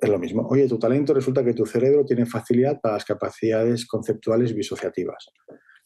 es 0.00 0.08
lo 0.08 0.18
mismo. 0.18 0.46
Oye, 0.48 0.68
tu 0.68 0.78
talento 0.78 1.12
resulta 1.12 1.44
que 1.44 1.54
tu 1.54 1.66
cerebro 1.66 2.04
tiene 2.04 2.26
facilidad 2.26 2.80
para 2.80 2.94
las 2.94 3.04
capacidades 3.04 3.86
conceptuales 3.86 4.54
disociativas. 4.54 5.30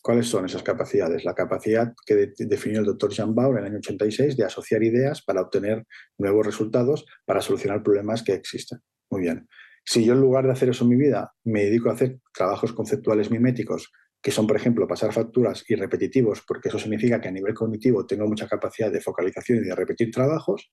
¿Cuáles 0.01 0.27
son 0.27 0.45
esas 0.45 0.63
capacidades? 0.63 1.25
La 1.25 1.35
capacidad 1.35 1.95
que 2.05 2.33
definió 2.39 2.81
el 2.81 2.87
doctor 2.87 3.11
Jean 3.11 3.35
Bauer 3.35 3.59
en 3.59 3.65
el 3.65 3.71
año 3.71 3.79
86 3.79 4.37
de 4.37 4.45
asociar 4.45 4.83
ideas 4.83 5.23
para 5.23 5.41
obtener 5.41 5.87
nuevos 6.19 6.45
resultados, 6.45 7.07
para 7.25 7.41
solucionar 7.41 7.83
problemas 7.83 8.23
que 8.23 8.35
existen. 8.35 8.81
Muy 9.11 9.23
bien. 9.23 9.49
Si 9.85 10.05
yo 10.05 10.13
en 10.13 10.21
lugar 10.21 10.45
de 10.45 10.53
hacer 10.53 10.69
eso 10.69 10.85
en 10.85 10.91
mi 10.91 10.97
vida 10.97 11.33
me 11.45 11.65
dedico 11.65 11.89
a 11.89 11.95
hacer 11.95 12.19
trabajos 12.33 12.73
conceptuales 12.73 13.31
miméticos 13.31 13.91
que 14.25 14.31
son, 14.31 14.47
por 14.47 14.57
ejemplo, 14.57 14.89
pasar 14.89 15.13
facturas 15.13 15.65
y 15.69 15.75
repetitivos, 15.75 16.43
porque 16.49 16.71
eso 16.71 16.79
significa 16.79 17.21
que 17.21 17.29
a 17.29 17.31
nivel 17.31 17.53
cognitivo 17.53 18.07
tengo 18.07 18.27
mucha 18.27 18.49
capacidad 18.49 18.91
de 18.91 19.03
focalización 19.03 19.59
y 19.59 19.69
de 19.69 19.75
repetir 19.75 20.11
trabajos, 20.11 20.73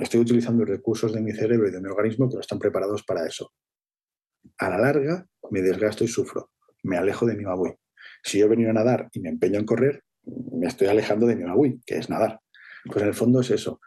estoy 0.00 0.20
utilizando 0.20 0.64
recursos 0.64 1.12
de 1.12 1.20
mi 1.20 1.32
cerebro 1.32 1.68
y 1.68 1.72
de 1.72 1.80
mi 1.80 1.88
organismo 1.88 2.28
que 2.28 2.34
no 2.34 2.40
están 2.40 2.58
preparados 2.58 3.02
para 3.04 3.26
eso. 3.26 3.52
A 4.58 4.70
la 4.70 4.78
larga, 4.78 5.26
me 5.50 5.60
desgasto 5.60 6.04
y 6.04 6.08
sufro, 6.08 6.50
me 6.82 6.96
alejo 6.96 7.26
de 7.26 7.36
mi 7.36 7.44
babui. 7.44 7.74
Si 8.22 8.38
yo 8.38 8.46
he 8.46 8.48
venido 8.48 8.70
a 8.70 8.74
nadar 8.74 9.08
y 9.12 9.20
me 9.20 9.28
empeño 9.28 9.58
en 9.58 9.66
correr, 9.66 10.02
me 10.24 10.66
estoy 10.66 10.88
alejando 10.88 11.26
de 11.26 11.36
mi 11.36 11.44
babui, 11.44 11.80
que 11.86 11.96
es 11.98 12.10
nadar. 12.10 12.40
Pues 12.84 13.02
en 13.02 13.08
el 13.08 13.14
fondo 13.14 13.40
es 13.40 13.50
eso. 13.50 13.80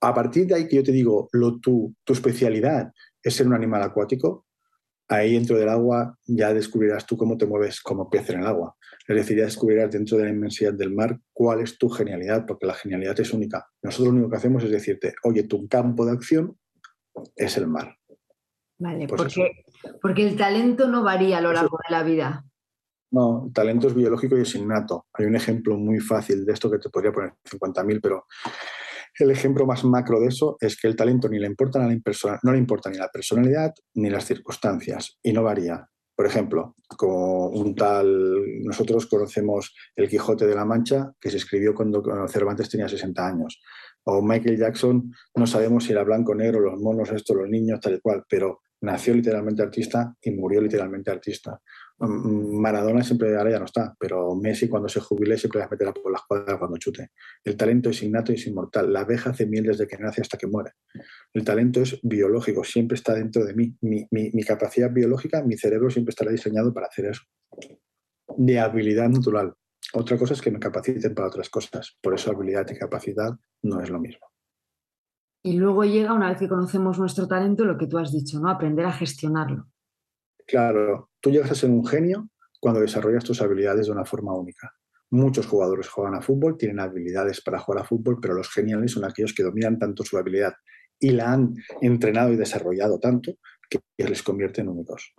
A 0.00 0.14
partir 0.14 0.46
de 0.46 0.54
ahí 0.54 0.68
que 0.68 0.76
yo 0.76 0.82
te 0.82 0.92
digo, 0.92 1.28
lo, 1.32 1.58
tu, 1.58 1.94
tu 2.04 2.12
especialidad 2.12 2.92
es 3.22 3.34
ser 3.34 3.46
un 3.46 3.54
animal 3.54 3.82
acuático, 3.82 4.46
ahí 5.08 5.34
dentro 5.34 5.58
del 5.58 5.68
agua 5.68 6.16
ya 6.26 6.52
descubrirás 6.52 7.06
tú 7.06 7.16
cómo 7.16 7.36
te 7.36 7.46
mueves 7.46 7.80
como 7.80 8.08
pez 8.08 8.30
en 8.30 8.40
el 8.40 8.46
agua. 8.46 8.76
Es 9.06 9.16
decir, 9.16 9.38
ya 9.38 9.44
descubrirás 9.44 9.90
dentro 9.90 10.18
de 10.18 10.24
la 10.24 10.30
inmensidad 10.30 10.74
del 10.74 10.92
mar 10.92 11.18
cuál 11.32 11.60
es 11.60 11.78
tu 11.78 11.88
genialidad, 11.88 12.44
porque 12.46 12.66
la 12.66 12.74
genialidad 12.74 13.18
es 13.18 13.32
única. 13.32 13.66
Nosotros 13.82 14.08
lo 14.08 14.14
único 14.14 14.30
que 14.30 14.36
hacemos 14.36 14.62
es 14.64 14.70
decirte, 14.70 15.14
oye, 15.24 15.44
tu 15.44 15.66
campo 15.66 16.04
de 16.04 16.12
acción 16.12 16.56
es 17.34 17.56
el 17.56 17.66
mar. 17.66 17.96
Vale, 18.78 19.08
pues 19.08 19.22
porque, 19.22 19.64
porque 20.00 20.28
el 20.28 20.36
talento 20.36 20.86
no 20.88 21.02
varía 21.02 21.38
a 21.38 21.40
lo 21.40 21.52
largo 21.52 21.78
de 21.88 21.92
la 21.92 22.02
vida. 22.02 22.44
No, 23.10 23.46
el 23.46 23.52
talento 23.52 23.88
es 23.88 23.94
biológico 23.94 24.36
y 24.36 24.42
es 24.42 24.54
innato. 24.54 25.06
Hay 25.14 25.24
un 25.24 25.34
ejemplo 25.34 25.76
muy 25.78 25.98
fácil 26.00 26.44
de 26.44 26.52
esto 26.52 26.70
que 26.70 26.78
te 26.78 26.90
podría 26.90 27.10
poner 27.10 27.32
50.000, 27.50 28.00
pero 28.02 28.26
el 29.24 29.30
ejemplo 29.30 29.66
más 29.66 29.84
macro 29.84 30.20
de 30.20 30.28
eso 30.28 30.56
es 30.60 30.80
que 30.80 30.88
el 30.88 30.96
talento 30.96 31.28
ni 31.28 31.38
le 31.38 31.46
importa 31.46 31.82
a 31.82 31.88
la 31.88 31.96
persona, 32.00 32.38
no 32.42 32.52
le 32.52 32.58
importa 32.58 32.90
ni 32.90 32.98
la 32.98 33.08
personalidad 33.08 33.72
ni 33.94 34.10
las 34.10 34.24
circunstancias 34.24 35.18
y 35.22 35.32
no 35.32 35.42
varía. 35.42 35.88
Por 36.14 36.26
ejemplo, 36.26 36.74
como 36.96 37.46
un 37.48 37.76
tal, 37.76 38.64
nosotros 38.64 39.06
conocemos 39.06 39.72
El 39.94 40.08
Quijote 40.08 40.46
de 40.46 40.54
la 40.54 40.64
Mancha, 40.64 41.12
que 41.20 41.30
se 41.30 41.36
escribió 41.36 41.74
cuando 41.74 42.02
Cervantes 42.28 42.68
tenía 42.68 42.88
60 42.88 43.24
años. 43.24 43.60
O 44.02 44.20
Michael 44.20 44.58
Jackson, 44.58 45.12
no 45.36 45.46
sabemos 45.46 45.84
si 45.84 45.92
era 45.92 46.02
blanco, 46.02 46.34
negro, 46.34 46.58
los 46.58 46.80
monos, 46.80 47.12
esto, 47.12 47.34
los 47.34 47.48
niños, 47.48 47.78
tal 47.80 47.94
y 47.94 48.00
cual, 48.00 48.24
pero 48.28 48.62
nació 48.80 49.14
literalmente 49.14 49.62
artista 49.62 50.14
y 50.20 50.32
murió 50.32 50.60
literalmente 50.60 51.10
artista. 51.10 51.60
Mm, 52.00 52.60
Maradona 52.60 53.02
siempre, 53.02 53.36
ahora 53.36 53.50
ya 53.50 53.58
no 53.58 53.64
está, 53.64 53.94
pero 53.98 54.34
Messi 54.34 54.68
cuando 54.68 54.88
se 54.88 55.00
jubile 55.00 55.36
siempre 55.36 55.60
las 55.60 55.70
meterá 55.70 55.92
por 55.92 56.12
las 56.12 56.22
cuadras 56.22 56.58
cuando 56.58 56.76
chute. 56.78 57.10
El 57.44 57.56
talento 57.56 57.90
es 57.90 58.02
innato 58.02 58.32
y 58.32 58.36
es 58.36 58.46
inmortal. 58.46 58.92
La 58.92 59.00
abeja 59.00 59.30
hace 59.30 59.46
miel 59.46 59.64
desde 59.64 59.86
que 59.86 59.98
nace 59.98 60.20
hasta 60.20 60.38
que 60.38 60.46
muere. 60.46 60.72
El 61.32 61.44
talento 61.44 61.80
es 61.80 61.98
biológico, 62.02 62.64
siempre 62.64 62.94
está 62.94 63.14
dentro 63.14 63.44
de 63.44 63.54
mí. 63.54 63.76
Mi, 63.80 64.06
mi 64.10 64.42
capacidad 64.44 64.90
biológica, 64.92 65.42
mi 65.42 65.56
cerebro 65.56 65.90
siempre 65.90 66.10
estará 66.10 66.30
diseñado 66.30 66.72
para 66.72 66.86
hacer 66.86 67.06
eso. 67.06 67.22
De 68.36 68.60
habilidad 68.60 69.08
natural. 69.08 69.54
Otra 69.94 70.18
cosa 70.18 70.34
es 70.34 70.42
que 70.42 70.50
me 70.50 70.58
capaciten 70.58 71.14
para 71.14 71.28
otras 71.28 71.48
cosas. 71.48 71.96
Por 72.00 72.14
eso 72.14 72.30
habilidad 72.30 72.66
y 72.70 72.78
capacidad 72.78 73.32
no 73.62 73.80
es 73.80 73.90
lo 73.90 73.98
mismo. 73.98 74.26
Y 75.42 75.54
luego 75.54 75.84
llega, 75.84 76.12
una 76.12 76.28
vez 76.28 76.38
que 76.38 76.48
conocemos 76.48 76.98
nuestro 76.98 77.26
talento, 77.26 77.64
lo 77.64 77.78
que 77.78 77.86
tú 77.86 77.98
has 77.98 78.12
dicho, 78.12 78.38
¿no? 78.38 78.50
Aprender 78.50 78.84
a 78.84 78.92
gestionarlo. 78.92 79.66
Claro, 80.48 81.10
tú 81.20 81.30
llegas 81.30 81.50
a 81.50 81.54
ser 81.54 81.68
un 81.68 81.86
genio 81.86 82.30
cuando 82.58 82.80
desarrollas 82.80 83.22
tus 83.22 83.42
habilidades 83.42 83.86
de 83.86 83.92
una 83.92 84.06
forma 84.06 84.34
única. 84.34 84.72
Muchos 85.10 85.46
jugadores 85.46 85.88
juegan 85.88 86.14
a 86.14 86.22
fútbol, 86.22 86.56
tienen 86.56 86.80
habilidades 86.80 87.42
para 87.42 87.58
jugar 87.58 87.82
a 87.82 87.86
fútbol, 87.86 88.18
pero 88.20 88.32
los 88.32 88.48
geniales 88.50 88.92
son 88.92 89.04
aquellos 89.04 89.34
que 89.34 89.42
dominan 89.42 89.78
tanto 89.78 90.04
su 90.04 90.16
habilidad 90.16 90.54
y 90.98 91.10
la 91.10 91.32
han 91.32 91.54
entrenado 91.82 92.32
y 92.32 92.36
desarrollado 92.36 92.98
tanto 92.98 93.34
que 93.68 93.80
les 93.98 94.22
convierte 94.22 94.62
en 94.62 94.68
únicos. 94.68 95.12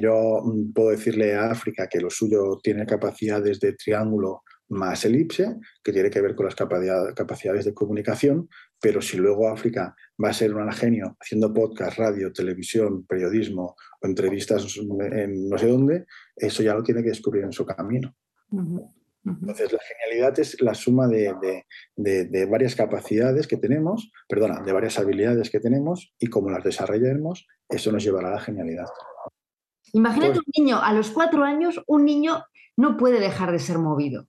yo 0.00 0.40
mm, 0.42 0.72
puedo 0.72 0.90
decirle 0.90 1.34
a 1.34 1.50
África 1.50 1.86
que 1.86 2.00
lo 2.00 2.08
suyo 2.08 2.58
tiene 2.62 2.86
capacidades 2.86 3.60
de 3.60 3.74
triángulo 3.74 4.44
más 4.70 5.04
elipse, 5.04 5.56
que 5.84 5.92
tiene 5.92 6.08
que 6.08 6.22
ver 6.22 6.34
con 6.34 6.46
las 6.46 6.54
capacidades 6.54 7.66
de 7.66 7.74
comunicación, 7.74 8.48
pero 8.82 9.00
si 9.00 9.16
luego 9.16 9.48
África 9.48 9.94
va 10.22 10.30
a 10.30 10.32
ser 10.32 10.52
un 10.52 10.70
genio 10.72 11.16
haciendo 11.20 11.54
podcast, 11.54 11.96
radio, 11.98 12.32
televisión, 12.32 13.06
periodismo 13.06 13.76
o 14.00 14.06
entrevistas 14.06 14.76
en 14.76 15.48
no 15.48 15.56
sé 15.56 15.68
dónde, 15.68 16.04
eso 16.34 16.64
ya 16.64 16.74
lo 16.74 16.82
tiene 16.82 17.00
que 17.00 17.10
descubrir 17.10 17.44
en 17.44 17.52
su 17.52 17.64
camino. 17.64 18.12
Entonces, 19.24 19.72
la 19.72 19.78
genialidad 19.78 20.36
es 20.40 20.60
la 20.60 20.74
suma 20.74 21.06
de, 21.06 21.64
varias 22.50 22.74
capacidades 22.74 23.46
que 23.46 23.56
tenemos, 23.56 24.10
perdona, 24.28 24.60
de 24.62 24.72
varias 24.72 24.98
habilidades 24.98 25.48
que 25.48 25.60
tenemos 25.60 26.12
y 26.18 26.26
como 26.26 26.50
las 26.50 26.64
desarrollemos, 26.64 27.46
eso 27.68 27.92
nos 27.92 28.02
llevará 28.02 28.30
a 28.30 28.34
la 28.34 28.40
genialidad. 28.40 28.88
Imagínate 29.92 30.34
pues 30.34 30.46
un 30.46 30.64
niño, 30.64 30.82
a 30.82 30.92
los 30.92 31.12
cuatro 31.12 31.44
años, 31.44 31.80
un 31.86 32.04
niño 32.04 32.42
no 32.76 32.96
puede 32.96 33.20
dejar 33.20 33.52
de 33.52 33.60
ser 33.60 33.78
movido. 33.78 34.26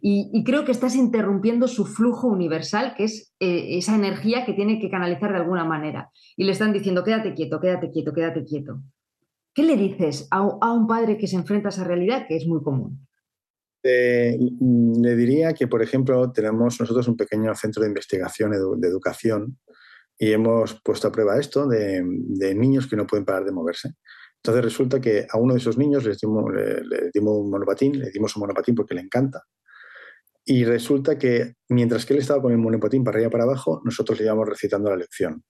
Y, 0.00 0.44
creo 0.44 0.64
que 0.64 0.72
estás 0.72 0.94
interrumpiendo 0.94 1.68
su 1.68 1.86
flujo 1.86 2.28
universal, 2.28 2.94
que 2.96 3.04
es 3.04 3.34
eh, 3.40 3.78
esa 3.78 3.94
energía 3.94 4.44
que 4.44 4.52
tiene 4.52 4.80
que 4.80 4.90
canalizar 4.90 5.32
de 5.32 5.38
alguna 5.38 5.64
manera. 5.64 6.10
Y 6.36 6.44
le 6.44 6.52
están 6.52 6.72
diciendo, 6.72 7.04
quédate 7.04 7.34
quieto, 7.34 7.60
quédate 7.60 7.90
quieto, 7.90 8.12
quédate 8.12 8.44
quieto. 8.44 8.80
¿Qué 9.54 9.62
le 9.62 9.76
dices 9.76 10.28
a, 10.30 10.42
un 10.42 10.86
padre 10.86 11.16
que 11.16 11.26
se 11.26 11.36
enfrenta 11.36 11.68
a 11.68 11.70
esa 11.70 11.84
realidad, 11.84 12.26
que 12.28 12.36
es 12.36 12.46
muy 12.46 12.62
común? 12.62 13.06
Eh, 13.82 14.36
le 14.38 15.16
diría 15.16 15.52
que, 15.52 15.66
por 15.66 15.82
ejemplo, 15.82 16.30
tenemos 16.32 16.78
nosotros 16.80 17.08
un 17.08 17.16
pequeño 17.16 17.54
centro 17.54 17.82
de 17.82 17.88
investigación 17.88 18.52
de 18.52 18.88
educación 18.88 19.58
y 20.18 20.32
hemos 20.32 20.80
puesto 20.82 21.08
a 21.08 21.12
prueba 21.12 21.38
esto 21.38 21.66
de, 21.66 22.02
niños 22.54 22.88
que 22.88 22.96
no 22.96 23.06
pueden 23.06 23.24
parar 23.24 23.44
de 23.44 23.52
moverse. 23.52 23.94
Entonces 24.42 24.64
resulta 24.64 25.00
que 25.00 25.26
a 25.30 25.38
uno 25.38 25.54
de 25.54 25.60
esos 25.60 25.78
niños 25.78 26.04
le, 26.04 26.14
dimos 27.14 27.38
un 27.38 27.50
monopatín, 27.50 27.98
le 27.98 28.10
dimos 28.10 28.34
un 28.36 28.40
monopatín 28.40 28.74
porque 28.74 28.94
le 28.94 29.02
encanta. 29.02 29.44
Y 30.50 30.64
resulta 30.64 31.18
que 31.18 31.56
mientras 31.68 32.06
que 32.06 32.14
él 32.14 32.20
estaba 32.20 32.40
con 32.40 32.52
el 32.52 32.56
monopatín 32.56 33.04
para 33.04 33.18
arriba 33.18 33.30
para 33.30 33.44
abajo, 33.44 33.82
nosotros 33.84 34.18
le 34.18 34.24
íbamos 34.24 34.48
recitando 34.48 34.88
la 34.88 34.96
lección. 34.96 35.44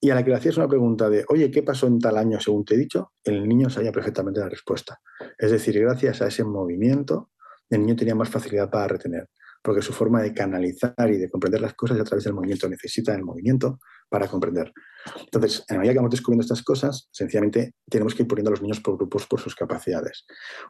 Y 0.00 0.10
a 0.10 0.14
la 0.14 0.22
que 0.22 0.30
le 0.30 0.36
hacías 0.36 0.56
una 0.56 0.68
pregunta 0.68 1.10
de, 1.10 1.24
oye, 1.28 1.50
¿qué 1.50 1.64
pasó 1.64 1.88
en 1.88 1.98
tal 1.98 2.16
año 2.16 2.38
según 2.38 2.64
te 2.64 2.76
he 2.76 2.78
dicho? 2.78 3.10
El 3.24 3.48
niño 3.48 3.68
sabía 3.68 3.90
perfectamente 3.90 4.38
la 4.38 4.48
respuesta. 4.48 5.00
Es 5.36 5.50
decir, 5.50 5.80
gracias 5.80 6.22
a 6.22 6.28
ese 6.28 6.44
movimiento, 6.44 7.32
el 7.68 7.80
niño 7.80 7.96
tenía 7.96 8.14
más 8.14 8.28
facilidad 8.28 8.70
para 8.70 8.86
retener, 8.86 9.28
porque 9.60 9.82
su 9.82 9.92
forma 9.92 10.22
de 10.22 10.32
canalizar 10.32 11.10
y 11.10 11.16
de 11.16 11.28
comprender 11.28 11.60
las 11.60 11.74
cosas 11.74 11.98
a 11.98 12.04
través 12.04 12.22
del 12.22 12.34
movimiento 12.34 12.68
necesita 12.68 13.12
el 13.16 13.24
movimiento 13.24 13.80
para 14.08 14.28
comprender. 14.28 14.72
Entonces, 15.20 15.64
en 15.68 15.76
la 15.76 15.80
medida 15.80 15.92
que 15.94 15.98
vamos 15.98 16.10
descubriendo 16.10 16.42
estas 16.42 16.62
cosas, 16.62 17.08
sencillamente 17.10 17.74
tenemos 17.88 18.14
que 18.14 18.22
ir 18.22 18.28
poniendo 18.28 18.50
a 18.50 18.52
los 18.52 18.62
niños 18.62 18.80
por 18.80 18.96
grupos 18.96 19.26
por 19.26 19.40
sus 19.40 19.54
capacidades. 19.54 20.26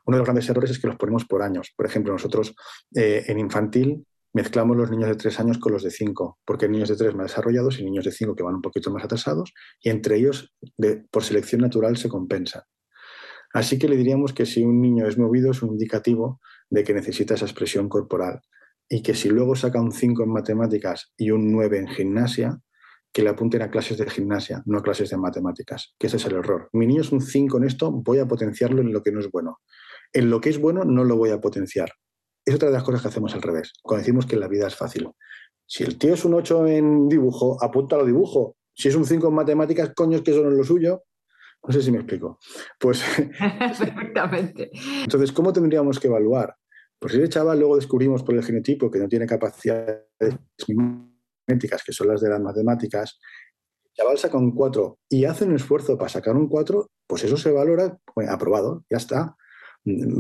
Uno 0.07 0.17
de 0.17 0.19
los 0.21 0.27
grandes 0.27 0.49
errores 0.49 0.71
es 0.71 0.79
que 0.79 0.87
los 0.87 0.97
ponemos 0.97 1.25
por 1.25 1.43
años. 1.43 1.73
Por 1.77 1.87
ejemplo, 1.87 2.13
nosotros 2.13 2.55
eh, 2.95 3.25
en 3.27 3.39
infantil 3.39 4.05
mezclamos 4.35 4.77
los 4.77 4.91
niños 4.91 5.09
de 5.09 5.17
tres 5.17 5.41
años 5.41 5.59
con 5.59 5.73
los 5.73 5.83
de 5.83 5.91
cinco, 5.91 6.39
porque 6.45 6.67
hay 6.67 6.73
niños 6.73 6.89
de 6.89 6.97
tres 6.97 7.15
más 7.15 7.29
desarrollados 7.29 7.79
y 7.79 7.85
niños 7.85 8.05
de 8.05 8.13
cinco 8.13 8.35
que 8.35 8.43
van 8.43 8.57
un 8.57 8.63
poquito 8.63 8.91
más 8.91 9.05
atrasados, 9.05 9.53
y 9.81 9.91
entre 9.91 10.17
ellos, 10.17 10.55
por 11.11 11.25
selección 11.25 11.63
natural, 11.63 11.97
se 11.97 12.09
compensan. 12.09 12.63
Así 13.55 13.79
que 13.79 13.89
le 13.89 13.97
diríamos 13.97 14.33
que 14.33 14.45
si 14.45 14.63
un 14.63 14.81
niño 14.81 15.07
es 15.07 15.17
movido 15.19 15.51
es 15.51 15.63
un 15.63 15.71
indicativo 15.71 16.41
de 16.69 16.85
que 16.85 16.93
necesita 16.93 17.35
esa 17.35 17.47
expresión 17.47 17.89
corporal 17.89 18.43
y 18.89 19.03
que 19.03 19.15
si 19.15 19.29
luego 19.29 19.55
saca 19.55 19.81
un 19.81 19.93
5 19.93 20.23
en 20.23 20.31
matemáticas 20.31 21.13
y 21.17 21.31
un 21.31 21.51
9 21.51 21.79
en 21.79 21.89
gimnasia, 21.89 22.61
que 23.13 23.23
le 23.23 23.31
apunten 23.31 23.63
a 23.63 23.71
clases 23.71 23.99
de 23.99 24.09
gimnasia, 24.09 24.63
no 24.67 24.79
a 24.79 24.83
clases 24.83 25.11
de 25.11 25.17
matemáticas, 25.17 25.95
que 25.99 26.07
ese 26.07 26.19
es 26.19 26.27
el 26.27 26.35
error. 26.35 26.69
Mi 26.73 26.87
niño 26.87 27.01
es 27.01 27.13
un 27.13 27.21
5 27.21 27.59
en 27.59 27.65
esto, 27.65 27.91
voy 27.91 28.19
a 28.19 28.27
potenciarlo 28.27 28.81
en 28.81 28.93
lo 28.93 29.03
que 29.03 29.13
no 29.13 29.21
es 29.21 29.31
bueno. 29.31 29.59
En 30.13 30.31
lo 30.31 30.41
que 30.41 30.51
es 30.51 30.61
bueno 30.61 30.85
no 30.85 31.05
lo 31.05 31.17
voy 31.17 31.31
a 31.31 31.41
potenciar. 31.41 31.91
Es 32.45 32.55
otra 32.55 32.69
de 32.69 32.75
las 32.75 32.83
cosas 32.83 33.03
que 33.03 33.09
hacemos 33.09 33.35
al 33.35 33.43
revés, 33.43 33.73
cuando 33.83 34.03
decimos 34.03 34.27
que 34.27 34.37
la 34.37 34.49
vida 34.49 34.67
es 34.67 34.77
fácil. 34.77 35.09
Si 35.67 35.85
el 35.85 35.99
tío 35.99 36.15
es 36.15 36.25
un 36.25 36.35
8 36.35 36.67
en 36.67 37.09
dibujo, 37.09 37.63
apúntalo 37.63 38.05
dibujo. 38.07 38.57
Si 38.75 38.89
es 38.89 38.95
un 38.95 39.05
5 39.05 39.29
en 39.29 39.35
matemáticas, 39.35 39.93
coño, 39.95 40.17
es 40.17 40.23
que 40.23 40.31
eso 40.31 40.43
no 40.43 40.51
es 40.51 40.57
lo 40.57 40.65
suyo. 40.65 41.03
No 41.67 41.73
sé 41.73 41.83
si 41.83 41.91
me 41.91 41.99
explico. 41.99 42.39
Pues. 42.79 43.03
Perfectamente. 43.39 44.71
Entonces, 45.03 45.33
¿cómo 45.33 45.53
tendríamos 45.53 45.99
que 45.99 46.07
evaluar? 46.07 46.55
Pues 46.99 47.13
si 47.13 47.19
ese 47.19 47.29
chaval 47.29 47.59
luego 47.59 47.77
descubrimos 47.77 48.23
por 48.23 48.35
el 48.35 48.43
genotipo 48.43 48.91
que 48.91 48.99
no 48.99 49.09
tiene 49.09 49.27
capacidades 49.27 50.07
que 51.85 51.93
son 51.93 52.09
las 52.09 52.21
de 52.21 52.31
las 52.31 52.41
matemáticas, 52.41 53.19
el 53.85 53.93
chaval 53.93 54.19
saca 54.19 54.39
un 54.39 54.55
4 54.55 54.99
y 55.09 55.25
hace 55.25 55.45
un 55.45 55.55
esfuerzo 55.55 55.97
para 55.97 56.09
sacar 56.09 56.37
un 56.37 56.49
4, 56.49 56.91
pues 57.07 57.25
eso 57.25 57.37
se 57.37 57.51
valora, 57.51 57.99
pues, 58.15 58.29
aprobado, 58.29 58.85
ya 58.91 58.99
está. 58.99 59.37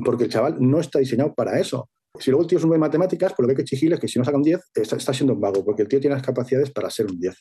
Porque 0.04 0.24
el 0.24 0.30
chaval 0.30 0.56
no 0.58 0.80
está 0.80 0.98
diseñado 0.98 1.34
para 1.34 1.58
eso. 1.58 1.90
Si 2.18 2.30
luego 2.30 2.42
el 2.42 2.48
tío 2.48 2.58
es 2.58 2.64
un 2.64 2.70
buen 2.70 2.80
matemáticas, 2.80 3.34
pues 3.36 3.44
lo 3.44 3.48
que 3.48 3.52
hay 3.52 3.56
que 3.56 3.62
exigirle 3.62 3.96
es 3.96 4.00
que 4.00 4.08
si 4.08 4.18
no 4.18 4.24
saca 4.24 4.36
un 4.36 4.42
10, 4.42 4.70
está, 4.74 4.96
está, 4.96 5.12
siendo 5.12 5.34
un 5.34 5.40
vago, 5.40 5.64
porque 5.64 5.82
el 5.82 5.88
tío 5.88 6.00
tiene 6.00 6.16
las 6.16 6.24
capacidades 6.24 6.70
para 6.70 6.90
ser 6.90 7.06
un 7.06 7.20
10 7.20 7.36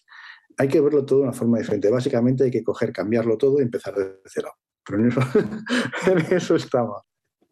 hay 0.58 0.68
que 0.68 0.82
verlo 0.82 1.06
todo 1.06 1.20
de 1.20 1.26
una 1.26 1.34
forma 1.34 1.60
diferente. 1.60 1.90
Básicamente 1.90 2.44
hay 2.44 2.52
que 2.52 2.64
coger, 2.64 2.92
cambiarlo 2.92 3.38
todo 3.38 3.60
y 3.60 3.64
empezar 3.64 3.96
de 3.96 4.20
cero. 4.26 4.52
Pero 4.84 5.00
en 5.00 5.08
eso, 5.10 5.22
en 6.12 6.36
eso 6.36 6.56
estamos. 6.56 7.02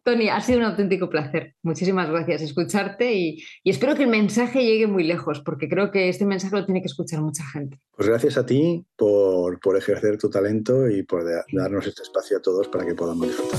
Tony, 0.06 0.28
ha 0.28 0.40
sido 0.40 0.60
un 0.60 0.66
auténtico 0.66 1.10
placer. 1.10 1.56
Muchísimas 1.64 2.08
gracias 2.08 2.40
escucharte 2.40 3.12
y, 3.12 3.42
espero 3.64 3.96
que 3.96 4.04
el 4.04 4.08
mensaje 4.08 4.64
llegue 4.64 4.86
muy 4.86 5.02
lejos, 5.02 5.40
porque 5.40 5.68
creo 5.68 5.90
que 5.90 6.08
este 6.08 6.24
mensaje 6.24 6.54
lo 6.54 6.64
tiene 6.64 6.80
que 6.80 6.86
escuchar 6.86 7.20
mucha 7.22 7.42
gente. 7.44 7.80
Pues 7.90 8.08
gracias 8.08 8.38
a 8.38 8.46
ti 8.46 8.86
por, 8.94 9.58
por 9.58 9.76
ejercer 9.76 10.16
tu 10.16 10.30
talento 10.30 10.88
y 10.88 11.02
por 11.02 11.24
darnos 11.52 11.88
este 11.88 12.04
espacio 12.04 12.36
a 12.36 12.40
todos 12.40 12.68
para 12.68 12.86
que 12.86 12.94
podamos 12.94 13.26
disfrutar. 13.26 13.58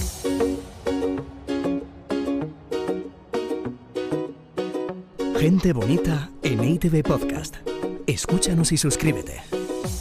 Gente 5.37 5.73
bonita 5.73 6.31
en 6.43 6.63
ITV 6.63 7.03
Podcast. 7.03 7.66
Escúchanos 8.07 8.71
y 8.71 8.77
suscríbete. 8.77 9.41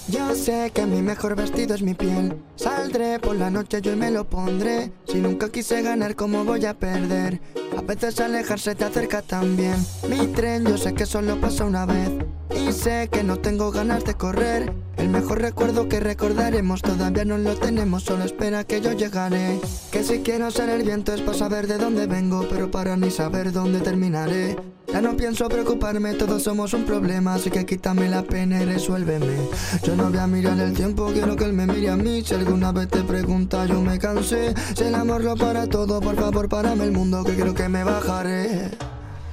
Yo 0.09 0.37
sé 0.37 0.71
que 0.73 0.87
mi 0.87 1.03
mejor 1.03 1.35
vestido 1.35 1.75
es 1.75 1.83
mi 1.83 1.95
piel. 1.95 2.37
Saldré 2.55 3.19
por 3.19 3.35
la 3.35 3.51
noche 3.51 3.81
yo 3.83 3.93
y 3.93 3.97
me 3.97 4.13
lo 4.13 4.31
pondré. 4.31 4.93
Si 5.09 5.19
nunca 5.19 5.51
quise 5.51 5.83
ganar, 5.83 6.15
¿cómo 6.15 6.45
voy 6.45 6.65
a 6.67 6.79
perder? 6.79 7.41
A 7.77 7.83
veces 7.83 8.21
alejarse 8.21 8.77
te 8.77 8.85
acerca 8.85 9.23
también. 9.23 9.75
Mi 10.09 10.29
tren 10.29 10.65
yo 10.65 10.79
sé 10.79 10.95
que 10.95 11.05
solo 11.05 11.41
pasa 11.41 11.65
una 11.65 11.85
vez. 11.85 12.11
Y 12.57 12.71
sé 12.71 13.09
que 13.11 13.25
no 13.25 13.39
tengo 13.39 13.73
ganas 13.73 14.05
de 14.05 14.15
correr. 14.15 14.73
El 14.97 15.09
mejor 15.09 15.41
recuerdo 15.41 15.89
que 15.89 15.99
recordaremos 15.99 16.83
todavía 16.83 17.25
no 17.25 17.39
lo 17.39 17.57
tenemos, 17.57 18.05
solo 18.05 18.25
espera 18.25 18.63
que 18.63 18.81
yo 18.81 18.93
llegaré. 18.93 19.59
Que 19.91 20.05
si 20.05 20.21
quiero 20.21 20.53
ser 20.53 20.71
el 20.71 20.85
viento 20.85 21.13
es 21.13 21.23
para 21.23 21.37
saber 21.37 21.67
de 21.67 21.79
dónde 21.79 22.07
vengo, 22.07 22.47
pero 22.49 22.71
para 22.71 22.97
ni 22.97 23.11
saber 23.11 23.51
dónde 23.51 23.81
terminaré. 23.81 24.57
Ya 24.93 25.01
no 25.01 25.17
pienso 25.17 25.49
preocuparme, 25.49 26.15
todos 26.15 26.43
somos 26.43 26.73
un 26.73 26.85
problema, 26.85 27.35
así 27.35 27.51
que 27.51 27.67
quítame 27.67 28.09
la 28.09 28.23
pena 28.23 28.63
y 28.63 28.65
resuélveme. 28.65 29.37
Yo 29.83 29.97
no 29.97 30.09
voy 30.11 30.19
a 30.19 30.27
mirar 30.27 30.59
el 30.61 30.73
tiempo, 30.73 31.11
quiero 31.13 31.37
que 31.37 31.45
él 31.45 31.53
me 31.53 31.67
mire 31.67 31.91
a 31.91 31.97
mí. 31.97 32.23
Si 32.25 32.35
alguna 32.35 32.73
vez 32.73 32.89
te 32.89 33.03
pregunta, 33.03 33.67
yo 33.67 33.81
me 33.81 33.99
cansé. 33.99 34.55
Si 34.75 34.85
el 34.85 34.95
amor 34.95 35.23
lo 35.23 35.37
para 35.37 35.67
todo, 35.67 36.01
por 36.01 36.17
favor, 36.17 36.49
párame 36.49 36.85
el 36.85 36.93
mundo, 36.93 37.25
que 37.25 37.35
creo 37.35 37.55
que 37.55 37.69
me 37.69 37.85
bajaré. 37.85 38.71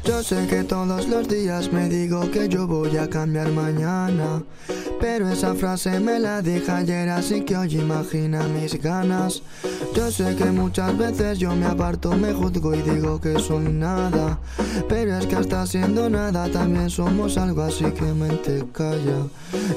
Yo 0.03 0.21
sé 0.21 0.47
que 0.47 0.65
todos 0.65 1.07
los 1.07 1.29
días 1.29 1.71
me 1.71 1.87
digo 1.87 2.29
que 2.29 2.49
yo 2.49 2.67
voy 2.67 2.97
a 2.97 3.09
cambiar 3.09 3.49
mañana. 3.51 4.43
Pero 4.99 5.29
esa 5.29 5.53
frase 5.53 5.99
me 5.99 6.19
la 6.19 6.41
dije 6.41 6.71
ayer, 6.71 7.09
así 7.09 7.41
que 7.41 7.55
hoy 7.55 7.75
imagina 7.75 8.43
mis 8.47 8.81
ganas. 8.81 9.41
Yo 9.95 10.11
sé 10.11 10.35
que 10.35 10.45
muchas 10.45 10.97
veces 10.97 11.39
yo 11.39 11.55
me 11.55 11.65
aparto, 11.65 12.11
me 12.13 12.33
juzgo 12.33 12.73
y 12.73 12.81
digo 12.81 13.19
que 13.19 13.39
soy 13.39 13.65
nada. 13.65 14.39
Pero 14.89 15.17
es 15.17 15.25
que 15.25 15.35
hasta 15.35 15.65
siendo 15.67 16.09
nada 16.09 16.49
también 16.49 16.89
somos 16.89 17.37
algo, 17.37 17.63
así 17.63 17.85
que 17.91 18.05
mente 18.13 18.65
calla. 18.73 19.27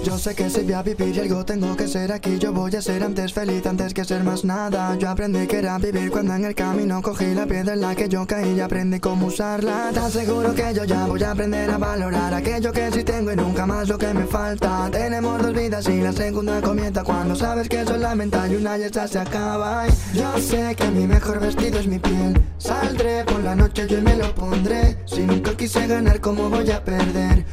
Yo 0.05 0.18
sé 0.18 0.35
que 0.35 0.49
si 0.49 0.62
voy 0.62 0.72
a 0.72 0.83
vivir 0.83 1.16
y 1.16 1.20
algo 1.20 1.45
tengo 1.45 1.77
que 1.77 1.89
ser 1.89 2.12
aquí, 2.12 2.39
yo 2.39 2.53
voy 2.53 2.74
a 2.74 2.83
ser 2.83 3.03
antes 3.03 3.33
feliz 3.33 3.66
antes 3.66 3.95
que 3.95 4.05
ser 4.05 4.24
más 4.24 4.45
nada. 4.45 4.97
Yo 4.97 5.11
aprendí 5.11 5.47
que 5.47 5.59
era 5.59 5.79
vivir 5.79 6.11
cuando 6.11 6.35
en 6.35 6.45
el 6.45 6.55
camino 6.55 7.03
cogí 7.03 7.35
la 7.35 7.47
piedra 7.47 7.74
en 7.74 7.81
la 7.81 7.95
que 7.95 8.09
yo 8.09 8.27
caí 8.27 8.55
y 8.57 8.61
aprendí 8.61 9.01
cómo 9.01 9.27
usarla 9.27 9.91
seguro 10.17 10.55
que 10.55 10.73
yo 10.73 10.85
ya 10.85 11.05
voy 11.07 11.23
a 11.23 11.33
aprender 11.33 11.71
a 11.71 11.77
valorar 11.77 12.33
aquello 12.33 12.73
que 12.73 12.91
sí 12.91 13.05
tengo 13.05 13.33
y 13.33 13.37
nunca 13.37 13.67
más 13.67 13.87
lo 13.87 13.99
que 13.99 14.14
me 14.14 14.25
falta. 14.25 14.89
Tenemos 14.91 15.43
dos 15.43 15.53
vidas 15.53 15.87
y 15.89 16.01
la 16.01 16.11
segunda 16.11 16.62
comienza 16.62 17.05
cuando 17.05 17.35
sabes 17.35 17.69
que 17.69 17.85
solamente 17.85 18.39
hay 18.39 18.55
una 18.55 18.79
y 18.79 18.85
esta 18.85 19.07
se 19.07 19.19
acaba. 19.19 19.85
yo 20.14 20.39
sé 20.39 20.75
que 20.75 20.91
mi 20.91 21.07
mejor 21.07 21.39
vestido 21.41 21.79
es 21.79 21.87
mi 21.87 21.99
piel. 21.99 22.43
Saldré 22.57 23.25
por 23.25 23.41
la 23.45 23.55
noche 23.55 23.87
yo 23.87 24.01
me 24.01 24.17
lo 24.17 24.35
pondré. 24.35 24.97
Si 25.05 25.21
nunca 25.21 25.55
quise 25.55 25.87
ganar, 25.87 26.19
¿cómo 26.21 26.49
voy 26.49 26.71
a 26.71 26.83
perder? 26.83 27.45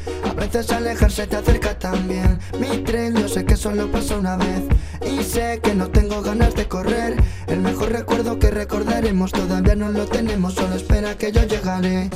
Veces 0.43 0.71
alejarse 0.73 1.25
te 1.25 1.37
acerca 1.37 1.79
también. 1.79 2.37
Mi 2.59 2.79
tren 2.79 3.15
yo 3.15 3.29
sé 3.29 3.45
que 3.45 3.55
solo 3.55 3.89
pasa 3.89 4.17
una 4.17 4.35
vez. 4.35 4.63
Y 5.09 5.23
sé 5.23 5.61
que 5.63 5.73
no 5.73 5.89
tengo 5.89 6.21
ganas 6.21 6.53
de 6.53 6.67
correr. 6.67 7.15
El 7.47 7.61
mejor 7.61 7.93
recuerdo 7.93 8.37
que 8.39 8.51
recordaremos 8.51 9.31
todavía 9.31 9.75
no 9.75 9.89
lo 9.89 10.05
tenemos, 10.05 10.55
solo 10.55 10.75
espera 10.75 11.17
que 11.17 11.31
yo 11.31 11.43
llegaré. 11.43 12.09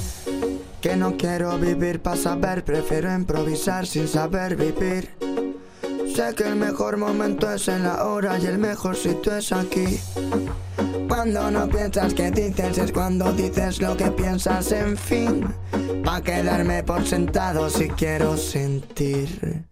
Que 0.81 0.97
no 0.97 1.15
quiero 1.15 1.57
vivir 1.57 2.01
para 2.01 2.17
saber, 2.17 2.65
prefiero 2.65 3.15
improvisar 3.15 3.87
sin 3.87 4.09
saber 4.09 4.57
vivir. 4.57 5.09
Sé 6.15 6.33
que 6.35 6.47
el 6.47 6.55
mejor 6.55 6.97
momento 6.97 7.51
es 7.51 7.67
en 7.67 7.83
la 7.83 8.05
hora 8.05 8.39
y 8.39 8.45
el 8.45 8.57
mejor 8.57 8.95
sitio 8.95 9.35
es 9.35 9.51
aquí. 9.51 9.99
Cuando 11.07 11.51
no 11.51 11.67
piensas 11.67 12.13
que 12.13 12.31
dices 12.31 12.77
es 12.77 12.91
cuando 12.91 13.31
dices 13.33 13.81
lo 13.81 13.95
que 13.95 14.11
piensas, 14.11 14.71
en 14.71 14.97
fin. 14.97 15.45
Pa' 16.03 16.21
quedarme 16.21 16.83
por 16.83 17.05
sentado 17.05 17.69
si 17.69 17.89
quiero 17.89 18.37
sentir. 18.37 19.66